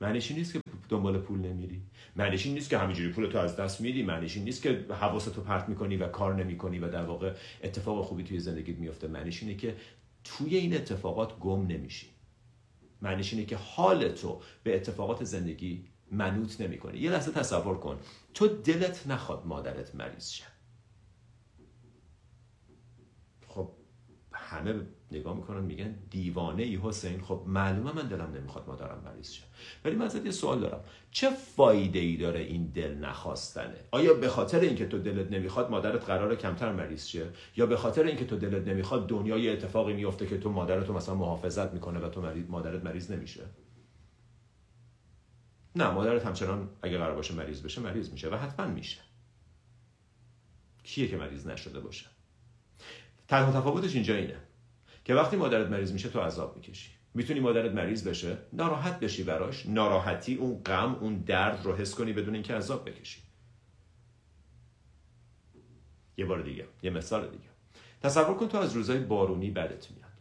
معنیش 0.00 0.30
نیست 0.30 0.52
که 0.52 0.60
دنبال 0.88 1.18
پول 1.18 1.38
نمیری. 1.38 1.82
معنیش 2.16 2.46
نیست 2.46 2.70
که 2.70 2.78
همینجوری 2.78 3.12
پول 3.12 3.26
تو 3.26 3.38
از 3.38 3.56
دست 3.56 3.80
میدی. 3.80 4.02
معنیش 4.02 4.36
نیست 4.36 4.62
که 4.62 4.86
حواستو 5.00 5.40
پرت 5.42 5.68
می‌کنی 5.68 5.96
و 5.96 6.08
کار 6.08 6.34
نمی‌کنی 6.34 6.78
و 6.78 6.88
در 6.88 7.04
واقع 7.04 7.34
اتفاق 7.62 8.04
خوبی 8.04 8.22
توی 8.22 8.40
زندگیت 8.40 8.78
میفته 8.78 9.08
معنیش 9.08 9.42
اینه 9.42 9.54
که 9.54 9.76
توی 10.24 10.56
این 10.56 10.74
اتفاقات 10.74 11.38
گم 11.38 11.66
نمیشی. 11.66 12.06
معنیش 13.02 13.32
اینه 13.32 13.46
که 13.46 13.56
حال 13.56 14.08
تو 14.08 14.42
به 14.62 14.76
اتفاقات 14.76 15.24
زندگی 15.24 15.84
منوط 16.12 16.60
نمی‌کنی. 16.60 16.98
یه 16.98 17.10
لحظه 17.10 17.32
تصور 17.32 17.78
کن. 17.78 17.98
تو 18.34 18.48
دلت 18.48 19.06
نخواد 19.06 19.46
مادرت 19.46 19.94
مریض 19.94 20.28
شه. 20.28 20.44
خب 23.48 23.70
همه 24.32 24.80
نگاه 25.12 25.36
می‌کنن 25.36 25.60
میگن 25.60 25.94
دیوانه 26.10 26.62
ای 26.62 26.78
حسین. 26.82 27.20
خب 27.20 27.42
معلومه 27.46 27.92
من 27.92 28.08
دلم 28.08 28.34
نمی‌خواد 28.34 28.68
مادرم 28.68 29.02
مریض 29.04 29.30
شه. 29.30 29.42
ولی 29.84 29.94
من 29.94 30.04
ازت 30.04 30.24
یه 30.24 30.30
سوال 30.30 30.60
دارم. 30.60 30.84
چه 31.10 31.30
فایده 31.30 31.98
ای 31.98 32.16
داره 32.16 32.40
این 32.40 32.66
دل 32.66 32.94
نخواستنه؟ 32.94 33.76
آیا 33.90 34.14
به 34.14 34.28
خاطر 34.28 34.60
اینکه 34.60 34.86
تو 34.86 34.98
دلت 34.98 35.32
نمی‌خواد 35.32 35.70
مادرت 35.70 36.04
قرار 36.04 36.36
کمتر 36.36 36.72
مریض 36.72 37.06
شه؟ 37.06 37.26
یا 37.56 37.66
به 37.66 37.76
خاطر 37.76 38.04
اینکه 38.04 38.24
تو 38.24 38.36
دلت 38.36 38.68
نمی‌خواد 38.68 39.08
دنیا 39.08 39.38
یه 39.38 39.52
اتفاقی 39.52 39.92
میفته 39.92 40.26
که 40.26 40.38
تو 40.38 40.50
مادرتو 40.50 40.92
مثلا 40.92 41.14
محافظت 41.14 41.72
می‌کنه 41.72 41.98
و 41.98 42.08
تو 42.08 42.22
مادرت 42.48 42.84
مریض 42.84 43.10
نمیشه؟ 43.10 43.42
نه 45.76 45.90
مادرت 45.90 46.26
همچنان 46.26 46.70
اگه 46.82 46.98
قرار 46.98 47.14
باشه 47.14 47.34
مریض 47.34 47.62
بشه 47.62 47.80
مریض 47.80 48.12
میشه 48.12 48.28
و 48.28 48.34
حتما 48.34 48.66
میشه. 48.66 49.00
کیه 50.82 51.08
که 51.08 51.16
مریض 51.16 51.46
نشده 51.46 51.80
باشه؟ 51.80 52.06
تنها 53.28 53.60
تفاوتش 53.60 53.94
اینجا 53.94 54.14
اینه 54.14 54.36
که 55.04 55.14
وقتی 55.14 55.36
مادرت 55.36 55.68
مریض 55.68 55.92
میشه 55.92 56.08
تو 56.08 56.20
عذاب 56.20 56.56
می‌کشی. 56.56 56.90
می‌تونی 57.14 57.40
مادرت 57.40 57.72
مریض 57.72 58.08
بشه 58.08 58.38
ناراحت 58.52 59.00
بشی 59.00 59.22
براش 59.22 59.66
ناراحتی 59.66 60.34
اون 60.34 60.62
غم 60.62 60.94
اون 60.94 61.18
درد 61.18 61.64
رو 61.64 61.76
حس 61.76 61.94
کنی 61.94 62.12
بدون 62.12 62.34
اینکه 62.34 62.54
عذاب 62.54 62.88
بکشی. 62.88 63.22
یه 66.16 66.24
بار 66.24 66.42
دیگه 66.42 66.66
یه 66.82 66.90
مثال 66.90 67.30
دیگه. 67.30 67.44
تصور 68.02 68.34
کن 68.34 68.48
تو 68.48 68.58
از 68.58 68.72
روزای 68.72 68.98
بارونی 68.98 69.50
بدت 69.50 69.90
میاد. 69.90 70.12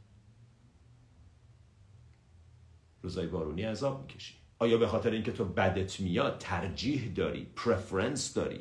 روزای 3.02 3.28
بارونی 3.28 3.64
عذاب 3.64 4.02
می‌کشی. 4.02 4.41
آیا 4.62 4.78
به 4.78 4.88
خاطر 4.88 5.12
اینکه 5.12 5.32
تو 5.32 5.46
بدت 5.46 6.00
میاد 6.00 6.38
ترجیح 6.38 7.14
داری 7.14 7.48
پرفرنس 7.56 8.34
داری 8.34 8.60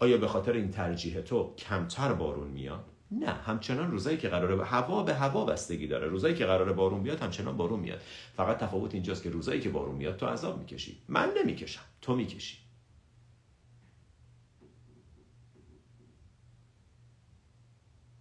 آیا 0.00 0.16
به 0.16 0.28
خاطر 0.28 0.52
این 0.52 0.70
ترجیح 0.70 1.20
تو 1.20 1.54
کمتر 1.54 2.12
بارون 2.12 2.48
میاد؟ 2.48 2.84
نه 3.10 3.30
همچنان 3.30 3.90
روزایی 3.90 4.16
که 4.16 4.28
قراره 4.28 4.64
هوا 4.64 5.02
به 5.02 5.14
هوا 5.14 5.44
بستگی 5.44 5.86
داره. 5.86 6.06
روزایی 6.06 6.34
که 6.34 6.46
قراره 6.46 6.72
بارون 6.72 7.02
بیاد 7.02 7.20
همچنان 7.20 7.56
بارون 7.56 7.80
میاد. 7.80 8.00
فقط 8.36 8.58
تفاوت 8.58 8.94
اینجاست 8.94 9.22
که 9.22 9.30
روزایی 9.30 9.60
که 9.60 9.68
بارون 9.68 9.94
میاد 9.94 10.16
تو 10.16 10.26
عذاب 10.26 10.58
می‌کشی. 10.58 10.98
من 11.08 11.32
نمی‌کشم 11.42 11.82
تو 12.00 12.16
می‌کشی. 12.16 12.58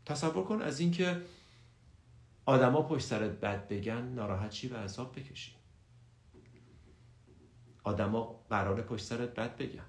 تصور 0.06 0.44
کن 0.44 0.62
از 0.62 0.80
اینکه 0.80 1.22
آدما 2.46 2.82
پشت 2.82 3.06
سرت 3.06 3.32
بد 3.32 3.68
بگن 3.68 4.02
ناراحت 4.02 4.50
چی 4.50 4.68
و 4.68 4.78
عذاب 4.78 5.20
بکشی. 5.20 5.61
آدما 7.84 8.46
قراره 8.50 8.84
پشت 8.84 9.06
سرت 9.06 9.36
بد 9.36 9.58
بگن. 9.58 9.84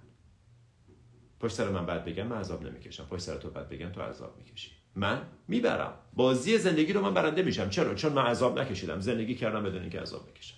پشت 1.41 1.55
سر 1.55 1.71
من 1.71 1.87
بد 1.87 2.05
بگن 2.05 2.23
من 2.23 2.37
عذاب 2.39 2.67
نمی‌کشم. 2.67 3.05
پشت 3.05 3.23
سر 3.23 3.37
تو 3.37 3.51
بد 3.51 3.69
بگن 3.69 3.93
تو 3.93 4.01
عذاب 4.01 4.37
می‌کشی. 4.37 4.71
من 4.95 5.23
می‌برم. 5.49 5.95
بازی 6.15 6.59
زندگی 6.59 6.93
رو 6.93 7.01
من 7.01 7.15
برنده 7.15 7.43
میشم. 7.43 7.71
چرا؟ 7.71 7.95
چون 7.95 8.13
من 8.13 8.27
عذاب 8.27 8.59
نکشیدم. 8.59 9.01
زندگی 9.01 9.35
کردم 9.35 9.63
بدون 9.63 9.81
اینکه 9.81 10.01
عذاب 10.01 10.31
بکشم. 10.31 10.57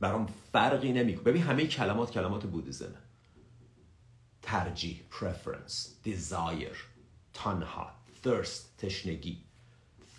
برام 0.00 0.26
فرقی 0.52 0.92
نمی‌کنه. 0.92 1.24
ببین 1.24 1.42
همه 1.42 1.66
کلمات 1.66 2.10
کلمات 2.10 2.46
بودیزمه. 2.46 2.98
ترجیح 4.42 5.02
preference 5.10 6.08
desire 6.08 6.76
تنها 7.34 7.90
thirst 8.24 8.78
تشنگی. 8.78 9.44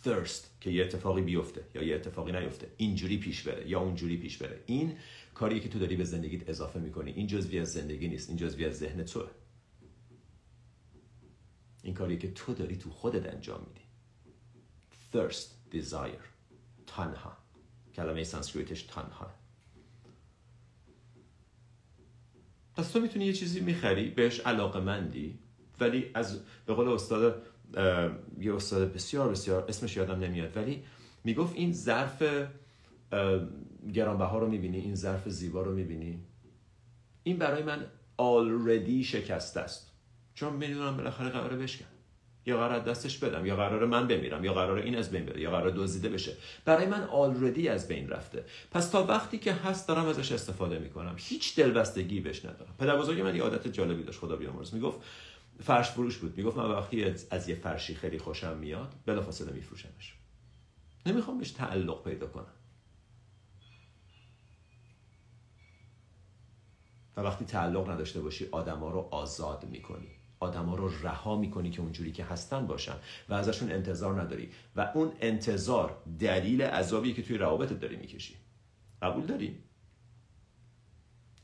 Thirst 0.06 0.46
که 0.62 0.70
یه 0.70 0.84
اتفاقی 0.84 1.22
بیفته 1.22 1.65
یا 1.76 1.84
یه 1.84 1.96
اتفاقی 1.96 2.32
نیفته 2.32 2.72
اینجوری 2.78 3.18
پیش 3.18 3.44
بره 3.44 3.70
یا 3.70 3.80
اونجوری 3.80 4.18
پیش 4.18 4.38
بره. 4.38 4.63
این 4.65 4.98
کاری 5.34 5.60
که 5.60 5.70
تو 5.70 5.80
داری 5.80 5.96
به 5.96 6.04
زندگیت 6.04 6.50
اضافه 6.50 6.80
می‌کنی. 6.80 7.12
این 7.12 7.28
جزوی 7.28 7.60
از 7.60 7.74
زندگی 7.74 8.08
نیست 8.08 8.30
این 8.30 8.38
جزوی 8.38 8.65
از 8.65 8.78
ذهن 8.78 9.04
توه. 9.04 9.30
این 11.84 11.94
کاری 11.94 12.18
که 12.18 12.32
تو 12.32 12.54
داری 12.54 12.76
تو 12.76 12.89
خودت 12.89 13.34
انجام 13.34 13.68
میدی. 13.68 13.82
Thirst 15.13 15.76
desire 15.76 16.26
تنها. 16.88 17.38
کلمه 17.96 18.24
سانسکریتش 18.24 18.84
تنها. 18.84 19.32
پس 22.76 22.91
تو 22.91 23.00
می‌تونی 23.00 23.26
یه 23.26 23.34
چیزی 23.34 23.60
می‌خری 23.60 24.10
بهش 24.10 24.39
علاقه 24.39 24.80
مندی 24.80 25.39
ولی 25.80 26.12
از 26.13 26.39
به 26.65 26.74
قول 26.74 26.88
استاد 26.88 27.48
یه 28.39 28.56
استاد 28.56 28.93
بسیار 28.93 29.30
بسیار 29.30 29.65
اسمش 29.69 29.97
یادم 29.97 30.19
نمیاد 30.19 30.58
ولی 30.58 30.84
می‌گفت 31.23 31.56
این 31.56 31.73
ظرف 31.73 32.23
گرانبها 33.93 34.39
رو 34.39 34.47
می‌بینی؟ 34.47 34.78
این 34.78 34.95
ظرف 34.95 35.30
زیبا 35.30 35.62
رو 35.62 35.75
می‌بینی؟ 35.75 36.19
این 37.23 37.38
برای 37.38 37.63
من 37.63 37.86
آلردی 38.17 39.04
شکسته 39.04 39.60
است. 39.60 39.91
چون 40.34 40.54
می‌دونم 40.54 40.97
بالاخره 40.97 41.30
قراره 41.30 41.58
بشکن 41.58 41.86
یا 42.47 42.58
قرار 42.58 42.80
دستش 42.80 43.17
بدم 43.17 43.45
یا 43.45 43.56
قرار 43.56 43.86
من 43.86 44.08
بمیرم 44.08 44.45
یا 44.45 44.54
قرار 44.54 44.78
این 44.78 44.97
از 44.97 45.12
بین 45.12 45.25
بره 45.25 45.41
یا 45.41 45.51
قرار 45.51 45.71
دزدیده 45.71 46.10
بشه. 46.10 46.34
برای 46.65 46.86
من 46.86 47.04
آلردی 47.04 47.67
از 47.67 47.88
بین 47.88 48.10
رفته. 48.10 48.43
پس 48.71 48.89
تا 48.89 49.06
وقتی 49.06 49.38
که 49.38 49.54
هست 49.54 49.88
دارم 49.88 50.06
ازش 50.06 50.32
استفاده 50.32 50.80
می‌کنم. 50.80 51.15
هیچ 51.17 51.56
دلبستگی 51.56 52.19
بهش 52.19 52.45
ندارم. 52.45 52.75
پدر 52.80 52.97
بزرگ 52.97 53.21
من 53.21 53.36
یه 53.36 53.41
عادت 53.41 53.67
جالبی 53.67 54.04
داشت 54.04 54.19
خدا 54.19 54.36
بیامرز 54.36 54.73
می‌گفت 54.73 54.99
فرش 55.60 55.89
فروش 55.89 56.18
بود. 56.18 56.38
می‌گفت 56.38 56.58
من 56.58 56.72
وقتی 56.72 57.04
از 57.32 57.50
یه 57.50 57.56
فرشی 57.56 57.96
خیلی 57.96 58.18
خوشم 58.18 58.58
میاد 58.58 58.96
بلافاصله 59.06 59.54
میفروشمش. 59.54 60.15
نمی‌خوام 61.06 61.38
بهش 61.38 61.52
تعلق 61.52 62.04
پیدا 62.04 62.28
کنم. 62.28 62.54
و 67.18 67.22
وقتی 67.22 67.46
تعلق 67.46 67.89
نداشته 67.89 68.22
باشی 68.22 68.48
آدما 68.52 68.89
رو 68.89 69.00
آزاد 69.12 69.65
می‌کنی. 69.65 70.08
آدما 70.39 70.76
رو 70.76 70.89
رها 71.04 71.38
می‌کنی 71.38 71.70
که 71.70 71.82
اونجوری 71.82 72.12
که 72.12 72.24
هستن 72.24 72.68
باشن 72.68 72.96
و 73.30 73.34
ازشون 73.34 73.72
انتظار 73.72 74.22
نداری. 74.22 74.52
و 74.76 74.91
اون 74.96 75.13
انتظار 75.22 76.04
دلیل 76.20 76.62
عذابی 76.62 77.13
که 77.13 77.22
توی 77.22 77.38
روابطت 77.38 77.80
داری 77.80 77.96
می‌کشی. 77.96 78.36
قبول 79.02 79.26
داری؟ 79.26 79.63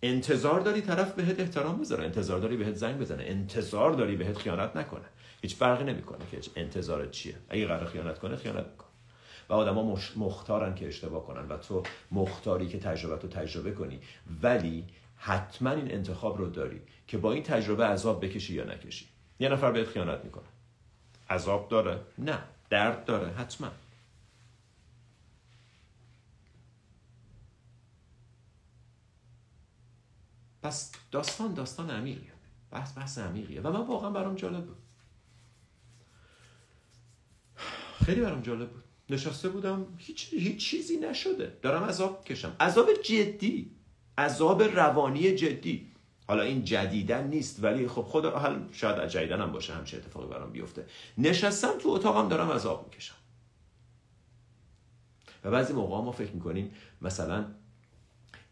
انتظار 0.04 0.60
داری 0.60 0.82
طرف 0.82 1.14
بهت 1.14 1.40
احترام 1.40 1.78
بذاره 1.82 2.04
انتظار 2.04 2.40
داری 2.40 2.58
بهت 2.58 2.76
زنگ 2.76 3.00
بزنه 3.00 3.24
انتظار 3.24 3.92
داری 3.92 4.16
بهت 4.16 4.38
خیانت 4.38 4.76
نکنه. 4.76 5.06
هیچ 5.42 5.56
فرقی 5.56 5.84
نمی‌کنه 5.84 6.20
که 6.32 6.40
انتظارت 6.56 7.12
چیه. 7.12 7.36
اگه 7.50 7.68
قرار 7.68 7.86
خیانت 7.86 8.20
کنه 8.20 8.36
خیانت 8.36 8.66
می‌کنه 8.68 8.90
و 9.50 9.54
آدما 9.54 9.98
مختارن 10.16 10.76
که 10.76 10.88
اشتباه 10.88 11.26
کنن 11.26 11.48
و 11.48 11.58
تو 11.58 11.84
مختاری 12.12 12.68
که 12.68 12.80
تجربه 12.80 13.18
تو 13.18 13.28
تجربه 13.28 13.72
کنی. 13.72 14.00
ولی 14.42 14.86
حتما 15.16 15.72
این 15.72 15.92
انتخاب 15.92 16.38
رو 16.38 16.50
داری 16.50 16.82
که 17.08 17.18
با 17.18 17.32
این 17.32 17.44
تجربه 17.44 17.86
عذاب 17.86 18.26
بکشی 18.26 18.54
یا 18.54 18.64
نکشی. 18.64 19.06
یه 19.40 19.50
نفر 19.50 19.72
بهت 19.72 19.88
خیانت 19.88 20.24
می‌کنه. 20.24 20.44
عذاب 21.30 21.70
داره؟ 21.70 22.00
نه. 22.18 22.38
درد 22.70 23.06
داره؟ 23.06 23.32
حتما. 23.32 23.72
پس 30.64 30.92
داستان 31.12 31.54
داستان 31.54 31.90
عمیقیه 31.90 32.32
بحث 32.72 32.98
بحث 32.98 33.18
عمیقیه. 33.18 33.62
و 33.62 33.72
من 33.72 33.86
واقعا 33.88 34.10
برام 34.10 34.36
جالب 34.36 34.66
بود. 34.66 34.78
خیلی 38.06 38.22
برام 38.22 38.42
جالب 38.42 38.70
بود. 38.70 38.84
نشسته 39.10 39.50
بودم 39.50 39.86
هیچ, 39.98 40.34
هیچ 40.34 40.70
چیزی 40.70 40.98
نشده. 40.98 41.58
دارم 41.62 41.84
عذاب 41.84 42.24
کشم. 42.26 42.56
عذاب 42.60 42.94
جدی. 43.04 43.72
عذاب 44.18 44.64
روانی 44.64 45.36
جدی. 45.36 45.92
حالا 46.28 46.44
این 46.44 46.64
جدیدن 46.64 47.28
نیست 47.28 47.64
ولی 47.64 47.88
خب 47.88 48.02
خود 48.02 48.26
حال 48.26 48.70
شاید 48.72 49.10
جدیدن 49.10 49.42
هم 49.42 49.52
باشه 49.52 49.74
همچه 49.74 49.98
اتفاقی 49.98 50.28
برام 50.28 50.52
بیفته. 50.52 50.86
نشستم 51.18 51.78
تو 51.82 51.90
اتاقم 51.90 52.30
دارم 52.30 52.52
عذاب 52.52 52.86
می‌کشم. 52.86 53.16
و 55.44 55.52
بعضی 55.52 55.74
موقع 55.74 56.04
ما 56.04 56.12
فکر 56.12 56.32
می‌کنیم 56.32 56.72
مثلا 57.02 57.46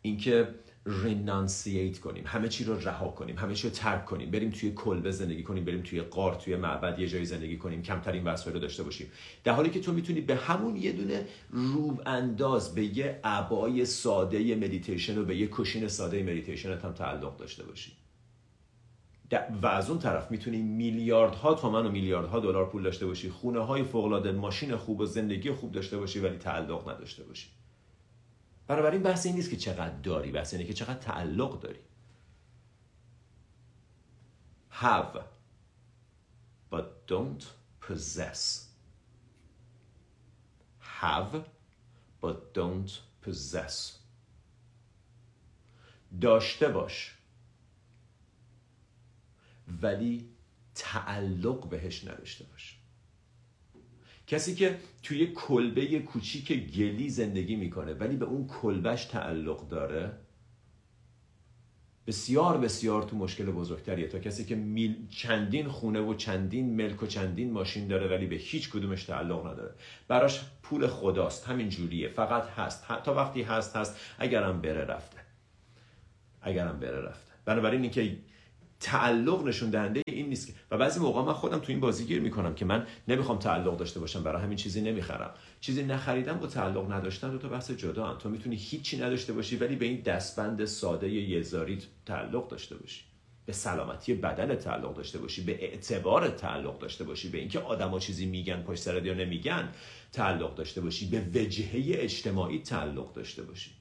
اینکه 0.02 0.56
renunciate 0.90 2.00
کنیم. 2.00 2.24
همه 2.28 2.50
چی 2.50 2.64
رو 2.64 2.80
رها 2.80 3.08
کنیم. 3.08 3.38
همه 3.38 3.54
چی 3.54 3.68
رو 3.68 3.74
ترک 3.74 4.06
کنیم. 4.06 4.32
بریم 4.32 4.50
توی 4.50 4.72
کلبه 4.72 5.12
زندگی 5.12 5.44
کنیم. 5.44 5.66
بریم 5.66 5.82
توی 5.82 6.02
غار 6.02 6.36
توی 6.36 6.56
معبد 6.56 7.00
یه 7.00 7.08
جایی 7.08 7.26
زندگی 7.26 7.58
کنیم. 7.58 7.82
کمترین 7.82 8.24
وسایل 8.24 8.56
رو 8.56 8.62
داشته 8.62 8.84
باشیم. 8.84 9.08
در 9.44 9.54
حالی 9.54 9.70
که 9.70 9.80
تو 9.80 9.94
می‌تونی 9.94 10.22
به 10.22 10.36
همون 10.36 10.76
یه 10.76 10.92
دونه 10.92 11.26
زیرانداز 11.50 12.76
به 12.76 12.98
یه 12.98 13.20
عبای 13.24 13.86
ساده 13.86 14.56
مدیتیشن 14.56 15.18
و 15.18 15.26
به 15.26 15.36
یه 15.36 15.50
cushion 15.52 15.88
ساده 15.88 16.24
مدیتیشن 16.24 16.78
هم 16.78 16.94
تعلق 16.94 17.38
داشته 17.38 17.64
باشی. 17.64 17.92
و 19.62 19.68
از 19.68 19.90
اون 19.90 20.00
طرف 20.00 20.32
می‌تونی 20.32 20.62
میلیاردها 20.62 21.54
تومن 21.54 21.86
و 21.86 21.92
میلیاردها 21.92 22.40
دلار 22.40 22.70
پول 22.70 22.84
داشته 22.84 23.06
باشی. 23.06 23.30
خونه 23.30 23.60
های 23.60 23.84
فوق 23.84 24.28
ماشین 24.28 24.76
خوب 24.76 25.00
و 25.00 25.06
زندگی 25.06 25.52
خوب 25.52 25.72
داشته 25.72 25.98
باشی 25.98 26.20
ولی 26.20 26.38
تعلق 26.38 26.90
نداشته 26.90 27.24
باشی. 27.24 27.48
بنابراین 28.70 29.04
بحث 29.04 29.26
این 29.26 29.36
نیست 29.36 29.50
که 29.50 29.58
چقدر 29.58 29.96
داری 29.96 30.32
بحث 30.32 30.54
اینه 30.54 30.66
که 30.66 30.74
چقدر 30.74 31.00
تعلق 31.00 31.60
داری. 31.60 31.80
Have 34.82 35.20
but 36.72 36.86
don't 37.08 37.44
possess. 37.88 38.66
Have 41.02 41.44
but 42.22 42.54
don't 42.54 42.92
possess. 43.26 43.92
داشته 46.22 46.68
باش. 46.68 47.18
ولی 49.82 50.30
تعلق 50.76 51.70
بهش 51.70 52.04
نداشته 52.04 52.46
باش. 52.46 52.79
کسی 54.30 54.56
که 54.56 54.78
توی 55.04 55.28
کلبه 55.28 56.00
کوچیک 56.00 56.72
گلی 56.78 57.10
زندگی 57.10 57.56
می‌کنه 57.56 57.94
ولی 57.94 58.16
به 58.16 58.26
اون 58.26 58.48
کلبش 58.48 59.06
تعلق 59.06 59.68
داره 59.68 60.12
بسیار 62.08 62.58
بسیار 62.58 63.04
تو 63.04 63.18
مشکل 63.18 63.46
بزرگتریه. 63.46 64.08
تا 64.08 64.20
کسی 64.20 64.46
که 64.46 64.56
میل 64.56 64.96
چندین 65.10 65.68
خونه 65.68 66.00
و 66.00 66.14
چندین 66.14 66.76
ملک 66.76 67.04
و 67.04 67.08
چندین 67.08 67.52
ماشین 67.52 67.88
داره 67.88 68.08
ولی 68.08 68.26
به 68.26 68.36
هیچ 68.36 68.70
کدومش 68.70 69.04
تعلق 69.04 69.48
نداره. 69.48 69.74
براش 70.08 70.42
پول 70.64 70.88
خداست 70.88 71.48
همین 71.48 71.70
جوریه. 71.70 72.10
فقط 72.10 72.50
هست. 72.50 72.88
تا 73.04 73.14
وقتی 73.14 73.42
هست 73.42 73.76
هست. 73.76 73.98
اگرم 74.20 74.62
بره 74.62 74.86
رفته. 74.86 75.18
اگرم 76.42 76.80
بره 76.80 77.02
رفته. 77.02 77.32
بنابراین 77.46 77.82
اینکه 77.82 78.18
تعلق 78.80 79.44
نشون 79.48 79.70
دهنده 79.70 80.02
این 80.08 80.30
نیست 80.30 80.54
و 80.72 80.78
بعضی 80.78 81.00
موقع 81.00 81.22
من 81.22 81.34
خودم 81.34 81.60
تو 81.60 81.66
این 81.68 81.80
بازی 81.80 82.06
گیر 82.06 82.22
می‌کنم 82.22 82.56
که 82.56 82.66
من 82.66 82.88
نمی‌خوام 83.08 83.40
تعلق 83.40 83.78
داشته 83.78 84.00
باشم 84.00 84.24
برای 84.24 84.42
همین 84.42 84.58
چیزی 84.58 84.82
نمی‌خرم. 84.82 85.34
چیزی 85.62 85.84
نخریدم 85.84 86.34
با 86.34 86.48
تعلق 86.48 86.92
نداشتن 86.92 87.32
دو 87.32 87.38
تا 87.38 87.50
بحث 87.50 87.72
جدا 87.72 88.08
هم. 88.08 88.18
تو 88.18 88.30
می‌تونی 88.30 88.56
هیچی 88.56 88.98
نداشته 88.98 89.34
باشی 89.34 89.58
ولی 89.58 89.76
به 89.76 89.86
این 89.86 90.02
دستبند 90.02 90.66
ساده 90.66 91.10
یزاری 91.10 91.78
تعلق 92.06 92.48
داشته 92.48 92.76
باشی. 92.76 93.02
به 93.46 93.54
سلامتی 93.54 94.14
بدن 94.14 94.56
تعلق 94.56 94.96
داشته 94.96 95.20
باشی 95.20 95.44
به 95.44 95.64
اعتبار 95.64 96.30
تعلق 96.30 96.80
داشته 96.80 97.04
باشی 97.04 97.30
به 97.30 97.38
اینکه 97.38 97.60
آدما 97.60 98.00
چیزی 98.00 98.26
میگن 98.26 98.64
پشت 98.64 98.82
سر 98.82 99.06
یا 99.06 99.14
نمیگن 99.14 99.70
تعلق 100.12 100.56
داشته 100.56 100.82
باشی. 100.82 101.10
به 101.10 101.40
وجهه 101.40 101.84
اجتماعی 101.88 102.60
تعلق 102.60 103.14
داشته 103.14 103.44
باشی. 103.44 103.72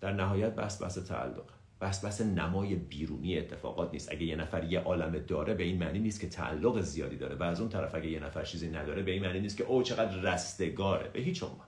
در 0.00 0.12
نهایت 0.12 0.54
بحث 0.54 0.82
بحث 0.82 0.98
تعلق. 0.98 1.44
بس 1.82 2.20
نمای 2.20 2.74
بیرونی 2.74 3.38
اتفاقات 3.38 3.92
نیست. 3.92 4.12
اگه 4.12 4.22
یه 4.22 4.36
نفر 4.36 4.64
یه 4.64 4.80
عالم 4.80 5.18
داره 5.18 5.54
به 5.54 5.62
این 5.62 5.78
معنی 5.78 5.98
نیست 5.98 6.20
که 6.20 6.28
تعلق 6.28 6.80
زیادی 6.80 7.16
داره. 7.16 7.34
و 7.34 7.42
از 7.42 7.60
اون 7.60 7.68
طرف 7.68 7.94
اگه 7.94 8.06
یه 8.08 8.20
نفر 8.20 8.44
چیزی 8.44 8.68
نداره 8.68 9.02
به 9.02 9.10
این 9.10 9.22
معنی 9.22 9.40
نیست 9.40 9.56
که 9.56 9.64
او 9.64 9.82
چقدر 9.82 10.16
رستگاره. 10.16 11.08
به 11.08 11.20
هیچ 11.20 11.42
عنوان. 11.42 11.66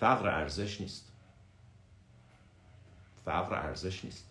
فقر 0.00 0.28
ارزش 0.28 0.80
نیست. 0.80 1.12
فقر 3.24 3.54
ارزش 3.54 4.04
نیست. 4.04 4.30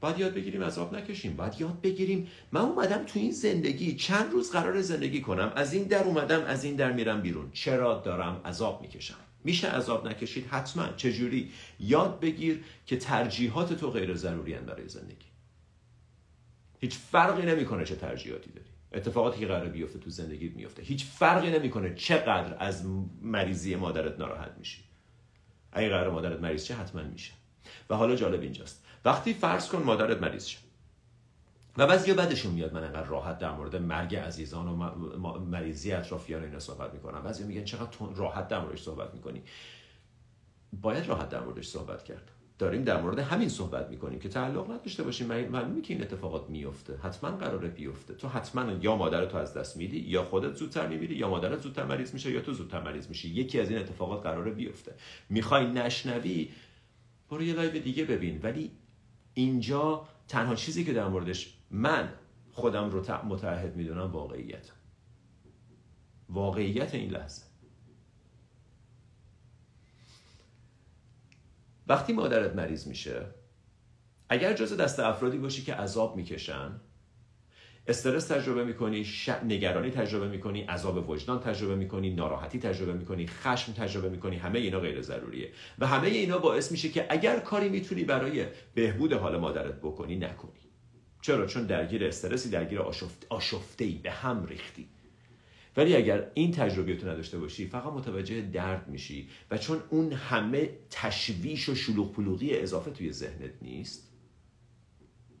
باید 0.00 0.18
یاد 0.18 0.34
بگیریم 0.34 0.64
عذاب 0.64 0.96
نکشیم. 0.96 1.36
باید 1.36 1.60
یاد 1.60 1.80
بگیریم. 1.80 2.28
من 2.52 2.60
اومدم 2.60 3.04
تو 3.04 3.18
این 3.18 3.32
زندگی. 3.32 3.96
چند 3.96 4.32
روز 4.32 4.52
قرار 4.52 4.80
زندگی 4.80 5.20
کنم. 5.20 5.52
از 5.56 5.72
این 5.72 5.84
در 5.84 6.04
اومدم 6.04 6.44
از 6.44 6.64
این 6.64 6.76
در 6.76 6.92
میرم 6.92 7.20
بیرون. 7.20 7.50
چرا 7.52 7.98
دارم 7.98 8.40
عذاب 8.44 8.82
می‌کشم؟ 8.82 9.29
میشه 9.44 9.68
عذاب 9.68 10.08
نکشید 10.08 10.46
حتما. 10.46 10.88
چجوری؟ 10.96 11.52
یاد 11.80 12.20
بگیر 12.20 12.64
که 12.86 12.96
ترجیحات 12.96 13.72
تو 13.72 13.90
غیر 13.90 14.14
ضروری 14.14 14.54
برای 14.54 14.88
زندگی. 14.88 15.26
هیچ 16.80 16.94
فرقی 16.98 17.46
نمی‌کنه 17.46 17.84
چه 17.84 17.96
ترجیحاتی 17.96 18.50
داری. 18.50 18.68
اتفاقاتی 18.92 19.40
که 19.40 19.46
قرار 19.46 19.68
بیفته 19.68 19.98
تو 19.98 20.10
زندگیت 20.10 20.56
میفته 20.56 20.82
هیچ 20.82 21.04
فرقی 21.04 21.50
نمی‌کنه 21.50 21.94
چقدر 21.94 22.56
از 22.58 22.86
مریضی 23.22 23.74
مادرت 23.74 24.18
ناراحت 24.18 24.52
میشی. 24.58 24.84
اگه 25.72 25.88
قرار 25.88 26.10
مادرت 26.10 26.40
مریض 26.40 26.64
شه 26.64 26.74
حتما 26.74 27.02
میشه. 27.02 27.32
و 27.90 27.94
حالا 27.94 28.16
جالب 28.16 28.40
اینجاست. 28.40 28.84
وقتی 29.04 29.34
فرض 29.34 29.68
کن 29.68 29.82
مادرت 29.82 30.22
مریض 30.22 30.46
شه. 30.46 30.58
و 31.76 31.86
بعضی 31.86 32.12
بعدشون 32.12 32.52
میاد 32.52 32.74
من 32.74 32.84
انقدر 32.84 33.06
راحت 33.06 33.38
در 33.38 33.52
مورد 33.52 33.76
مرگ 33.76 34.16
عزیزان 34.16 34.68
و 34.68 35.38
مریضی 35.38 35.92
اطرافیان 35.92 36.44
اینا 36.44 36.58
صحبت 36.58 36.94
می‌کنم. 36.94 37.22
بعضی 37.22 37.44
میگن 37.44 37.64
چقدر 37.64 37.96
راحت 38.16 38.48
در 38.48 38.60
موردش 38.60 38.82
صحبت 38.82 39.14
می‌کنی. 39.14 39.42
باید 40.82 41.06
راحت 41.06 41.28
در 41.28 41.40
موردش 41.40 41.68
صحبت 41.68 42.04
کرد. 42.04 42.30
داریم 42.58 42.84
در 42.84 43.00
مورد 43.00 43.18
همین 43.18 43.48
صحبت 43.48 43.90
می‌کنیم 43.90 44.18
که 44.18 44.28
تعلق 44.28 44.70
نداشته 44.70 45.02
باشیم. 45.02 45.26
معلومه 45.26 45.80
که 45.80 45.94
این 45.94 46.02
اتفاقات 46.02 46.50
میفته 46.50 46.96
حتما 46.96 47.30
قراره 47.30 47.68
بیفته. 47.68 48.14
تو 48.14 48.28
حتما 48.28 48.72
یا 48.72 48.96
مادرتو 48.96 49.36
از 49.36 49.54
دست 49.54 49.76
میدی 49.76 49.98
یا 49.98 50.24
خودت 50.24 50.54
زودتر 50.54 50.86
میمیری 50.86 51.14
یا 51.14 51.28
مادرت 51.28 51.60
زودتر 51.60 51.84
مریض 51.84 52.14
میشه 52.14 52.30
یا 52.30 52.40
تو 52.40 52.52
زودتر 52.52 52.80
مریض 52.82 53.08
میشی. 53.08 53.28
یکی 53.28 53.60
از 53.60 53.70
این 53.70 53.78
اتفاقات 53.78 54.22
قراره 54.22 54.50
بیفته. 54.50 54.94
می‌خوای 55.28 55.66
نشنوی؟ 55.66 56.48
برو 57.30 57.42
یه 57.42 57.54
live 57.54 57.82
دیگه 57.82 58.04
ببین. 58.04 58.40
ولی 58.42 58.70
اینجا 59.34 60.08
تنها 60.28 60.54
چیزی 60.54 60.84
که 60.84 60.92
در 60.92 61.08
موردش 61.08 61.54
من 61.70 62.12
خودم 62.52 62.90
رو 62.90 63.24
متعهد 63.24 63.76
می‌دونم 63.76 64.12
واقعیته. 64.12 64.70
واقعیت 66.28 66.94
این 66.94 67.10
لحظه. 67.10 67.42
وقتی 71.86 72.12
مادرت 72.12 72.54
مریض 72.54 72.86
میشه 72.86 73.26
اگر 74.28 74.52
جز 74.52 74.76
دست 74.76 75.00
افرادی 75.00 75.38
باشی 75.38 75.62
که 75.62 75.74
عذاب 75.74 76.16
می‌کشن 76.16 76.80
استرس 77.86 78.26
تجربه 78.26 78.64
می‌کنی 78.64 79.06
نگرانی 79.44 79.90
تجربه 79.90 80.28
می‌کنی 80.28 80.62
عذاب 80.62 81.10
وجدان 81.10 81.40
تجربه 81.40 81.74
می‌کنی 81.74 82.14
ناراحتی 82.14 82.58
تجربه 82.58 82.92
می‌کنی 82.92 83.26
خشم 83.26 83.72
تجربه 83.72 84.08
می‌کنی 84.08 84.36
همه 84.36 84.58
اینا 84.58 84.80
غیر 84.80 85.02
ضروریه. 85.02 85.52
و 85.78 85.86
همه 85.86 86.08
اینا 86.08 86.38
باعث 86.38 86.72
میشه 86.72 86.88
که 86.88 87.06
اگر 87.10 87.38
کاری 87.38 87.68
می‌تونی 87.68 88.04
برای 88.04 88.46
بهبود 88.74 89.12
حال 89.12 89.36
مادرت 89.36 89.74
بکنی 89.74 90.16
نکنی. 90.16 90.59
چرا؟ 91.20 91.46
چون 91.46 91.66
درگیر 91.66 92.04
استرسی 92.04 92.50
درگیر 92.50 92.80
آشفت 92.80 93.26
آشفته 93.28 93.84
ای 93.84 93.94
به 93.94 94.10
هم 94.10 94.46
ریختی. 94.46 94.88
ولی 95.76 95.96
اگر 95.96 96.30
این 96.34 96.52
تجربه 96.52 96.96
تو 96.96 97.08
نداشته 97.08 97.38
باشی 97.38 97.66
فقط 97.66 97.92
متوجه 97.92 98.40
درد 98.40 98.88
میشی 98.88 99.28
و 99.50 99.58
چون 99.58 99.82
اون 99.90 100.12
همه 100.12 100.70
تشویش 100.90 101.68
و 101.68 101.74
شلوغ 101.74 102.12
پلوغی 102.12 102.58
اضافه 102.58 102.90
توی 102.90 103.12
ذهنت 103.12 103.52
نیست 103.62 104.12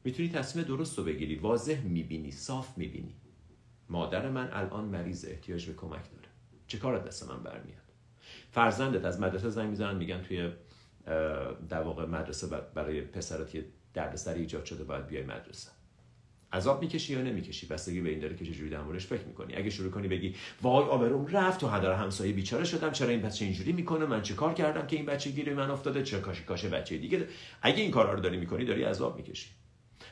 می‌تونی 0.04 0.28
تصمیم 0.28 0.64
درست 0.64 0.98
رو 0.98 1.04
بگیری 1.04 1.34
واضح 1.34 1.80
می‌بینی 1.80 2.30
صاف 2.30 2.78
می‌بینی. 2.78 3.14
مادر 3.88 4.30
من 4.30 4.50
الان 4.52 4.84
مریض 4.84 5.24
احتیاج 5.24 5.66
به 5.66 5.74
کمک 5.74 6.10
داره. 6.10 6.28
چه 6.66 6.78
کار 6.78 6.98
دست 6.98 7.28
من 7.30 7.42
برمیاد؟ 7.42 7.80
فرزندت 8.50 9.04
از 9.04 9.20
مدرسه 9.20 9.50
زنگ 9.50 9.70
می‌زنن 9.70 9.96
میگن 9.96 10.22
توی 10.22 10.52
در 11.68 11.82
واقع 11.82 12.06
مدرسه 12.06 12.46
برای 12.74 13.00
پسرت 13.00 13.54
یه 13.54 13.64
دردسر 13.94 14.34
ایجاد 14.34 14.64
شده 14.64 14.84
باید 14.84 15.06
بیای 15.06 15.22
مدرسه. 15.22 15.70
عذاب 16.52 16.82
می‌کشی 16.82 17.12
یا 17.12 17.22
نمی‌کشی؟ 17.22 17.66
بستگی 17.66 18.00
به 18.00 18.10
این 18.10 18.18
داره 18.18 18.36
که 18.36 18.44
چجوری 18.46 18.70
در 18.70 18.82
موردش 18.82 19.06
فکر 19.06 19.24
می‌کنی. 19.24 19.56
اگه 19.56 19.70
شروع 19.70 19.90
کنی 19.90 20.08
بگی 20.08 20.34
وای 20.62 20.84
آبروم 20.84 21.26
رفت 21.26 21.60
تو 21.60 21.68
هدر 21.68 21.92
همسایه 21.92 22.32
بیچاره 22.32 22.64
شدم 22.64 22.90
چرا 22.90 23.08
این 23.08 23.22
بچه 23.22 23.44
اینجوری 23.44 23.72
می‌کنه؟ 23.72 24.06
من 24.06 24.22
چه 24.22 24.34
کار 24.34 24.54
کردم 24.54 24.86
که 24.86 24.96
این 24.96 25.06
بچه 25.06 25.30
گیره 25.30 25.54
من 25.54 25.70
افتاده؟ 25.70 26.02
چه 26.02 26.20
کاش 26.20 26.42
کاش 26.42 26.64
بچه 26.64 26.98
دیگه 26.98 27.26
اگه 27.62 27.82
این 27.82 27.90
کارا 27.90 28.14
رو 28.14 28.20
داری 28.20 28.36
می‌کنی 28.36 28.64
داری 28.64 28.82
عذاب 28.82 29.16
می‌کشی. 29.16 29.50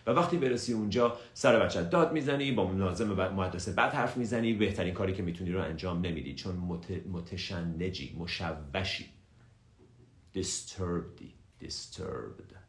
و 0.07 0.11
وقتی 0.11 0.37
برسی 0.37 0.73
اونجا 0.73 1.17
سر 1.35 1.61
بچه 1.61 1.83
داد 1.83 2.13
می‌زنی 2.13 2.53
با 2.53 2.67
ملازم 2.73 3.13
مدرسه 3.13 3.73
بعد 3.73 3.93
حرف 3.93 4.17
می‌زنی. 4.17 4.53
بهترین 4.53 4.95
کاری 4.95 5.13
که 5.13 5.23
می‌تونی 5.23 5.53
رو 5.53 5.63
انجام 5.63 6.07
نمیدی. 6.07 6.35
چون 6.35 6.57
مت... 6.57 6.91
متشنجی 6.91 8.17
مشوشی. 8.19 9.07
Disturbed 10.35 11.23
disturbed. 11.63 12.68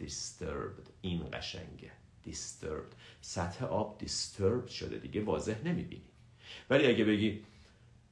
Disturbed. 0.00 0.90
این 1.00 1.28
قشنگه. 1.32 1.90
Disturbed. 2.26 2.94
سطح 3.20 3.64
آب 3.64 4.00
disturbed 4.00 4.70
شده 4.70 4.98
دیگه 4.98 5.24
واضح 5.24 5.64
نمی‌بینی. 5.64 6.02
ولی 6.70 6.86
اگه 6.86 7.04
بگی 7.04 7.44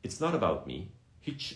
it's 0.07 0.21
not 0.21 0.35
about 0.41 0.71
me 0.71 0.75
هیچ 1.21 1.55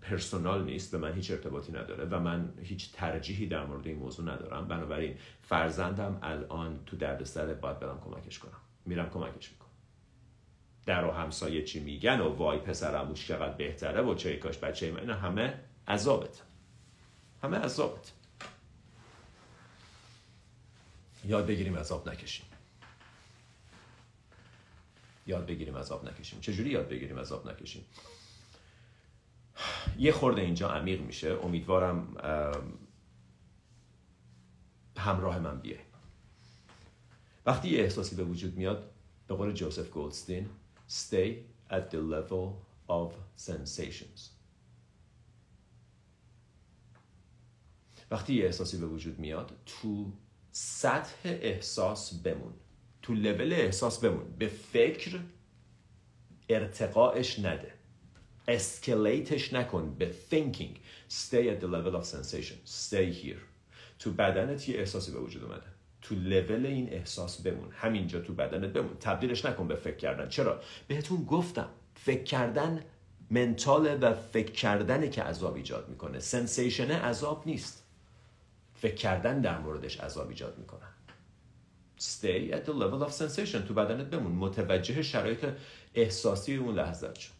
پرسونال 0.00 0.64
نیست 0.64 0.92
به 0.92 0.98
من 0.98 1.14
هیچ 1.14 1.30
ارتباطی 1.30 1.72
نداره 1.72 2.04
و 2.04 2.20
من 2.20 2.52
هیچ 2.62 2.92
ترجیحی 2.92 3.46
در 3.46 3.66
مورد 3.66 3.86
این 3.86 3.96
موضوع 3.96 4.34
ندارم. 4.34 4.68
بنابراین 4.68 5.16
فرزندم 5.42 6.18
الان 6.22 6.80
تو 6.86 6.96
دردسر 6.96 7.54
باید 7.54 7.80
برم 7.80 8.00
کمکش 8.00 8.38
کنم. 8.38 8.60
میرم 8.84 9.10
کمکش 9.10 9.50
می‌کنم. 9.52 9.66
در 10.86 11.04
و 11.04 11.10
همسایه 11.10 11.64
چی 11.64 11.80
میگن 11.80 12.20
و 12.20 12.36
وای 12.36 12.58
پسرم 12.58 13.14
چقدر 13.14 13.54
بهتره 13.54 14.02
و 14.02 14.14
چه 14.14 14.36
کاش 14.36 14.58
بچه 14.58 14.92
من 14.92 15.10
همه 15.10 15.60
عذابت. 15.88 16.42
همه 17.42 17.56
عذابت. 17.56 18.12
یاد 21.26 21.46
بگیریم 21.46 21.76
عذاب 21.76 22.08
نکشیم. 22.08 22.46
یاد 25.26 25.46
بگیریم 25.46 25.76
عذاب 25.76 26.04
نکشیم. 26.04 26.40
چجوری 26.40 26.70
یاد 26.70 26.88
بگیریم 26.88 27.18
عذاب 27.18 27.50
نکشیم؟ 27.50 27.84
یه 29.98 30.12
خورده 30.12 30.42
اینجا 30.42 30.70
عمیق 30.70 31.00
میشه. 31.00 31.38
امیدوارم 31.42 32.16
همراه 34.96 35.38
من 35.38 35.60
بیه. 35.60 35.80
وقتی 37.46 37.68
یه 37.68 37.80
احساسی 37.80 38.16
به 38.16 38.24
وجود 38.24 38.56
میاد 38.56 38.90
به 39.28 39.34
قول 39.34 39.52
جوزف 39.52 39.90
گولدستین 39.90 40.48
stay 40.90 41.32
at 41.70 41.90
the 41.90 42.00
level 42.14 42.52
of 42.88 43.12
sensations. 43.48 44.20
وقتی 48.10 48.34
یه 48.34 48.44
احساسی 48.44 48.78
به 48.78 48.86
وجود 48.86 49.18
میاد 49.18 49.52
تو 49.66 50.12
سطح 50.58 51.18
احساس 51.24 52.14
بمون. 52.14 52.52
تو 53.02 53.14
لول 53.14 53.52
احساس 53.52 53.98
بمون. 53.98 54.34
به 54.38 54.46
فکر 54.46 55.20
ارتقاش 56.48 57.38
نده. 57.38 57.72
اسکلیتش 58.48 59.52
نکن. 59.52 59.94
به 59.94 60.14
thinking. 60.30 60.76
Stay 61.12 61.32
at 61.32 61.60
the 61.62 61.68
level 61.68 61.94
of 62.00 62.04
sensation. 62.04 62.56
Stay 62.66 63.24
here. 63.24 63.40
تو 63.98 64.12
بدنت 64.12 64.68
یه 64.68 64.78
احساسی 64.78 65.12
به 65.12 65.18
وجود 65.18 65.44
اومده. 65.44 65.66
تو 66.02 66.14
لول 66.14 66.66
این 66.66 66.92
احساس 66.92 67.42
بمون. 67.42 67.68
همینجا 67.72 68.20
تو 68.20 68.32
بدنت 68.34 68.72
بمون. 68.72 68.96
تبدیلش 69.00 69.44
نکن 69.44 69.68
به 69.68 69.74
فکر 69.74 69.96
کردن. 69.96 70.28
چرا؟ 70.28 70.60
بهتون 70.88 71.24
گفتم. 71.24 71.68
فکر 71.94 72.22
کردن 72.22 72.84
منتال 73.30 73.98
و 74.02 74.14
فکر 74.14 74.52
کردنه 74.52 75.08
که 75.08 75.22
عذاب 75.22 75.54
ایجاد 75.54 75.88
می‌کنه. 75.88 76.20
سنسیشن 76.20 76.90
عذاب 76.90 77.42
نیست. 77.46 77.85
فکر 78.76 78.94
کردن 78.94 79.40
در 79.40 79.58
موردش 79.58 80.00
عذاب 80.00 80.28
ایجاد 80.28 80.58
می‌کنه 80.58 80.86
stay 82.00 82.52
at 82.52 82.66
the 82.66 82.72
level 82.72 83.08
of 83.08 83.12
sensation 83.12 83.66
تو 83.68 83.74
بدنت 83.74 84.06
بمون. 84.06 84.32
متوجه 84.32 85.02
شرایط 85.02 85.46
احساسی 85.94 86.56
اون 86.56 86.74
لحظه 86.74 87.14
شو. 87.18 87.32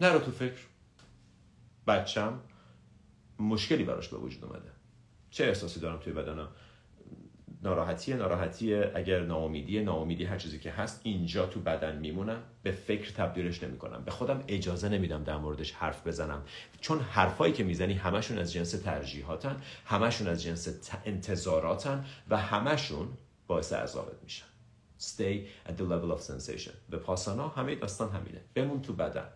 نرو 0.00 0.18
تو 0.18 0.30
فکر. 0.30 0.60
بچم 1.86 2.40
مشکلی 3.38 3.84
براش 3.84 4.08
به 4.08 4.16
وجود 4.16 4.44
اومده. 4.44 4.70
چه 5.30 5.44
احساسی 5.44 5.80
دارم 5.80 5.98
توی 5.98 6.12
بدنم؟ 6.12 6.48
ناراحتی 7.62 8.14
ناراحتی 8.14 8.74
اگر 8.74 9.20
ناامیدی 9.20 9.80
ناامیدی 9.80 10.24
هر 10.24 10.38
چیزی 10.38 10.58
که 10.58 10.70
هست 10.70 11.00
اینجا 11.02 11.46
تو 11.46 11.60
بدن 11.60 11.98
میمونم 11.98 12.42
به 12.62 12.72
فکر 12.72 13.10
تبدیلش 13.12 13.62
نمی‌کنم. 13.62 14.02
به 14.04 14.10
خودم 14.10 14.44
اجازه 14.48 14.88
نمیدم 14.88 15.24
در 15.24 15.36
موردش 15.36 15.72
حرف 15.72 16.06
بزنم. 16.06 16.42
چون 16.80 17.00
حرفایی 17.00 17.52
که 17.52 17.64
می‌زنی 17.64 17.94
همشون 17.94 18.38
از 18.38 18.52
جنس 18.52 18.70
ترجیحاتن 18.70 19.56
همشون 19.84 20.28
از 20.28 20.42
جنس 20.42 20.68
انتظاراتن 21.04 22.04
و 22.30 22.36
همشون 22.36 23.08
باعث 23.46 23.72
عذابت 23.72 24.22
میشن. 24.22 24.46
Stay 25.00 25.68
at 25.68 25.72
the 25.72 25.82
level 25.82 26.18
of 26.18 26.22
sensation. 26.22 26.72
به 26.90 26.96
پاسانا 26.96 27.48
همه 27.48 27.74
داستان 27.74 28.10
همینه. 28.10 28.40
بمون 28.54 28.82
تو 28.82 28.92
بدن. 28.92 29.28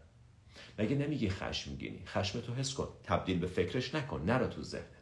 مگه 0.79 0.97
نمیگی 0.97 1.29
خشمگینی؟ 1.31 2.03
خشم 2.07 2.41
تو 2.41 2.55
حس 2.55 2.75
کن. 2.75 2.89
تبدیل 3.05 3.39
به 3.39 3.47
فکرش 3.47 3.95
نکن. 3.95 4.23
نرو 4.27 4.47
تو 4.47 4.63
ذهنت 4.63 4.93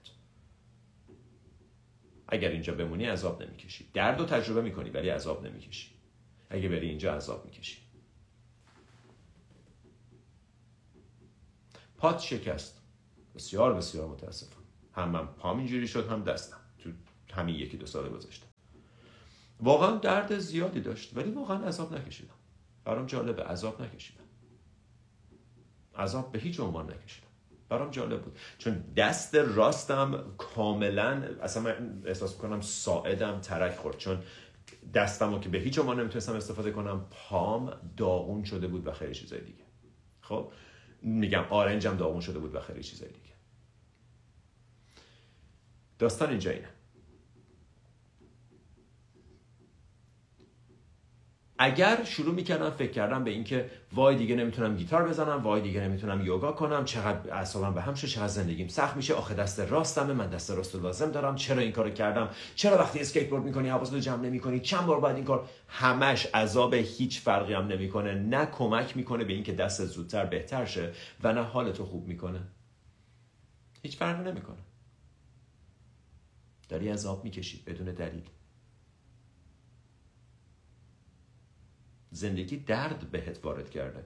اگر 2.32 2.48
اینجا 2.48 2.74
بمونی 2.74 3.04
عذاب 3.04 3.42
نمی‌کشی. 3.42 3.90
درد 3.94 4.18
رو 4.20 4.26
تجربه 4.26 4.62
می‌کنی 4.62 4.90
ولی 4.90 5.08
عذاب 5.08 5.46
نمی‌کشی. 5.46 5.90
اگه 6.50 6.68
بری 6.68 6.88
اینجا 6.88 7.14
عذاب 7.14 7.44
می‌کشی. 7.44 7.78
پات 11.98 12.20
شکست. 12.20 12.82
بسیار 13.34 13.74
بسیار 13.74 14.08
متاسفم. 14.08 14.62
هم 14.92 15.08
من 15.08 15.26
پام 15.26 15.58
اینجوری 15.58 15.88
شد 15.88 16.08
هم 16.08 16.24
دستم. 16.24 16.56
تو 16.78 16.90
همین 17.34 17.54
یکی 17.54 17.76
دو 17.76 17.86
سال 17.86 18.08
گذاشته 18.08 18.46
واقعا 19.60 19.96
درد 19.96 20.38
زیادی 20.38 20.80
داشت 20.80 21.16
ولی 21.16 21.30
واقعا 21.30 21.66
عذاب 21.66 21.94
نکشیدم. 21.94 22.34
برام 22.84 23.06
جالبه 23.06 23.42
عذاب 23.42 23.82
نکشیدم. 23.82 24.24
عذاب 25.98 26.32
به 26.32 26.38
هیچ 26.38 26.60
عنوان 26.60 26.92
نکشیدم. 26.92 27.31
برام 27.72 27.90
جالب 27.90 28.22
بود. 28.22 28.38
چون 28.58 28.84
دست 28.96 29.34
راستم 29.34 30.24
کاملا 30.38 31.22
اصلا 31.42 31.62
من 31.62 32.02
احساس 32.06 32.36
کنم 32.36 32.60
ساعدم 32.60 33.40
ترک 33.40 33.76
خورد. 33.76 33.98
چون 33.98 34.22
دستم 34.94 35.34
رو 35.34 35.40
که 35.40 35.48
به 35.48 35.58
هیچ 35.58 35.78
عنوان 35.78 36.00
نمی‌تونستم 36.00 36.32
استفاده 36.32 36.70
کنم 36.70 37.06
پام 37.10 37.72
داغون 37.96 38.44
شده 38.44 38.66
بود 38.66 38.86
و 38.86 38.92
خیلی 38.92 39.14
چیزای 39.14 39.40
دیگه. 39.40 39.64
خب؟ 40.20 40.52
میگم 41.02 41.44
آرنجم 41.50 41.96
داغون 41.96 42.20
شده 42.20 42.38
بود 42.38 42.54
و 42.54 42.60
خیلی 42.60 42.82
چیزای 42.82 43.08
دیگه. 43.08 43.32
داستان 45.98 46.30
اینجا 46.30 46.50
اینه. 46.50 46.68
اگر 51.64 52.04
شروع 52.04 52.34
می‌کردم 52.34 52.70
فکر 52.70 52.90
کردم 52.90 53.24
به 53.24 53.30
اینکه 53.30 53.70
وای 53.92 54.16
دیگه 54.16 54.36
نمی‌تونم 54.36 54.76
گیتار 54.76 55.08
بزنم 55.08 55.42
وای 55.42 55.60
دیگه 55.60 55.80
نمی‌تونم 55.80 56.26
یوگا 56.26 56.52
کنم 56.52 56.84
چقدر 56.84 57.34
اعصابم 57.34 57.74
به 57.74 57.80
هم 57.82 57.94
شد 57.94 58.06
چقدر 58.06 58.28
زندگیم 58.28 58.68
سخت 58.68 58.96
میشه 58.96 59.14
آخه 59.14 59.34
دست 59.34 59.60
راستمه 59.60 60.12
من 60.12 60.30
دست 60.30 60.50
راست 60.50 60.74
لازم 60.74 61.10
دارم 61.10 61.36
چرا 61.36 61.62
این 61.62 61.72
کارو 61.72 61.90
کردم؟ 61.90 62.28
چرا 62.54 62.78
وقتی 62.78 63.00
اسکیت 63.00 63.28
بورد 63.28 63.44
می‌کنی 63.44 63.68
حواست 63.68 63.94
جمع 63.94 64.22
نمی‌کنی؟ 64.22 64.60
چند 64.60 64.86
بار 64.86 65.00
بعد 65.00 65.16
این 65.16 65.24
کار؟ 65.24 65.48
همش 65.68 66.26
عذاب 66.26 66.74
هیچ 66.74 67.20
فرقی 67.20 67.54
هم 67.54 67.66
نمی‌کنه 67.66 68.14
نه 68.14 68.46
کمک 68.46 68.96
می‌کنه 68.96 69.24
به 69.24 69.32
اینکه 69.32 69.52
دست 69.52 69.84
زودتر 69.84 70.24
بهتر 70.24 70.64
شه 70.64 70.92
و 71.22 71.32
نه 71.32 71.42
حالتو 71.42 71.84
خوب 71.84 72.08
می‌کنه. 72.08 72.40
هیچ 73.82 73.96
فرقی 73.96 74.30
نمی‌کنه. 74.30 74.56
داری 76.68 76.88
عذاب 76.88 77.24
می‌کشی 77.24 77.62
بدون 77.66 77.86
دلیل. 77.86 78.22
زندگی 82.12 82.56
درد 82.56 83.10
بهت 83.10 83.38
وارد 83.42 83.70
کرده. 83.70 84.04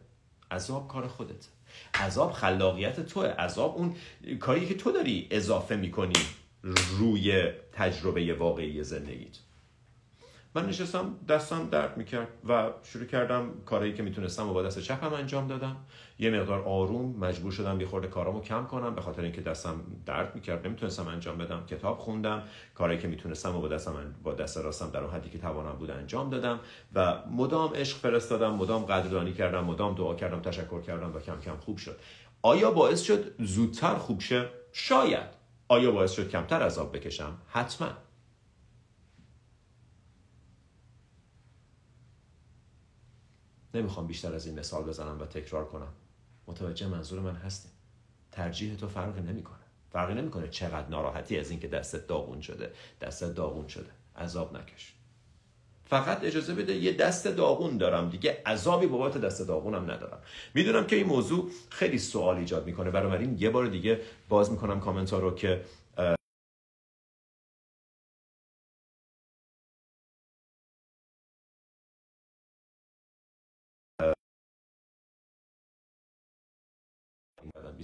عذاب 0.51 0.89
کار 0.89 1.07
خودت. 1.07 1.49
عذاب 1.95 2.33
خلاقیت 2.33 3.01
توه. 3.01 3.27
عذاب 3.27 3.77
اون 3.77 3.95
کاری 4.41 4.67
که 4.67 4.75
تو 4.75 4.93
داری 4.93 5.29
اضافه 5.31 5.77
می‌کنی 5.77 6.13
روی 6.99 7.51
تجربه 7.73 8.35
واقعی 8.35 8.85
زندگیت. 8.85 9.39
من 10.57 10.67
نشستم 10.67 11.15
دستم 11.29 11.69
درد 11.71 11.97
می‌کرد 11.97 12.29
و 12.49 12.71
شروع 12.83 13.05
کردم 13.05 13.51
کارهایی 13.67 13.95
که 13.95 14.03
می‌تونستم 14.03 14.51
و 14.51 14.53
با 14.53 14.63
دست 14.63 14.79
چپم 14.79 15.15
انجام 15.15 15.47
دادم. 15.47 15.77
یه 16.19 16.31
مقدار 16.31 16.61
آروم 16.61 17.17
مجبور 17.19 17.53
شدم 17.53 17.81
یه 17.81 17.87
خورده 17.87 18.09
کارامو 18.09 18.41
کم 18.41 18.67
کنم 18.67 18.95
به 18.95 19.01
خاطر 19.01 19.23
اینکه 19.23 19.41
دستم 19.41 19.81
درد 20.07 20.35
می‌کرد. 20.35 20.67
نمی‌تونستم 20.67 21.09
انجام 21.09 21.39
بدم. 21.39 21.67
کتاب 21.67 21.99
خوندم 21.99 22.43
کارهایی 22.75 23.01
که 23.01 23.09
می‌تونستم 23.09 23.57
و 23.57 23.61
با 23.61 23.69
دستم 23.69 24.15
با 24.23 24.35
دست 24.35 24.59
راستم 24.59 24.91
در 24.91 25.01
اون 25.01 25.15
حدی 25.15 25.31
که 25.31 25.39
توانم 25.39 25.73
بود 25.73 25.91
انجام 25.91 26.31
دادم 26.31 26.61
و 26.95 27.19
مدام 27.31 27.75
عشق 27.75 27.97
فرستادم 27.97 28.55
مدام 28.55 28.85
قدردانی 28.85 29.33
کردم 29.33 29.65
مدام 29.65 29.95
دعا 29.95 30.15
کردم 30.15 30.41
تشکر 30.41 30.81
کردم 30.81 31.17
و 31.17 31.21
کم 31.21 31.41
کم 31.41 31.57
خوب 31.57 31.77
شد. 31.77 31.97
آیا 32.43 32.71
باعث 32.71 33.03
شد 33.03 33.45
زودتر 33.45 33.95
خوب 33.95 34.21
شه؟ 34.21 34.49
شاید. 34.73 35.37
آیا 35.69 35.91
باعث 35.91 36.13
شد 36.13 36.29
کمتر 36.29 36.63
عذاب 36.63 36.97
بکشم؟ 36.97 37.39
حتما. 37.49 37.89
نمی‌خوام 43.77 44.07
بیشتر 44.07 44.35
از 44.35 44.47
این 44.47 44.59
مثال 44.59 44.85
بزنم 44.85 45.21
و 45.21 45.27
تکرار 45.27 45.65
کنم. 45.65 45.93
متوجه 46.47 46.87
منظور 46.87 47.21
من 47.21 47.35
هستیم 47.35 47.71
ترجیح 48.33 48.77
تو 48.77 48.89
فرقی 48.89 49.21
نمی‌کنه. 49.21 49.57
فرقی 49.93 50.15
نمی‌کنه 50.15 50.49
چقدر 50.49 50.89
ناراحتی 50.89 51.39
از 51.39 51.51
اینکه 51.51 51.69
دستت 51.69 52.07
داغون 52.07 52.41
شده. 52.41 52.73
دستت 53.01 53.35
داغون 53.35 53.69
شده. 53.69 53.91
عذاب 54.17 54.57
نکش. 54.57 54.93
فقط 55.85 56.25
اجازه 56.25 56.55
بده 56.55 56.75
یه 56.77 56.93
دست 56.93 57.29
داغون 57.29 57.79
دارم 57.79 58.11
دیگه. 58.11 58.43
عذابی 58.47 58.87
بابت 58.87 59.19
دست 59.19 59.43
داغونم 59.43 59.91
ندارم. 59.91 60.19
می‌دونم 60.55 60.87
که 60.87 60.97
این 60.97 61.07
موضوع 61.07 61.51
خیلی 61.71 61.99
سوال 61.99 62.37
ایجاد 62.37 62.67
می‌کنه. 62.67 62.91
بنابراین 62.91 63.37
یه 63.39 63.51
بار 63.51 63.67
دیگه 63.67 64.01
باز 64.29 64.51
می‌کنم 64.51 64.81
کامنت 64.81 65.11
ها 65.11 65.19
رو 65.19 65.35
که 65.35 65.65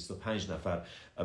25 0.09 0.51
نفر 0.51 0.83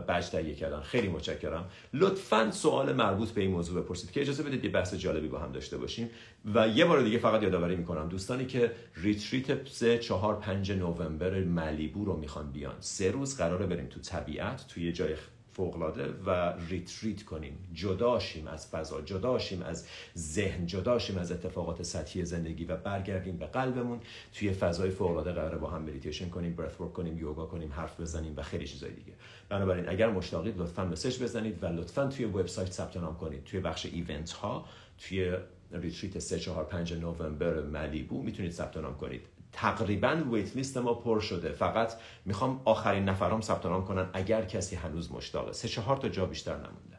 بچ 0.08 0.30
تهیه 0.30 0.56
کردن. 0.56 0.82
خیلی 0.82 1.08
متشکرم. 1.08 1.70
لطفا 1.94 2.52
سوال 2.52 2.94
مربوط 2.94 3.30
به 3.30 3.42
این 3.42 3.52
موضوع 3.52 3.84
بپرسید 3.84 4.12
که 4.12 4.22
اجازه 4.22 4.44
بدید 4.44 4.66
یه 4.66 4.72
بحث 4.72 4.94
جالبی 4.94 5.28
با 5.28 5.40
هم 5.40 5.52
داشته 5.52 5.78
باشیم. 5.78 6.10
و 6.56 6.68
یه 6.68 6.86
بار 6.86 7.02
دیگه 7.02 7.18
فقط 7.18 7.44
یادآوری 7.44 7.76
می‌کنم 7.76 8.10
دوستانی 8.10 8.46
که 8.46 8.72
retreat 8.96 9.68
3 9.68 9.98
4 9.98 10.36
5 10.36 10.72
نوامبر 10.72 11.44
مالیبو 11.44 12.06
رو 12.06 12.18
می‌خوان 12.18 12.52
بیان. 12.52 12.76
سه 12.80 13.12
روز 13.12 13.38
قراره 13.38 13.66
بریم 13.66 13.88
تو 13.88 14.00
طبیعت 14.00 14.68
توی 14.68 14.92
جای 14.92 15.16
فوق‌العاده 15.58 16.14
و 16.26 16.54
retreat 16.70 17.24
کنیم. 17.24 17.58
جداشیم 17.74 18.48
از 18.48 18.68
فضا 18.68 19.02
جداشیم 19.02 19.62
از 19.62 19.88
ذهن 20.18 20.66
جداشیم 20.66 21.18
از 21.18 21.32
اتفاقات 21.32 21.84
سطحی 21.84 22.26
زندگی 22.26 22.66
و 22.66 22.78
برگردیم 22.78 23.38
به 23.38 23.46
قلبمون. 23.46 24.00
توی 24.34 24.52
فضای 24.52 24.90
فوق‌العاده 24.90 25.32
قراره 25.32 25.58
با 25.58 25.70
هم 25.70 25.82
مدیتیشن 25.82 26.30
کنیم 26.30 26.56
breathwork 26.56 26.94
کنیم 26.94 27.18
یوگا 27.18 27.46
کنیم 27.46 27.72
حرف 27.72 28.00
بزنیم 28.00 28.34
و 28.38 28.42
خیلی 28.42 28.68
چیزای 28.68 28.92
دیگه. 28.92 29.14
بنابراین 29.50 29.90
اگر 29.90 30.10
مشتاقید 30.10 30.58
لطفا 30.58 30.86
message 30.86 31.24
بزنید 31.24 31.64
و 31.64 31.66
لطفا 31.66 32.08
توی 32.08 32.26
وبسایت 32.26 32.72
ثبت 32.72 32.98
نام 32.98 33.18
کنید. 33.18 33.44
توی 33.44 33.60
بخش 33.60 33.86
event 33.86 34.32
ها 34.32 34.66
توی 34.98 35.38
retreat 35.72 36.20
3 36.20 36.40
4 36.40 36.64
5 36.64 36.94
نوامبر 36.94 37.62
مالیبو 37.62 38.22
می‌تونید 38.22 38.52
ثبت 38.52 38.78
نام 38.78 38.98
کنید. 38.98 39.37
تقریبا 39.52 40.24
waitlist 40.32 40.78
ما 40.78 40.94
پر 40.94 41.20
شده. 41.20 41.52
فقط 41.52 41.94
می‌خوام 42.26 42.62
آخرین 42.66 43.06
نفرام 43.06 43.42
ثبت 43.42 43.66
نام 43.66 43.86
کنن 43.86 44.10
اگر 44.14 44.46
کسی 44.46 44.76
هنوز 44.76 45.12
مشتاقه. 45.12 45.52
سه 45.52 45.68
چهار 45.68 45.98
تا 45.98 46.10
جا 46.10 46.26
بیشتر 46.26 46.56
نمونده. 46.56 46.97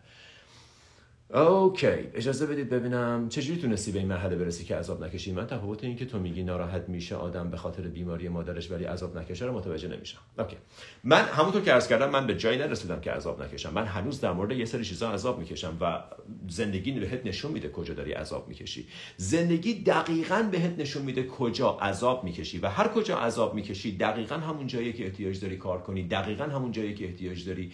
okay 1.34 1.86
اجازه 1.86 2.46
بدید 2.46 2.68
ببینم 2.68 3.28
چجوری 3.28 3.60
تونستی 3.60 3.92
به 3.92 3.98
این 3.98 4.08
مرحله 4.08 4.36
برسی 4.36 4.64
که 4.64 4.76
عذاب 4.76 5.04
نکشی؟ 5.04 5.32
من 5.32 5.46
تفاوت 5.46 5.84
این 5.84 5.96
که 5.96 6.06
تو 6.06 6.18
میگی 6.18 6.42
ناراحت 6.42 6.88
میشه 6.88 7.16
آدم 7.16 7.50
به 7.50 7.56
خاطر 7.56 7.82
بیماری 7.82 8.28
مادرش 8.28 8.70
ولی 8.70 8.84
عذاب 8.84 9.18
نکشه 9.18 9.44
رو 9.44 9.52
متوجه 9.52 9.88
نمیشم. 9.88 10.18
okay. 10.38 10.56
من 11.04 11.22
همونطور 11.22 11.62
که 11.62 11.72
عرض 11.72 11.88
کردم 11.88 12.10
من 12.10 12.26
به 12.26 12.36
جایی 12.36 12.58
نرسیدم 12.58 13.00
که 13.00 13.10
عذاب 13.10 13.42
نکشم. 13.42 13.72
من 13.74 13.84
هنوز 13.84 14.20
در 14.20 14.32
مورد 14.32 14.52
یه 14.52 14.64
سری 14.64 14.84
چیزا 14.84 15.10
عذاب 15.10 15.38
می‌کشم 15.38 15.76
و 15.80 16.02
زندگی 16.48 16.92
بهت 16.92 17.26
نشون 17.26 17.52
میده 17.52 17.68
کجا 17.68 17.94
داری 17.94 18.12
عذاب 18.12 18.48
می‌کشی. 18.48 18.86
زندگی 19.16 19.74
دقیقا 19.82 20.48
بهت 20.52 20.78
نشون 20.78 21.02
میده 21.02 21.26
کجا 21.26 21.70
عذاب 21.70 22.24
می‌کشی 22.24 22.58
و 22.58 22.68
هر 22.68 22.88
کجا 22.88 23.18
عذاب 23.18 23.54
می‌کشی 23.54 23.96
دقیقا 23.96 24.34
همون 24.34 24.66
جایی 24.66 24.92
که 24.92 25.04
احتیاج 25.04 25.40
داری 25.40 25.56
کار 25.56 25.82
کنی 25.82 26.08
دقیقا 26.08 26.44
همون 26.44 26.72
جایی 26.72 26.94
که 26.94 27.04
احتیاج 27.04 27.46
داری 27.46 27.72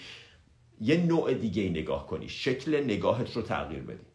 یه 0.80 0.96
نوع 0.96 1.34
دیگه 1.34 1.62
ای 1.62 1.70
نگاه 1.70 2.06
کنی. 2.06 2.28
شکل 2.28 2.84
نگاهت 2.84 3.36
رو 3.36 3.42
تغییر 3.42 3.82
بدی. 3.82 4.06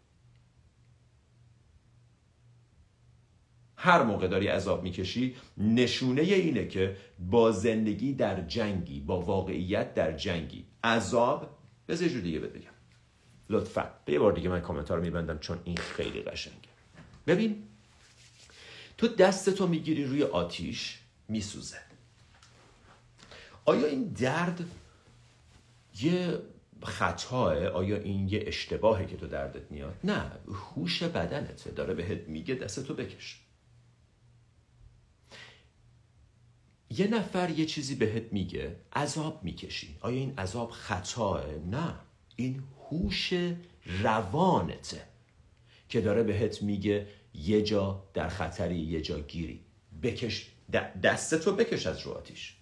هر 3.75 4.03
موقع 4.03 4.27
داری 4.27 4.47
عذاب 4.47 4.83
می‌کشی 4.83 5.35
نشونه 5.57 6.21
اینه 6.21 6.67
که 6.67 6.97
با 7.19 7.51
زندگی 7.51 8.13
در 8.13 8.41
جنگی 8.41 8.99
با 8.99 9.21
واقعیت 9.21 9.93
در 9.93 10.17
جنگی. 10.17 10.65
عذاب 10.83 11.57
بذار 11.87 12.07
یه 12.07 12.13
جور 12.13 12.21
دیگه 12.21 12.39
بگم. 12.39 12.69
لطفا. 13.49 13.91
به 14.05 14.13
یه 14.13 14.19
بار 14.19 14.31
دیگه 14.31 14.49
من 14.49 14.61
کامنتار 14.61 14.97
رو 14.97 15.03
میبندم 15.03 15.39
چون 15.39 15.59
این 15.63 15.77
خیلی 15.77 16.21
قشنگه. 16.21 16.69
ببین 17.27 17.63
تو 18.97 19.07
دستتو 19.07 19.67
می‌گیری 19.67 20.05
روی 20.05 20.23
آتیش 20.23 20.99
میسوزه. 21.27 21.77
آیا 23.65 23.87
این 23.87 24.03
درد 24.03 24.59
یه 26.01 26.39
خطاه 26.83 27.67
آیا 27.67 27.97
این 27.97 28.29
یه 28.29 28.43
اشتباهه 28.47 29.05
که 29.05 29.17
تو 29.17 29.27
دردت 29.27 29.71
میاد؟ 29.71 29.95
نه 30.03 30.31
هوش 30.47 31.03
بدنته 31.03 31.71
داره 31.71 31.93
بهت 31.93 32.27
میگه 32.27 32.55
دستتو 32.55 32.93
بکش. 32.93 33.39
یه 36.89 37.07
نفر 37.07 37.49
یه 37.49 37.65
چیزی 37.65 37.95
بهت 37.95 38.33
میگه 38.33 38.75
عذاب 38.93 39.43
می‌کشی. 39.43 39.97
آیا 40.01 40.17
این 40.17 40.33
عذاب 40.39 40.69
خطاه 40.71 41.45
نه. 41.71 41.95
این 42.35 42.63
هوش 42.89 43.33
روانته 44.03 45.01
که 45.89 46.01
داره 46.01 46.23
بهت 46.23 46.63
میگه 46.63 47.07
یه 47.33 47.61
جا 47.61 48.03
در 48.13 48.29
خطری 48.29 48.79
یه 48.79 49.01
جا 49.01 49.19
گیری. 49.19 49.65
بکش 50.03 50.47
دستتو 51.03 51.55
بکش 51.55 51.87
از 51.87 52.01
رو 52.01 52.11
آتیش. 52.11 52.58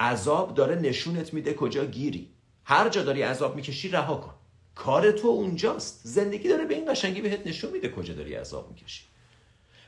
عذاب 0.00 0.54
داره 0.54 0.74
نشونت 0.74 1.34
میده 1.34 1.54
کجا 1.54 1.84
گیری. 1.84 2.30
هر 2.64 2.88
جا 2.88 3.02
داری 3.02 3.22
عذاب 3.22 3.56
می‌کشی 3.56 3.88
رها 3.88 4.16
کن. 4.16 4.34
کار 4.74 5.12
تو 5.12 5.28
اونجاست. 5.28 6.00
زندگی 6.04 6.48
داره 6.48 6.64
به 6.64 6.74
این 6.74 6.92
قشنگی 6.92 7.20
بهت 7.20 7.46
نشون 7.46 7.72
میده 7.72 7.88
کجا 7.88 8.14
داری 8.14 8.34
عذاب 8.34 8.68
می‌کشی. 8.70 9.04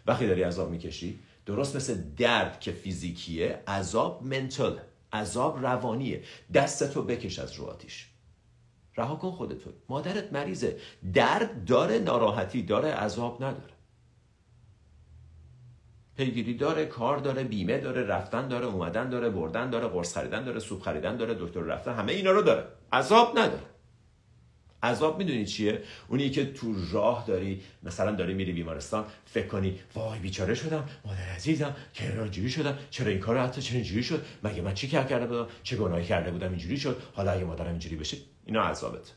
وقتی 0.06 0.26
داری 0.26 0.42
عذاب 0.42 0.70
می‌کشی 0.70 1.18
درست 1.46 1.76
مثل 1.76 2.00
درد 2.16 2.60
که 2.60 2.72
فیزیکیه 2.72 3.62
عذاب 3.66 4.22
منتال 4.22 4.80
عذاب 5.12 5.62
روانیه. 5.62 6.22
دستتو 6.54 7.02
بکش 7.02 7.38
از 7.38 7.52
رو 7.52 7.64
آتیش. 7.64 8.08
رها 8.96 9.16
کن 9.16 9.30
خودتو. 9.30 9.70
مادرت 9.88 10.32
مریضه. 10.32 10.78
درد 11.14 11.64
داره 11.64 11.98
ناراحتی 11.98 12.62
داره 12.62 12.88
عذاب 12.88 13.44
نداره. 13.44 13.71
پیگیری 16.16 16.54
داره 16.54 16.86
کار 16.86 17.18
داره 17.18 17.44
بیمه 17.44 17.78
داره 17.78 18.06
رفتن 18.06 18.48
داره 18.48 18.66
اومدن 18.66 19.10
داره 19.10 19.30
بردن 19.30 19.70
داره 19.70 19.88
قرص 19.88 20.14
خریدن 20.14 20.44
داره 20.44 20.60
سوپ 20.60 20.82
خریدن 20.82 21.16
داره 21.16 21.34
دکتر 21.34 21.60
رفتن 21.60 21.94
همه 21.94 22.12
اینا 22.12 22.30
رو 22.30 22.42
داره. 22.42 22.64
عذاب 22.92 23.38
نداره. 23.38 23.62
عذاب 24.82 25.18
می‌دونی 25.18 25.46
چیه؟ 25.46 25.82
اونی 26.08 26.30
که 26.30 26.52
تو 26.52 26.74
راه 26.92 27.24
داری 27.26 27.62
مثلا 27.82 28.10
داری 28.10 28.34
میری 28.34 28.52
بیمارستان 28.52 29.04
فکر 29.26 29.46
کنی 29.46 29.78
وای 29.94 30.18
بیچاره 30.18 30.54
شدم 30.54 30.88
مادر 31.04 31.28
عزیزم 31.36 31.76
چرا 31.92 32.22
اینجوری 32.22 32.50
شدم 32.50 32.78
چرا 32.90 33.08
این 33.08 33.18
کار 33.18 33.38
حتی 33.38 33.62
چرا 33.62 33.74
اینجوری 33.74 34.02
شد؟ 34.02 34.24
مگه 34.42 34.62
من 34.62 34.74
چی 34.74 34.88
کرده 34.88 35.26
بودم؟ 35.26 35.46
چه 35.62 35.76
گناهی 35.76 36.04
کرده 36.04 36.30
بودم؟ 36.30 36.48
اینجوری 36.48 36.76
شد؟ 36.76 37.02
حالا 37.14 37.30
اگه 37.30 37.44
مادرم 37.44 37.70
اینجوری 37.70 37.96
بشه 37.96 38.16
اینا 38.46 38.62
عذابت 38.62 39.12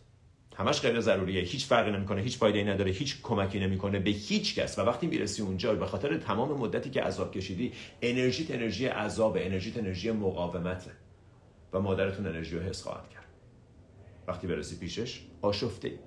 همش 0.58 0.82
غیر 0.82 1.02
ضروریه. 1.02 1.42
هیچ 1.42 1.66
فرقی 1.66 1.92
نمی‌کنه 1.92 2.22
هیچ 2.22 2.38
فایده 2.38 2.64
نداره 2.64 2.92
هیچ 2.92 3.22
کمکی 3.22 3.60
نمی‌کنه 3.60 4.00
به 4.00 4.10
هیچ 4.10 4.56
کس. 4.56 4.80
و 4.80 4.82
وقتی 4.82 5.08
می‌رسی 5.08 5.42
اونجا 5.42 5.76
به 5.76 5.86
خاطر 5.86 6.18
تمام 6.18 6.52
مدتی 6.52 6.90
که 6.90 7.02
عذاب 7.02 7.32
کشیدی 7.32 7.74
انرژیت 8.02 8.52
انرژی 8.52 8.86
عذاب 8.86 9.38
انرژیت 9.40 9.78
انرژی 9.78 10.12
مقاومته. 10.12 10.92
و 11.74 11.80
مادرتون 11.80 12.28
انرژی 12.28 12.56
رو 12.56 12.62
حس 12.62 12.84
خواهد 12.84 13.10
کرد. 13.10 13.26
وقتی 14.28 14.48
برسی 14.48 14.78
پیشش 14.78 15.22
آشفته 15.42 16.00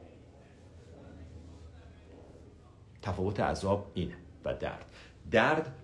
تفاوت 3.02 3.40
عذاب 3.40 3.90
اینه 3.94 4.16
و 4.44 4.54
درد. 4.54 4.90
درد 5.30 5.74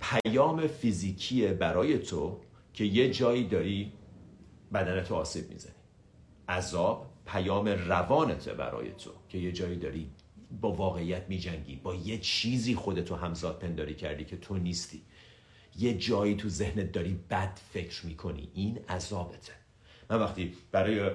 پیام 0.00 0.66
فیزیکی 0.66 1.46
برای 1.46 1.98
تو 1.98 2.40
که 2.72 2.84
یه 2.84 3.10
جایی 3.10 3.48
داری 3.48 3.92
بدنتو 4.72 5.14
آسیب 5.14 5.48
می‌زنی. 5.48 5.72
عذاب 6.48 7.15
پیام 7.26 7.68
روانته 7.68 8.54
برای 8.54 8.90
تو 8.90 9.10
که 9.28 9.38
یه 9.38 9.52
جایی 9.52 9.76
داری 9.76 10.10
با 10.60 10.72
واقعیت 10.72 11.28
میجنگی 11.28 11.76
با 11.76 11.94
یه 11.94 12.18
چیزی 12.18 12.74
خودتو 12.74 13.14
همزاد 13.14 13.58
پنداری 13.58 13.94
کردی 13.94 14.24
که 14.24 14.36
تو 14.36 14.56
نیستی. 14.56 15.02
یه 15.78 15.94
جایی 15.94 16.34
تو 16.34 16.48
ذهنت 16.48 16.92
داری 16.92 17.20
بد 17.30 17.58
فکر 17.72 18.06
می‌کنی. 18.06 18.48
این 18.54 18.78
عذابته. 18.88 19.52
من 20.10 20.20
وقتی 20.20 20.54
برای 20.72 21.10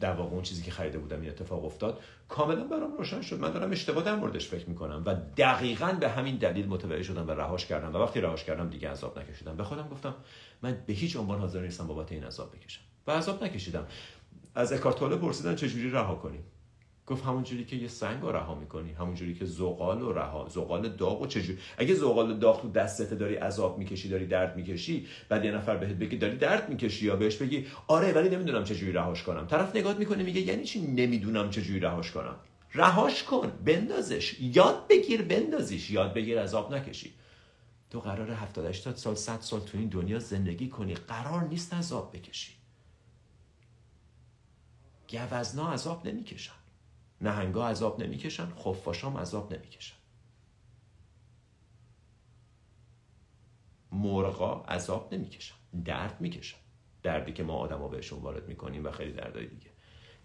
در 0.00 0.12
واقع 0.12 0.32
اون 0.32 0.42
چیزی 0.42 0.62
که 0.62 0.70
خریده 0.70 0.98
بودم 0.98 1.20
این 1.20 1.30
اتفاق 1.30 1.64
افتاد 1.64 2.00
کاملا 2.28 2.64
برام 2.64 2.96
روشن 2.96 3.22
شد. 3.22 3.40
من 3.40 3.50
دارم 3.50 3.70
اشتباه 3.72 4.04
در 4.04 4.16
موردش 4.16 4.48
فکر 4.48 4.68
می‌کنم 4.68 5.02
و 5.06 5.14
دقیقا 5.36 5.92
به 6.00 6.08
همین 6.08 6.36
دلیل 6.36 6.66
متوجه 6.66 7.02
شدم 7.02 7.28
و 7.28 7.30
رهاش 7.30 7.66
کردم. 7.66 7.94
و 7.94 7.98
وقتی 7.98 8.20
رهاش 8.20 8.44
کردم 8.44 8.68
دیگه 8.68 8.90
عذاب 8.90 9.18
نکشیدم. 9.18 9.56
به 9.56 9.64
خودم 9.64 9.88
گفتم 9.88 10.14
من 10.62 10.82
به 10.86 10.92
هیچ 10.92 11.16
عنوان 11.16 11.38
حاضر 11.38 11.60
نیستم 11.60 11.86
بابت 11.86 12.12
این 12.12 12.24
عذاب 12.24 12.56
بکشم. 12.56 12.80
و 13.06 13.10
عذاب 13.10 13.44
نکشیدم. 13.44 13.86
از 14.56 14.72
اکارتوله 14.72 15.16
پرسیدن 15.16 15.54
چجوری 15.54 15.90
رها 15.90 16.14
کنیم. 16.14 16.44
گفت 17.06 17.24
همون 17.24 17.42
جوری 17.42 17.64
که 17.64 17.76
یه 17.76 17.88
سنگ 17.88 18.22
رو 18.22 18.32
رها 18.32 18.54
می‌کنی 18.54 18.92
همون 18.92 19.14
جوری 19.14 19.34
که 19.34 19.44
زغال 19.44 20.00
رو 20.00 20.12
رها 20.12 20.48
زغال 20.48 20.88
داغ 20.88 21.22
و 21.22 21.26
چجوری 21.26 21.58
اگه 21.78 21.94
زغال 21.94 22.38
داغ 22.38 22.62
تو 22.62 22.70
دستت 22.70 23.14
داری 23.14 23.34
عذاب 23.34 23.78
می‌کشی 23.78 24.08
داری 24.08 24.26
درد 24.26 24.56
می‌کشی 24.56 25.06
بعد 25.28 25.44
یه 25.44 25.50
نفر 25.50 25.76
بهت 25.76 25.92
بگی 25.92 26.16
داری 26.16 26.36
درد 26.36 26.68
می‌کشی 26.68 27.06
یا 27.06 27.16
بهش 27.16 27.36
بگی 27.36 27.66
آره 27.86 28.12
ولی 28.12 28.28
نمی‌دونم 28.28 28.64
چجوری 28.64 28.92
رهاش 28.92 29.22
کنم. 29.22 29.46
طرف 29.46 29.76
نگاه 29.76 29.98
می‌کنه 29.98 30.22
میگه 30.22 30.40
یعنی 30.40 30.64
چی 30.64 30.80
نمی‌دونم 30.80 31.50
چجوری 31.50 31.80
رهاش 31.80 32.12
کنم؟ 32.12 32.36
رهاش 32.74 33.22
کن 33.22 33.52
بندازش. 33.64 34.40
یاد 34.40 34.86
بگیر 34.88 35.22
بندازیش. 35.22 35.90
یاد 35.90 36.14
بگیر 36.14 36.42
عذاب 36.42 36.74
نکشی. 36.74 37.12
تو 37.90 38.00
قرار 38.00 38.30
70 38.30 38.66
80 38.66 38.96
سال 38.96 39.14
100 39.14 39.40
سال 39.40 39.60
تو 39.60 39.78
این 39.78 39.88
دنیا 39.88 40.18
زندگی 40.18 40.68
کنی. 40.68 40.94
قرار 40.94 41.44
نیست 41.44 41.74
عذاب 41.74 42.16
بکشی. 42.16 42.55
گوزنا 45.10 45.72
عذاب 45.72 46.08
نمی‌کشن. 46.08 46.52
نهنگا 47.20 47.68
عذاب 47.68 48.02
نمی‌کشن. 48.02 48.46
خفاشام 48.54 49.16
عذاب 49.16 49.54
نمی‌کشن. 49.54 49.96
مرغا 53.92 54.64
عذاب 54.64 55.14
نمی‌کشن. 55.14 55.54
درد 55.84 56.20
می‌کشن. 56.20 56.58
دردی 57.02 57.32
که 57.32 57.42
ما 57.42 57.54
آدما 57.54 57.88
بهشون 57.88 58.18
وارد 58.18 58.48
می‌کنیم 58.48 58.84
و 58.84 58.90
خیلی 58.90 59.12
دردای 59.12 59.46
دیگه. 59.46 59.70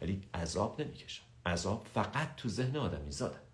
ولی 0.02 0.30
عذاب 0.34 0.82
نمی‌کشن. 0.82 1.24
عذاب 1.46 1.86
فقط 1.94 2.36
تو 2.36 2.50
ذهن 2.50 2.78
آدمی 2.78 3.12
زاده 3.12 3.51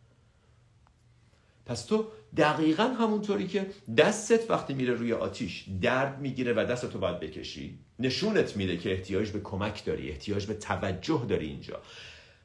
پس 1.68 1.86
تو 1.86 2.08
دقیقا 2.38 2.84
همونطوری 2.84 3.48
که 3.48 3.70
دستت 3.98 4.52
وقتی 4.52 4.74
میره 4.74 4.94
روی 4.94 5.14
آتیش 5.14 5.66
درد 5.82 6.20
می‌گیره 6.20 6.54
و 6.54 6.66
دستتو 6.66 7.00
باید 7.00 7.20
بکشی. 7.20 7.80
نشونت 8.00 8.58
میده 8.58 8.78
که 8.78 8.92
احتیاج 8.92 9.30
به 9.30 9.40
کمک 9.40 9.86
داری 9.86 10.10
احتیاج 10.10 10.46
به 10.46 10.54
توجه 10.54 11.26
داری 11.30 11.48
اینجا. 11.48 11.82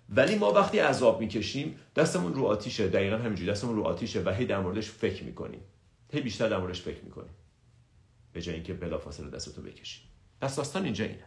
ولی 0.09 0.35
ما 0.35 0.53
وقتی 0.53 0.79
عذاب 0.79 1.21
می‌کشیم 1.21 1.79
دستمون 1.97 2.35
رو 2.35 2.45
آتیشه. 2.45 2.89
دقیقا 2.89 3.17
همینجوری 3.17 3.51
دستمون 3.51 3.77
رو 3.77 3.83
آتیشه 3.83 4.23
و 4.23 4.31
هی 4.31 4.47
در 4.47 4.61
موردش 4.61 4.91
فکر 4.91 5.25
می‌کنیم. 5.25 5.61
هی 6.13 6.21
بیشتر 6.21 6.49
در 6.49 6.59
موردش 6.59 6.83
فکر 6.83 7.05
می‌کنیم. 7.05 7.35
به 8.33 8.43
جای 8.43 8.55
اینکه 8.55 8.75
بلافاصله 8.75 9.31
دستتو 9.31 9.63
بکشیم. 9.63 10.05
پس 10.41 10.57
داستان 10.57 10.85
اینجا 10.85 11.05
اینه. 11.05 11.25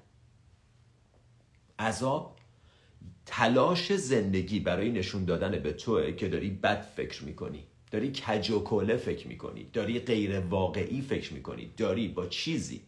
عذاب 1.80 2.36
تلاش 3.26 3.94
زندگی 3.94 4.60
برای 4.60 4.92
نشون 4.92 5.26
دادن 5.26 5.60
به 5.60 5.74
توه 5.74 6.12
که 6.12 6.30
داری 6.30 6.50
بد 6.50 6.82
فکر 6.82 7.24
می‌کنی. 7.24 7.64
داری 7.92 8.12
کج 8.12 8.52
و 8.52 8.64
کله 8.64 8.98
فکر 8.98 9.28
می‌کنی 9.28 9.64
داری 9.64 10.00
غیر 10.00 10.40
واقعی 10.40 11.02
فکر 11.02 11.34
می‌کنی 11.34 11.72
داری 11.78 12.08
با 12.08 12.28
چیزی. 12.28 12.82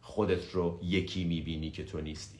خودت 0.00 0.54
رو 0.54 0.80
یکی 0.82 1.24
می‌بینی 1.24 1.70
که 1.70 1.84
تو 1.84 2.00
نیستی. 2.00 2.38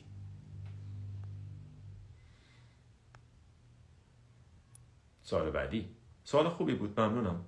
سوال 5.23 5.51
بعدی؟ 5.51 5.85
سوال 6.23 6.49
خوبی 6.49 6.73
بود 6.73 6.99
ممنونم. 6.99 7.45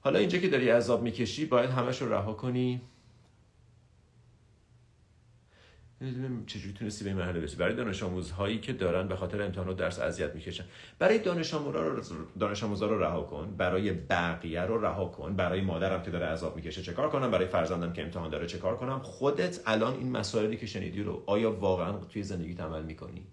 حالا 0.00 0.18
اینجا 0.18 0.38
که 0.38 0.48
داری 0.48 0.68
عذاب 0.68 1.02
می‌کشی 1.02 1.46
باید 1.46 1.70
همش 1.70 2.02
رو 2.02 2.12
رها 2.12 2.32
کنی 2.32 2.68
نمی‌دونم 2.70 2.88
چجوری 6.46 6.74
تونستی 6.74 7.04
به 7.04 7.10
این 7.10 7.18
مرحله 7.18 7.40
برسی. 7.40 7.56
برای 7.56 7.74
دانش 7.74 8.02
آموزهایی 8.02 8.58
که 8.60 8.72
دارن 8.72 9.08
به 9.08 9.16
خاطر 9.16 9.42
امتحانات 9.42 9.76
درس 9.76 9.98
اذیت 9.98 10.34
می‌کشن. 10.34 10.64
برای 10.98 11.18
دانش 11.18 11.54
آموزا 11.54 11.82
رو 11.82 12.02
دانش 12.40 12.64
آموزا 12.64 12.86
رو 12.86 13.02
رها 13.02 13.22
کن. 13.22 13.54
برای 13.56 13.92
بقیه 13.92 14.62
رو 14.62 14.84
رها 14.84 15.04
کن. 15.04 15.36
برای 15.36 15.60
مادرم 15.60 16.02
که 16.02 16.10
داره 16.10 16.26
عذاب 16.26 16.56
می‌کشه 16.56 16.82
چه 16.82 16.92
کار 16.92 17.10
کنم؟ 17.10 17.30
برای 17.30 17.46
فرزندم 17.46 17.92
که 17.92 18.02
امتحان 18.02 18.30
داره 18.30 18.46
چه 18.46 18.58
کار 18.58 18.76
کنم؟ 18.76 18.98
خودت 18.98 19.60
الان 19.66 19.94
این 19.94 20.12
مسائلی 20.12 20.56
که 20.56 20.66
شنیدی 20.66 21.02
رو 21.02 21.24
آیا 21.26 21.52
واقعا 21.52 21.92
توی 21.92 22.22
زندگی 22.22 22.54
عمل 22.54 22.82
می‌کنی؟ 22.82 23.26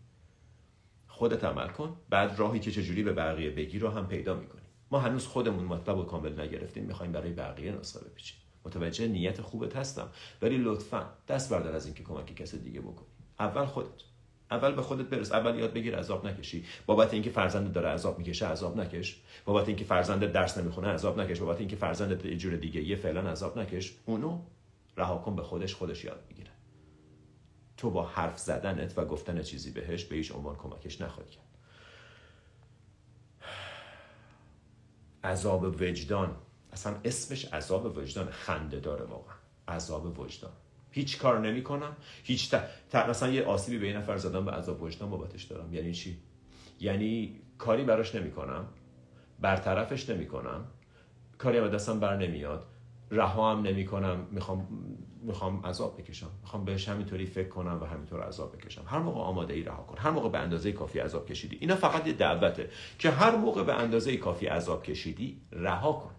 خودت 1.08 1.44
عمل 1.44 1.68
کن. 1.68 1.98
بعد 2.10 2.40
راهی 2.40 2.60
که 2.60 2.72
چجوری 2.72 3.04
به 3.04 3.14
بقیه 3.14 3.50
بگی 3.50 3.80
رو 3.80 3.90
هم 3.90 4.08
پیدا 4.08 4.36
می‌کنی. 4.36 4.62
ما 4.92 5.00
هنوز 5.00 5.28
خودمون 5.28 5.66
مطلب 5.66 5.98
و 5.98 6.04
کامل 6.04 6.40
نگرفتیم. 6.40 6.84
می‌خوایم 6.84 7.12
برای 7.12 7.34
بقیه 7.34 7.72
نسخه 7.72 8.06
بپیچیم. 8.06 8.38
متوجه 8.66 9.08
نیت 9.08 9.42
خوبت 9.42 9.76
هستم. 9.76 10.10
ولی 10.42 10.58
لطفا 10.58 11.10
دست 11.28 11.50
بردار 11.50 11.76
از 11.76 11.86
اینکه 11.86 12.04
کمک 12.04 12.36
کس 12.36 12.56
دیگه 12.56 12.82
بکنی. 12.82 13.08
اول 13.40 13.66
خودت. 13.66 14.02
اول 14.52 14.72
به 14.72 14.82
خودت 14.82 15.06
برس. 15.06 15.32
اول 15.32 15.60
یاد 15.60 15.74
بگیر 15.74 15.96
عذاب 15.96 16.28
نکشی. 16.28 16.66
بابت 16.86 17.14
اینکه 17.14 17.30
فرزندت 17.30 17.74
داره 17.74 17.90
عذاب 17.90 18.18
می‌کشه 18.18 18.48
عذاب 18.48 18.78
نکش. 18.80 19.22
بابت 19.46 19.68
اینکه 19.68 19.86
فرزندت 19.86 20.32
درس 20.32 20.58
نمی‌خونه 20.58 20.88
عذاب 20.88 21.20
نکش. 21.20 21.40
بابت 21.40 21.60
اینکه 21.60 21.76
فرزندت 21.76 22.26
یه 22.26 22.38
جور 22.38 22.56
دیگه 22.56 22.82
یه 22.82 22.96
فعلا 22.96 23.22
عذاب 23.22 23.60
نکش. 23.60 23.96
اونو 24.06 24.42
رها 24.98 25.18
کن 25.18 25.36
به 25.36 25.44
خودش. 25.44 25.76
خودش 25.76 26.04
یاد 26.04 26.24
می‌گیره. 26.30 26.52
تو 27.78 27.90
با 27.90 28.06
حرف 28.06 28.40
زدنت 28.40 28.98
و 28.98 29.06
گفتن 29.06 29.42
چیزی 29.42 29.72
بهش 29.72 30.04
به 30.04 30.16
هیچ 30.16 30.32
عنوان 30.32 30.56
کمکش 30.56 31.02
نخواهی 31.02 31.30
کرد. 31.30 31.46
عذاب 35.24 35.64
وجدان. 35.64 36.36
اصلا 36.76 36.96
اسمش 37.06 37.46
عذاب 37.54 37.98
وجدان 37.98 38.30
خنده 38.30 38.80
داره 38.80 39.06
واقعا. 39.06 39.36
عذاب 39.68 40.20
وجدان. 40.20 40.52
هیچ 40.92 41.20
کار 41.20 41.40
نمی 41.40 41.64
کنم 41.64 41.96
هیچ 42.24 42.56
ت... 42.56 42.70
مثلا 42.96 43.30
یه 43.32 43.44
آسیبی 43.46 43.78
به 43.78 43.86
این 43.88 43.96
نفر 43.96 44.18
زدم 44.18 44.46
به 44.46 44.52
عذاب 44.52 44.84
وجدان 44.84 45.10
بابتش 45.10 45.44
دارم. 45.44 45.74
یعنی 45.74 45.94
چی؟ 45.94 46.18
یعنی 46.80 47.42
کاری 47.58 47.84
براش 47.84 48.16
نمی 48.16 48.32
کنم 48.32 48.66
برطرفش 49.40 50.10
نمی 50.10 50.28
کنم 50.28 50.66
کاری 51.38 51.62
به 51.62 51.70
دستم 51.70 52.00
بر 52.00 52.18
نمیاد. 52.18 52.68
رها 53.12 53.52
هم 53.52 53.62
نمی 53.62 53.86
کنم 53.86 54.28
می‌خوام 54.32 54.68
می‌خوام 55.22 55.66
عذاب 55.66 56.02
بکشم. 56.02 56.30
می‌خوام 56.42 56.66
بهش 56.66 56.90
همینطوری 56.90 57.26
فکر 57.26 57.50
کنم 57.50 57.82
و 57.82 57.86
همینطور 57.86 58.22
عذاب 58.22 58.56
بکشم. 58.56 58.84
هر 58.86 59.00
موقع 59.00 59.20
آماده 59.20 59.54
ای 59.54 59.64
رها 59.64 59.84
کن. 59.84 59.98
هر 59.98 60.10
موقع 60.10 60.30
به 60.30 60.38
اندازه 60.38 60.72
کافی 60.72 61.00
عذاب 61.00 61.26
کشیدی. 61.26 61.58
اینا 61.62 61.76
فقط 61.76 62.08
یه 62.08 62.14
دعوته 62.14 62.70
که 63.00 63.10
هر 63.10 63.36
موقع 63.36 63.64
به 63.64 63.74
اندازه 63.74 64.18
کافی 64.18 64.48
عذاب 64.48 64.84
کشیدی 64.84 65.42
رها 65.52 65.94
کن. 65.94 66.12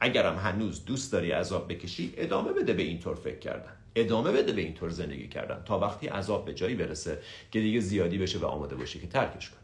اگرم 0.00 0.38
هنوز 0.38 0.84
دوست 0.84 1.12
داری 1.12 1.30
عذاب 1.30 1.72
بکشی 1.72 2.14
ادامه 2.16 2.52
بده 2.52 2.72
به 2.72 2.82
اینطور 2.82 3.14
فکر 3.14 3.38
کردن. 3.38 3.72
ادامه 3.94 4.32
بده 4.32 4.52
به 4.52 4.60
اینطور 4.62 4.90
زندگی 4.90 5.28
کردن. 5.28 5.62
تا 5.64 5.78
وقتی 5.78 6.06
عذاب 6.06 6.44
به 6.44 6.54
جایی 6.54 6.74
برسه 6.74 7.18
که 7.50 7.60
دیگه 7.60 7.80
زیادی 7.80 8.18
بشه 8.18 8.38
و 8.38 8.44
آماده 8.44 8.76
باشی 8.76 9.00
که 9.00 9.06
ترکش 9.06 9.50
کنی. 9.50 9.60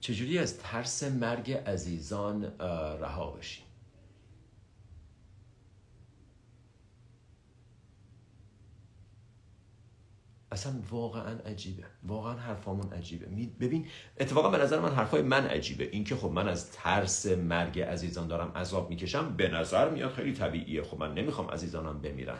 چجوری 0.00 0.38
از 0.38 0.58
ترس 0.58 1.02
مرگ 1.02 1.52
عزیزان 1.52 2.44
رها 3.00 3.30
بشیم؟ 3.30 3.64
اصلا 10.52 10.72
واقعا 10.90 11.38
عجیبه. 11.38 11.82
واقعا 12.02 12.34
حرفامون 12.34 12.92
عجیبه. 12.92 13.26
ببین 13.60 13.86
اتفاقا 14.20 14.48
به 14.50 14.58
نظر 14.58 14.80
من 14.80 14.94
حرفای 14.94 15.22
من 15.22 15.46
عجیبه. 15.46 15.88
اینکه 15.92 16.16
خب 16.16 16.30
من 16.30 16.48
از 16.48 16.72
ترس 16.72 17.26
مرگ 17.26 17.80
عزیزان 17.80 18.26
دارم 18.26 18.52
عذاب 18.56 18.90
می‌کشم 18.90 19.36
به 19.36 19.48
نظر 19.48 19.90
میاد 19.90 20.12
خیلی 20.12 20.32
طبیعیه. 20.32 20.82
خب 20.82 20.98
من 20.98 21.14
نمی‌خوام 21.14 21.50
عزیزانم 21.50 22.00
بمیرن 22.00 22.38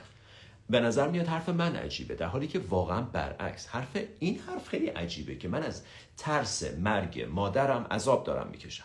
به 0.71 0.81
نظر 0.81 1.09
میاد 1.09 1.27
حرف 1.27 1.49
من 1.49 1.77
عجیبه 1.77 2.15
در 2.15 2.27
حالی 2.27 2.47
که 2.47 2.59
واقعا 2.59 3.01
برعکس. 3.01 3.69
حرف 3.69 3.97
این 4.19 4.39
حرف 4.39 4.69
خیلی 4.69 4.87
عجیبه 4.87 5.37
که 5.37 5.49
من 5.49 5.63
از 5.63 5.83
ترس 6.17 6.63
مرگ 6.79 7.27
مادرم 7.31 7.87
عذاب 7.91 8.25
دارم 8.25 8.49
می‌کشم. 8.51 8.85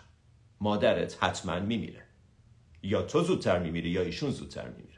مادرت 0.61 1.23
حتما 1.23 1.59
میمیره. 1.59 2.01
یا 2.83 3.01
تو 3.01 3.21
زودتر 3.21 3.59
میمیری 3.59 3.89
یا 3.89 4.01
ایشون 4.01 4.31
زودتر 4.31 4.69
میمیره. 4.69 4.96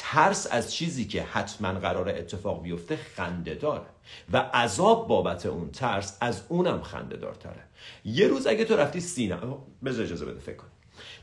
ترس 0.00 0.46
از 0.50 0.74
چیزی 0.74 1.04
که 1.04 1.22
حتما 1.22 1.72
قرار 1.72 2.08
اتفاق 2.08 2.62
بیفته 2.62 2.96
خنده 2.96 3.54
داره 3.54 3.86
و 4.32 4.36
عذاب 4.36 5.08
بابت 5.08 5.46
اون 5.46 5.70
ترس 5.70 6.18
از 6.20 6.42
اونم 6.48 6.82
خنده 6.82 7.16
دارتره 7.16 7.62
یه 8.04 8.28
روز 8.28 8.46
اگه 8.46 8.64
تو 8.64 8.76
رفتی 8.76 9.00
سینما 9.00 9.66
بذار 9.84 10.04
اجازه 10.04 10.24
بده 10.24 10.40
فکر 10.40 10.56
کن. 10.56 10.66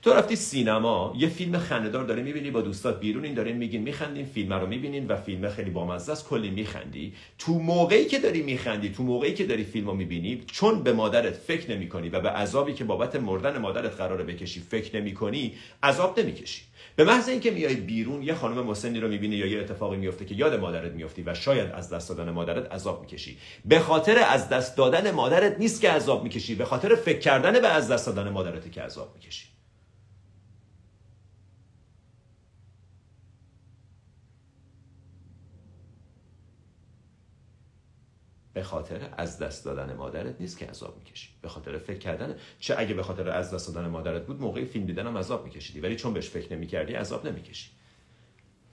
تو 0.02 0.14
رفتی 0.14 0.36
سینما 0.36 1.14
یه 1.18 1.28
فیلم 1.28 1.58
خندهدار 1.58 2.04
داره 2.04 2.24
می‌بینی 2.24 2.52
با 2.52 2.62
دوستات 2.62 3.00
بیرون 3.00 3.26
این 3.26 3.34
دارین 3.34 3.58
میگین 3.58 3.82
میخندین 3.82 4.26
فیلم 4.26 4.54
رو 4.54 4.68
می‌بینین 4.68 5.08
و 5.08 5.16
فیلم 5.16 5.50
خیلی 5.50 5.70
بامزه 5.70 6.12
است 6.12 6.28
کلی 6.28 6.50
میخندی. 6.50 7.14
تو 7.38 7.54
موقعی 7.54 8.06
که 8.06 8.20
داری 8.20 8.42
میخندی 8.42 8.90
تو 8.90 9.04
موقعی 9.04 9.34
که 9.34 9.46
داری 9.46 9.64
فیلم 9.64 9.88
رو 9.88 9.94
می‌بینی 9.94 10.44
چون 10.48 10.84
به 10.84 10.94
مادرت 10.94 11.34
فکر 11.34 11.72
نمی‌کنی 11.72 12.10
و 12.10 12.20
به 12.20 12.30
عذابی 12.30 12.74
که 12.74 12.84
بابت 12.84 13.16
مردن 13.16 13.58
مادرت 13.58 13.96
قراره 13.96 14.24
بکشی 14.24 14.60
فکر 14.60 15.00
نمی‌کنی 15.00 15.54
عذاب 15.84 16.20
نمی‌کشی. 16.20 16.62
به 16.96 17.04
محض 17.04 17.30
اینکه 17.30 17.52
میای 17.52 17.76
بیرون 17.76 18.24
یه 18.24 18.34
خانم 18.34 18.66
مسنی 18.66 19.00
رو 19.00 19.08
می‌بینی 19.08 19.36
یا 19.36 19.46
یه 19.46 19.60
اتفاقی 19.60 19.98
میفته 19.98 20.26
که 20.26 20.36
یاد 20.36 20.60
مادرت 20.60 20.92
میفتی 20.92 21.24
و 21.24 21.34
شاید 21.34 21.72
از 21.72 21.90
دست 21.90 22.10
دادن 22.10 22.32
مادرت 22.32 22.72
عذاب 22.72 23.02
می‌کشی. 23.02 23.38
به 23.66 23.80
خاطر 23.80 24.18
از 24.30 24.50
دست 24.50 24.78
دادن 24.78 25.12
مادرت 25.12 25.60
نیست 25.60 25.82
که 25.82 25.90
عذاب 25.90 26.24
می‌کشی 26.24 26.56
به 26.56 26.66
خاطر 26.66 26.96
فکر 26.96 27.20
کردن 27.20 27.60
به 27.60 27.68
از 27.68 27.92
دست 27.92 28.06
دادن 28.06 28.30
مادرت 28.30 28.72
که 28.72 28.82
عذاب 28.82 29.12
می‌کشی. 29.16 29.55
به 38.56 38.64
خاطر 38.64 39.10
از 39.18 39.40
دست 39.40 39.66
دادن 39.66 39.94
مادرت 39.94 40.36
نیست 40.40 40.58
که 40.58 40.66
عذاب 40.66 40.98
می‌کشی. 40.98 41.30
به 41.42 41.50
خاطر 41.50 41.78
فکر 41.78 41.98
کردن. 41.98 42.36
چه 42.60 42.76
اگه 42.78 42.94
به 42.94 43.04
خاطر 43.04 43.30
از 43.30 43.54
دست 43.54 43.74
دادن 43.74 43.88
مادرت 43.88 44.26
بود 44.26 44.42
موقع 44.42 44.66
فیلم 44.66 44.86
دیدن 44.86 45.08
هم 45.08 45.18
عذاب 45.18 45.46
میکشیدی. 45.46 45.80
ولی 45.80 45.96
چون 45.96 46.14
بهش 46.14 46.30
فکر 46.30 46.54
نمی‌کردی 46.54 46.94
عذاب 46.94 47.28
نمی‌کشی. 47.28 47.70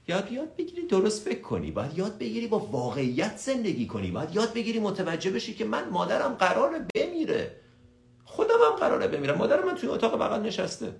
یاد 0.09 0.33
یاد 0.33 0.57
بگیری 0.57 0.87
درست 0.87 1.29
فکر 1.29 1.41
کنی. 1.41 1.71
باید 1.71 1.99
یاد 1.99 2.19
بگیری 2.19 2.47
با 2.47 2.59
واقعیت 2.59 3.37
زندگی 3.37 3.87
کنی. 3.87 4.11
باید 4.11 4.35
یاد 4.35 4.55
بگیری 4.55 4.81
متوجه 4.81 5.31
بشی 5.31 5.55
که 5.55 5.65
من 5.65 5.89
مادرم 5.89 6.35
قراره 6.35 6.87
بمیره. 6.95 7.57
خودم 8.25 8.59
هم 8.71 8.77
قراره 8.77 9.09
بمیرم. 9.09 9.39
مادر 9.39 9.65
من 9.65 9.75
توی 9.75 9.89
اتاق 9.89 10.15
بغل 10.15 10.41
نشسته. 10.41 10.95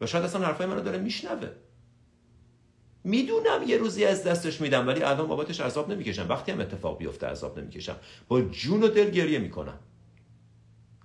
و 0.00 0.06
شاید 0.06 0.24
اصلا 0.24 0.46
حرفای 0.46 0.66
منو 0.66 0.80
داره 0.80 0.98
میشنوه. 0.98 1.48
می‌دونم 3.04 3.62
یه 3.66 3.76
روزی 3.76 4.04
از 4.04 4.24
دستش 4.24 4.60
میدم 4.60 4.86
ولی 4.86 5.02
الان 5.02 5.26
بابتش 5.26 5.60
عذاب 5.60 5.92
نمی‌کشم. 5.92 6.28
وقتی 6.28 6.52
هم 6.52 6.60
اتفاق 6.60 6.98
بیفته 6.98 7.26
عذاب 7.26 7.58
نمی‌کشم. 7.58 7.96
با 8.28 8.42
جون 8.42 8.82
و 8.82 8.88
دل 8.88 9.10
گریه 9.10 9.38
می‌کنم. 9.38 9.78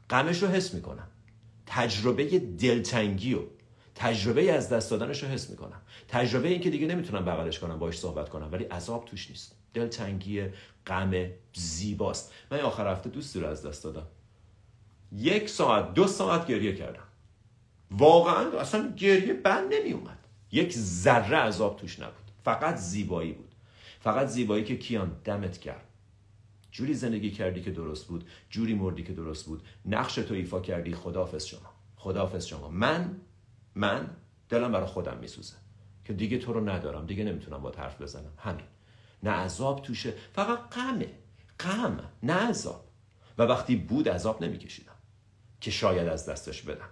غمش 0.10 0.44
رو 0.44 0.48
حس 0.48 0.74
می‌کنم. 0.74 1.08
تجربه 1.66 2.40
دلتنگی 2.40 3.34
و 3.34 3.40
تجربه 3.96 4.52
از 4.52 4.70
دست 4.70 4.92
دادنش 4.92 5.24
رو 5.24 5.30
حس 5.30 5.50
می‌کنم. 5.50 5.82
تجربه 6.08 6.48
این 6.48 6.62
که 6.62 6.70
دیگه 6.70 6.88
نمی‌تونم 6.88 7.26
بغلش 7.26 7.60
کنم 7.60 7.80
باش 7.80 8.00
صحبت 8.00 8.30
کنم 8.30 8.50
ولی 8.52 8.64
عذاب 8.64 9.06
توش 9.06 9.30
نیست. 9.30 9.56
دلتنگی 9.74 10.44
غم 10.88 11.30
زیباست. 11.54 12.34
من 12.52 12.60
آخر 12.60 12.92
هفته 12.92 13.10
دوستی 13.10 13.40
رو 13.40 13.48
از 13.48 13.66
دست 13.66 13.84
دادم. 13.84 14.08
یک 15.12 15.50
ساعت 15.50 15.94
دو 15.94 16.08
ساعت 16.08 16.48
گریه 16.48 16.76
کردم. 16.76 17.04
واقعا 17.92 18.60
اصلا 18.60 18.94
گریه 18.98 19.34
بند 19.34 19.74
نمیومد 19.74 20.19
یک 20.52 20.74
ذره 20.74 21.38
عذاب 21.38 21.78
توش 21.78 22.00
نبود. 22.00 22.32
فقط 22.44 22.76
زیبایی 22.76 23.32
بود. 23.32 23.56
فقط 24.00 24.28
زیبایی 24.28 24.64
که 24.64 24.78
کیان 24.78 25.22
دمت 25.24 25.58
کرد 25.58 25.86
جوری 26.72 26.94
زندگی 26.94 27.32
کردی 27.32 27.62
که 27.62 27.72
درست 27.72 28.08
بود 28.08 28.28
جوری 28.50 28.74
مردی 28.74 29.04
که 29.04 29.14
درست 29.14 29.46
بود. 29.46 29.64
نقش 29.86 30.16
تو 30.16 30.34
ایفا 30.34 30.60
کردی 30.60 30.94
خدافز 30.94 31.46
شما. 31.46 31.70
خدافز 31.96 32.46
شما. 32.46 32.70
من 32.70 33.22
من 33.76 34.10
دلم 34.50 34.72
برای 34.72 34.88
خودم 34.88 35.18
میسوزه 35.18 35.56
که 36.06 36.14
دیگه 36.14 36.38
تو 36.38 36.54
رو 36.54 36.70
ندارم. 36.70 37.06
دیگه 37.06 37.24
نمی‌تونم 37.24 37.62
با 37.62 37.72
حرف 37.72 38.02
بزنم. 38.02 38.34
همین. 38.38 38.66
نه 39.24 39.32
عذاب 39.32 39.82
توشه. 39.82 40.14
فقط 40.34 40.60
غمه. 40.70 41.10
غم. 41.60 42.00
نه 42.24 42.34
عذاب. 42.34 42.86
و 43.38 43.44
وقتی 43.44 43.76
بود 43.76 44.10
عذاب 44.10 44.44
نمیکشیدم. 44.44 44.96
که 45.62 45.72
شاید 45.72 46.08
از 46.08 46.26
دستش 46.30 46.62
بدم. 46.62 46.90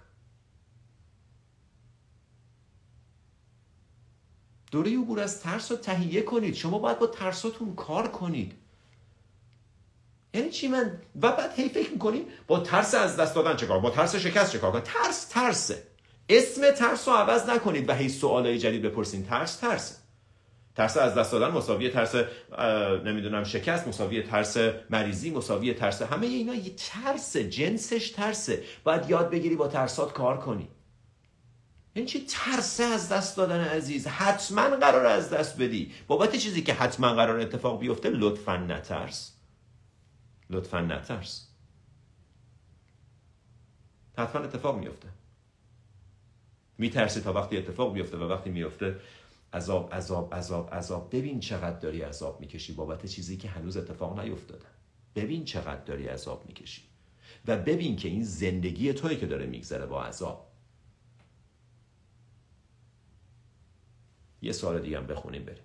دوره 4.70 4.90
عبور 4.90 5.20
از 5.20 5.40
ترس 5.40 5.70
رو 5.70 5.76
تهیه 5.76 6.22
کنید. 6.22 6.54
شما 6.54 6.78
باید 6.78 6.98
با 6.98 7.06
ترساتون 7.06 7.74
کار 7.74 8.08
کنید. 8.08 8.52
یعنی 10.34 10.50
چی 10.50 10.68
من 10.68 11.00
و 11.22 11.32
بعد 11.32 11.52
هی 11.56 11.68
فکر 11.68 11.90
می‌کنیم 11.90 12.24
با 12.46 12.60
ترس 12.60 12.94
از 12.94 13.16
دست 13.16 13.34
دادن 13.34 13.56
چه 13.56 13.66
کار 13.66 13.80
با 13.80 13.90
ترس 13.90 14.16
شکست 14.16 14.52
چه 14.52 14.58
کار 14.58 14.80
ترس 14.80 15.24
ترسه. 15.24 15.82
اسم 16.28 16.70
ترس 16.70 17.08
رو 17.08 17.14
عوض 17.14 17.48
نکنید 17.48 17.88
و 17.88 17.94
هی 17.94 18.08
سوالای 18.08 18.58
جدید 18.58 18.82
بپرسین. 18.82 19.24
ترس 19.24 19.56
ترسه. 19.56 19.94
ترس 20.76 20.96
از 20.96 21.14
دست 21.14 21.32
دادن 21.32 21.48
مساوی 21.48 21.90
ترس 21.90 22.14
نمی‌دونم 23.04 23.44
شکست 23.44 23.88
مساوی 23.88 24.22
ترس 24.22 24.56
مریضی 24.90 25.30
مساوی 25.30 25.74
ترس 25.74 26.02
همه 26.02 26.26
اینا 26.26 26.54
یه 26.54 26.72
ترس 26.76 27.36
جنسش 27.36 28.10
ترسه. 28.10 28.62
باید 28.84 29.10
یاد 29.10 29.30
بگیری 29.30 29.56
با 29.56 29.68
ترسات 29.68 30.12
کار 30.12 30.38
کنی. 30.38 30.68
این 31.98 32.06
چی 32.06 32.26
ترسه 32.28 32.84
از 32.84 33.08
دست 33.08 33.36
دادن 33.36 33.60
عزیز؟ 33.60 34.06
حتما 34.06 34.76
قرار 34.76 35.06
از 35.06 35.30
دست 35.30 35.58
بدی. 35.58 35.92
بابت 36.06 36.36
چیزی 36.36 36.62
که 36.62 36.74
حتما 36.74 37.14
قرار 37.14 37.40
اتفاق 37.40 37.80
بیفته 37.80 38.10
لطفا 38.10 38.56
نترس. 38.56 39.32
لطفا 40.50 40.80
نترس. 40.80 41.48
حتما 44.18 44.42
اتفاق 44.42 44.78
میفته 44.78 45.08
میترسی 46.78 47.20
تا 47.20 47.32
وقتی 47.32 47.56
اتفاق 47.56 47.92
بیفته 47.94 48.16
و 48.16 48.22
وقتی 48.22 48.50
میفته 48.50 48.96
عذاب 49.52 49.94
عذاب 49.94 50.34
عذاب 50.34 50.74
عذاب. 50.74 51.16
ببین 51.16 51.40
چقدر 51.40 51.78
داری 51.78 52.02
عذاب 52.02 52.40
می‌کشی. 52.40 52.72
بابت 52.72 53.06
چیزی 53.06 53.36
که 53.36 53.48
هنوز 53.48 53.76
اتفاق 53.76 54.20
نیفتاده. 54.20 54.66
ببین 55.14 55.44
چقدر 55.44 55.84
داری 55.84 56.06
عذاب 56.06 56.46
می‌کشی. 56.46 56.82
و 57.46 57.56
ببین 57.56 57.96
که 57.96 58.08
این 58.08 58.24
زندگی 58.24 58.92
توی 58.92 59.16
که 59.16 59.26
داره 59.26 59.46
میگذره 59.46 59.86
با 59.86 60.04
عذاب. 60.04 60.47
یه 64.42 64.52
سال 64.52 64.80
دیگه 64.80 64.98
هم 64.98 65.06
بخونیم 65.06 65.44
بریم. 65.44 65.62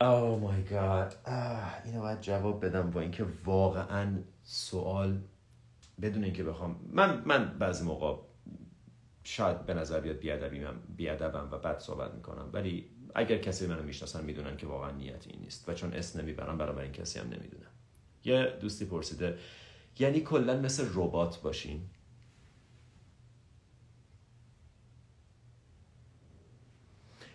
Oh 0.00 0.36
my 0.36 0.60
god. 0.72 1.30
اینو 1.84 2.00
باید 2.00 2.20
جواب 2.20 2.66
بدم 2.66 2.90
با 2.90 3.00
اینکه 3.00 3.26
واقعا 3.44 4.18
سوال 4.42 5.20
بدون 6.02 6.24
اینکه 6.24 6.44
بخوام 6.44 6.80
من 6.92 7.22
من 7.26 7.58
بعضی 7.58 7.84
موقع 7.84 8.16
شاید 9.24 9.66
به 9.66 9.74
نظر 9.74 10.00
بیاد 10.00 10.16
بیادبیم 10.16 10.66
بیادبم 10.96 11.48
و 11.52 11.58
بد 11.58 11.78
صحبت 11.78 12.14
می‌کنم. 12.14 12.50
ولی 12.52 12.90
اگر 13.14 13.38
کسی 13.38 13.66
منو 13.66 13.82
می‌شناسن 13.82 14.24
می‌دونن 14.24 14.56
که 14.56 14.66
واقعا 14.66 14.90
نیت 14.90 15.26
این 15.26 15.40
نیست 15.40 15.68
و 15.68 15.74
چون 15.74 15.92
اسم 15.92 16.20
نمی‌برم 16.20 16.58
برای 16.58 16.82
این 16.82 16.92
کسی 16.92 17.18
هم 17.18 17.26
نمی‌دونم. 17.26 17.70
یه 18.24 18.58
دوستی 18.60 18.84
پرسیده 18.84 19.38
یعنی 19.98 20.20
کلا 20.20 20.56
مثل 20.60 20.86
ربات 20.94 21.42
باشین؟ 21.42 21.90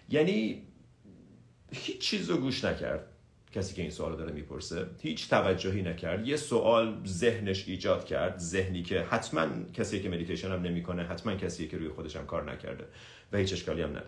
یعنی 0.10 0.68
هیچ 1.72 2.02
چیز 2.02 2.30
رو 2.30 2.38
گوش 2.38 2.66
نکرد. 2.66 3.08
کسی 3.52 3.76
که 3.76 3.82
این 3.82 3.92
سوال 3.92 4.18
داره 4.18 4.32
می‌پرسه. 4.32 4.86
هیچ 5.02 5.30
توجهی 5.30 5.82
نکرد. 5.82 6.28
یه 6.28 6.38
سوال 6.38 7.02
ذهنش 7.08 7.68
ایجاد 7.68 8.06
کرد. 8.06 8.38
ذهنی 8.38 8.84
که 8.84 9.02
حتما 9.02 9.48
کسی 9.74 10.02
که 10.02 10.10
مدیتیشن 10.10 10.52
هم 10.52 10.62
نمی‌کنه 10.62 11.04
حتما 11.04 11.36
کسی 11.36 11.68
که 11.68 11.78
روی 11.78 11.90
خودش 11.90 12.16
هم 12.16 12.26
کار 12.26 12.52
نکرده 12.52 12.86
و 13.32 13.38
هیچ 13.38 13.54
اشکالی 13.54 13.82
هم 13.82 13.90
نداره. 13.90 14.06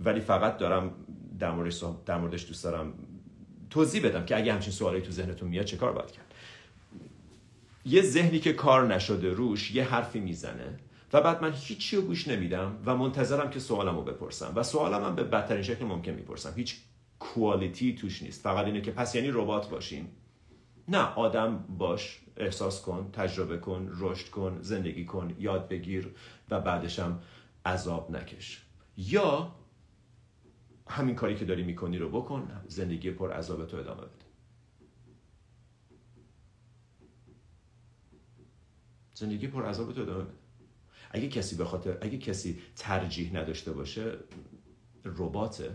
ولی 0.00 0.20
فقط 0.20 0.58
دارم 0.58 0.94
در 1.38 1.50
موردش, 1.50 1.84
در 2.06 2.18
موردش 2.18 2.46
دوست 2.46 2.64
دارم 2.64 2.94
توضیح 3.70 4.08
بدم 4.08 4.24
که 4.24 4.36
اگه 4.36 4.52
همچین 4.52 4.72
سوالی 4.72 5.00
تو 5.00 5.12
ذهنتون 5.12 5.48
میاد 5.48 5.64
چه 5.64 5.76
کار 5.76 5.92
باید 5.92 6.10
کرد. 6.10 6.34
یه 7.84 8.02
ذهنی 8.02 8.38
که 8.38 8.52
کار 8.52 8.94
نشده 8.94 9.32
روش 9.32 9.74
یه 9.74 9.84
حرفی 9.84 10.20
می‌زنه 10.20 10.78
و 11.12 11.20
بعد 11.20 11.42
من 11.42 11.52
هیچی 11.52 11.96
رو 11.96 12.02
گوش 12.02 12.28
نمیدم 12.28 12.78
و 12.86 12.96
منتظرم 12.96 13.50
که 13.50 13.60
سوالمو 13.60 14.02
بپرسم. 14.02 14.52
و 14.56 14.62
سوالم 14.62 15.04
هم 15.04 15.14
به 15.14 15.24
بدترین 15.24 15.62
شکل 15.62 15.84
ممکن 15.84 16.12
می‌پرسم. 16.12 16.52
هیچ 16.56 16.76
کوالیتی 17.18 17.94
توش 17.94 18.22
نیست. 18.22 18.42
فقط 18.42 18.66
اینه 18.66 18.80
که 18.80 18.90
پس 18.90 19.14
یعنی 19.14 19.30
ربات 19.30 19.70
باشیم. 19.70 20.08
نه 20.88 20.98
آدم 20.98 21.64
باش 21.78 22.20
احساس 22.36 22.82
کن 22.82 23.10
تجربه 23.12 23.58
کن 23.58 23.90
رشد 23.98 24.30
کن 24.30 24.58
زندگی 24.60 25.04
کن 25.04 25.36
یاد 25.38 25.68
بگیر 25.68 26.14
و 26.50 26.60
بعدش 26.60 26.98
هم 26.98 27.22
عذاب 27.66 28.16
نکش. 28.16 28.66
یا 28.96 29.52
همین 30.88 31.14
کاری 31.14 31.34
که 31.34 31.44
داری 31.44 31.62
می‌کنی 31.62 31.98
رو 31.98 32.08
بکن 32.08 32.50
زندگی 32.68 33.10
پر 33.10 33.32
عذاب 33.32 33.66
تو 33.66 33.76
ادامه 33.76 34.00
بده. 34.00 34.10
زندگی 39.14 39.46
پر 39.46 39.66
عذاب 39.66 39.92
تو 39.92 40.02
ادامه 40.02 40.24
بده. 40.24 40.32
اگه 41.10 41.28
کسی 41.28 41.56
به 41.56 41.64
خاطر 41.64 41.98
اگه 42.00 42.18
کسی 42.18 42.58
ترجیح 42.76 43.36
نداشته 43.36 43.72
باشه 43.72 44.18
رباته. 45.04 45.74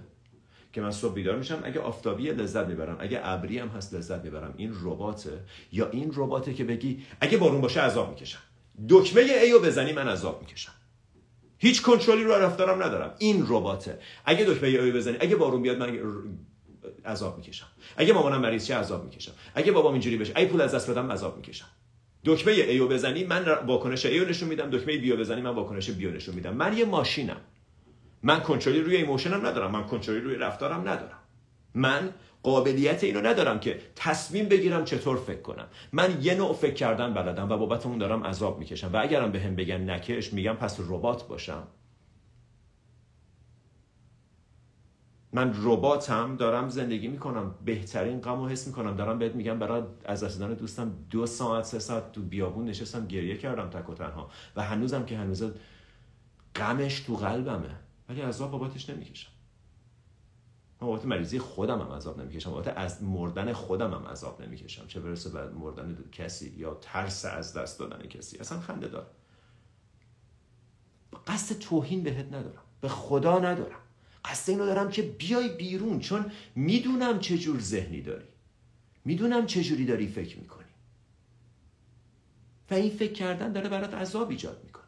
که 0.73 0.81
من 0.81 0.91
صبح 0.91 1.13
بیدار 1.13 1.35
میشم 1.35 1.61
اگه 1.63 1.79
آفتابی 1.79 2.29
لذت 2.29 2.67
می‌برم 2.67 2.97
اگه 2.99 3.19
ابری 3.23 3.59
هم 3.59 3.67
هست 3.67 3.93
لذت 3.93 4.23
می‌برم. 4.23 4.53
این 4.57 4.73
رباته؟ 4.81 5.39
یا 5.71 5.89
این 5.89 6.11
رباته 6.15 6.53
که 6.53 6.63
بگی 6.63 7.03
اگه 7.21 7.37
بارون 7.37 7.61
باشه 7.61 7.81
عذاب 7.81 8.09
می‌کشم. 8.09 8.39
دکمه 8.89 9.21
ایو 9.21 9.59
بزنی 9.59 9.93
من 9.93 10.07
عذاب 10.07 10.41
می‌کشم. 10.41 10.71
هیچ 11.57 11.81
کنترلی 11.81 12.23
رو 12.23 12.31
رفتارم 12.31 12.83
ندارم. 12.83 13.15
این 13.17 13.45
رباته. 13.47 13.99
اگه 14.25 14.45
دکمه 14.45 14.69
ایو 14.69 14.95
بزنی 14.95 15.17
اگه 15.19 15.35
بارون 15.35 15.61
بیاد 15.61 15.77
من 15.77 15.99
عذاب 17.05 17.37
می‌کشم. 17.37 17.67
اگه 17.97 18.13
مامانم 18.13 18.41
مریض 18.41 18.67
شه 18.67 18.75
عذاب 18.75 19.03
می‌کشم. 19.03 19.31
اگه 19.55 19.71
بابام 19.71 19.93
اینجوری 19.93 20.17
بشه 20.17 20.33
اگه 20.35 20.47
پول 20.47 20.61
از 20.61 20.75
دست 20.75 20.89
بدم 20.89 21.11
عذاب 21.11 21.37
می‌کشم. 21.37 21.67
دکمه 22.25 22.53
A 22.53 22.70
و 22.70 22.87
بزنی 22.87 23.23
من 23.23 23.45
واکنش 23.67 24.05
A 24.05 24.17
و 24.17 24.29
نشون 24.29 24.49
میدم. 24.49 24.69
دکمه 24.69 24.97
B 24.97 25.07
و 25.07 25.17
بزنی 25.17 25.41
من 25.41 25.49
واکنش 25.49 25.89
B 25.89 26.00
و 26.00 26.11
نشون 26.11 26.35
میدم. 26.35 26.53
من 26.53 26.77
یه 26.77 26.85
ماشینم. 26.85 27.41
من 28.23 28.39
کنترلی 28.39 28.81
روی 28.81 28.95
ایموشنم 28.95 29.45
ندارم 29.45 29.71
من 29.71 29.83
کنترلی 29.83 30.19
روی 30.19 30.35
رفتارم 30.35 30.89
ندارم. 30.89 31.17
من 31.73 32.09
قابلیت 32.43 33.03
اینو 33.03 33.21
ندارم 33.21 33.59
که 33.59 33.81
تصمیم 33.95 34.45
بگیرم 34.45 34.85
چطور 34.85 35.17
فکر 35.17 35.41
کنم. 35.41 35.67
من 35.91 36.17
یه 36.21 36.35
نوع 36.35 36.53
فکر 36.53 36.73
کردن 36.73 37.13
بلدم 37.13 37.49
و 37.49 37.57
بابت 37.57 37.85
اون 37.85 37.97
دارم 37.97 38.23
عذاب 38.23 38.59
می‌کشم 38.59 38.93
و 38.93 38.97
اگرم 38.97 39.31
بهم 39.31 39.55
بگن 39.55 39.89
نکش 39.89 40.33
میگم 40.33 40.53
پس 40.53 40.79
ربات 40.79 41.27
باشم. 41.27 41.67
من 45.33 45.53
رباتم 45.63 46.35
دارم 46.35 46.69
زندگی 46.69 47.07
می‌کنم 47.07 47.55
بهترین 47.65 48.21
غم 48.21 48.39
و 48.39 48.47
حس 48.47 48.67
می‌کنم. 48.67 48.95
دارم 48.95 49.19
بهت 49.19 49.35
میگم 49.35 49.59
برای 49.59 49.83
از 50.05 50.23
دست 50.23 50.41
دوستم 50.41 50.91
دو 51.09 51.25
ساعت 51.25 51.65
سه 51.65 51.79
ساعت 51.79 52.11
تو 52.11 52.21
بیابون 52.21 52.65
نشستم 52.65 53.07
گریه 53.07 53.37
کردم 53.37 53.69
تک 53.69 53.89
و 53.89 53.93
تنها. 53.93 54.29
و 54.55 54.63
هنوزم 54.63 55.05
که 55.05 55.17
هنوز 55.17 55.43
غمش 56.55 56.99
تو 56.99 57.15
قلبمه. 57.15 57.75
ولی 58.11 58.21
عذاب 58.21 58.51
بابتش 58.51 58.89
نمی‌کشم. 58.89 59.31
من 60.81 60.87
بابت 60.87 61.05
مریضی 61.05 61.39
خودم 61.39 61.81
هم 61.81 61.91
عذاب 61.91 62.21
نمی‌کشم 62.21 62.51
بابت 62.51 62.67
از 62.77 63.03
مردن 63.03 63.53
خودم 63.53 63.93
هم 63.93 64.05
عذاب 64.07 64.41
نمی‌کشم. 64.41 64.87
چه 64.87 64.99
برسه 64.99 65.29
به 65.29 65.49
مردن 65.49 65.97
کسی 66.11 66.49
یا 66.57 66.73
ترس 66.81 67.25
از 67.25 67.53
دست 67.53 67.79
دادن 67.79 68.07
کسی. 68.07 68.37
اصلا 68.37 68.59
خنده 68.59 68.87
دار 68.87 69.07
قصد 71.27 71.59
توهین 71.59 72.03
بهت 72.03 72.25
ندارم. 72.25 72.63
به 72.81 72.89
خدا 72.89 73.39
ندارم. 73.39 73.79
قصد 74.25 74.49
اینو 74.49 74.65
دارم 74.65 74.89
که 74.89 75.01
بیای 75.01 75.49
بیرون 75.49 75.99
چون 75.99 76.31
می‌دونم 76.55 77.19
چه 77.19 77.37
جور 77.37 77.59
ذهنی 77.59 78.01
داری. 78.01 78.27
می‌دونم 79.05 79.45
چه 79.45 79.63
جوری 79.63 79.85
داری 79.85 80.07
فکر 80.07 80.39
می‌کنی. 80.39 80.65
و 82.71 82.73
این 82.73 82.89
فکر 82.89 83.13
کردن 83.13 83.51
داره 83.51 83.69
برات 83.69 83.93
عذاب 83.93 84.29
ایجاد 84.29 84.63
می‌کنه. 84.63 84.80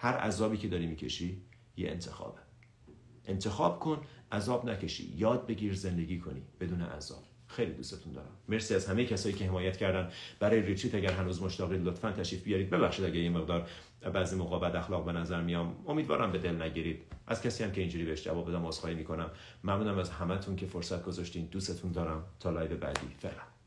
هر 0.00 0.16
عذابی 0.16 0.56
که 0.56 0.68
داری 0.68 0.86
می‌کشی 0.86 1.42
یه 1.76 1.90
انتخابه. 1.90 2.38
انتخاب 3.24 3.80
کن 3.80 4.00
عذاب 4.32 4.68
نکشی. 4.70 5.14
یاد 5.16 5.46
بگیر 5.46 5.74
زندگی 5.74 6.18
کنی 6.18 6.42
بدون 6.60 6.82
عذاب. 6.82 7.22
خیلی 7.46 7.72
دوستتون 7.72 8.12
دارم. 8.12 8.30
مرسی 8.48 8.74
از 8.74 8.86
همه 8.86 9.04
کسایی 9.04 9.34
که 9.34 9.44
حمایت 9.44 9.76
کردن. 9.76 10.10
برای 10.38 10.62
retreat 10.62 10.94
اگر 10.94 11.12
هنوز 11.12 11.42
مشتاقید 11.42 11.84
لطفا 11.84 12.12
تشریف 12.12 12.42
بیارید. 12.42 12.70
ببخشید 12.70 13.04
اگه 13.04 13.18
یه 13.18 13.30
مقدار 13.30 13.68
بعضی 14.14 14.36
موقع 14.36 14.58
بد 14.68 14.76
اخلاق 14.76 15.04
به 15.04 15.12
نظر 15.12 15.40
میام. 15.40 15.76
امیدوارم 15.86 16.32
به 16.32 16.38
دل 16.38 16.62
نگیرید. 16.62 17.02
از 17.26 17.42
کسی 17.42 17.64
هم 17.64 17.72
که 17.72 17.80
اینجوری 17.80 18.04
بهش 18.04 18.24
جواب 18.24 18.48
بدم 18.48 18.66
عذرخواهی 18.66 18.94
می‌کنم. 18.94 19.30
ممنونم 19.64 19.98
از 19.98 20.10
همتون 20.10 20.56
که 20.56 20.66
فرصت 20.66 21.04
گذاشتین. 21.04 21.44
دوستتون 21.46 21.92
دارم. 21.92 22.24
تا 22.40 22.50
live 22.50 22.76
بعدی. 22.76 23.08
فعلا. 23.18 23.59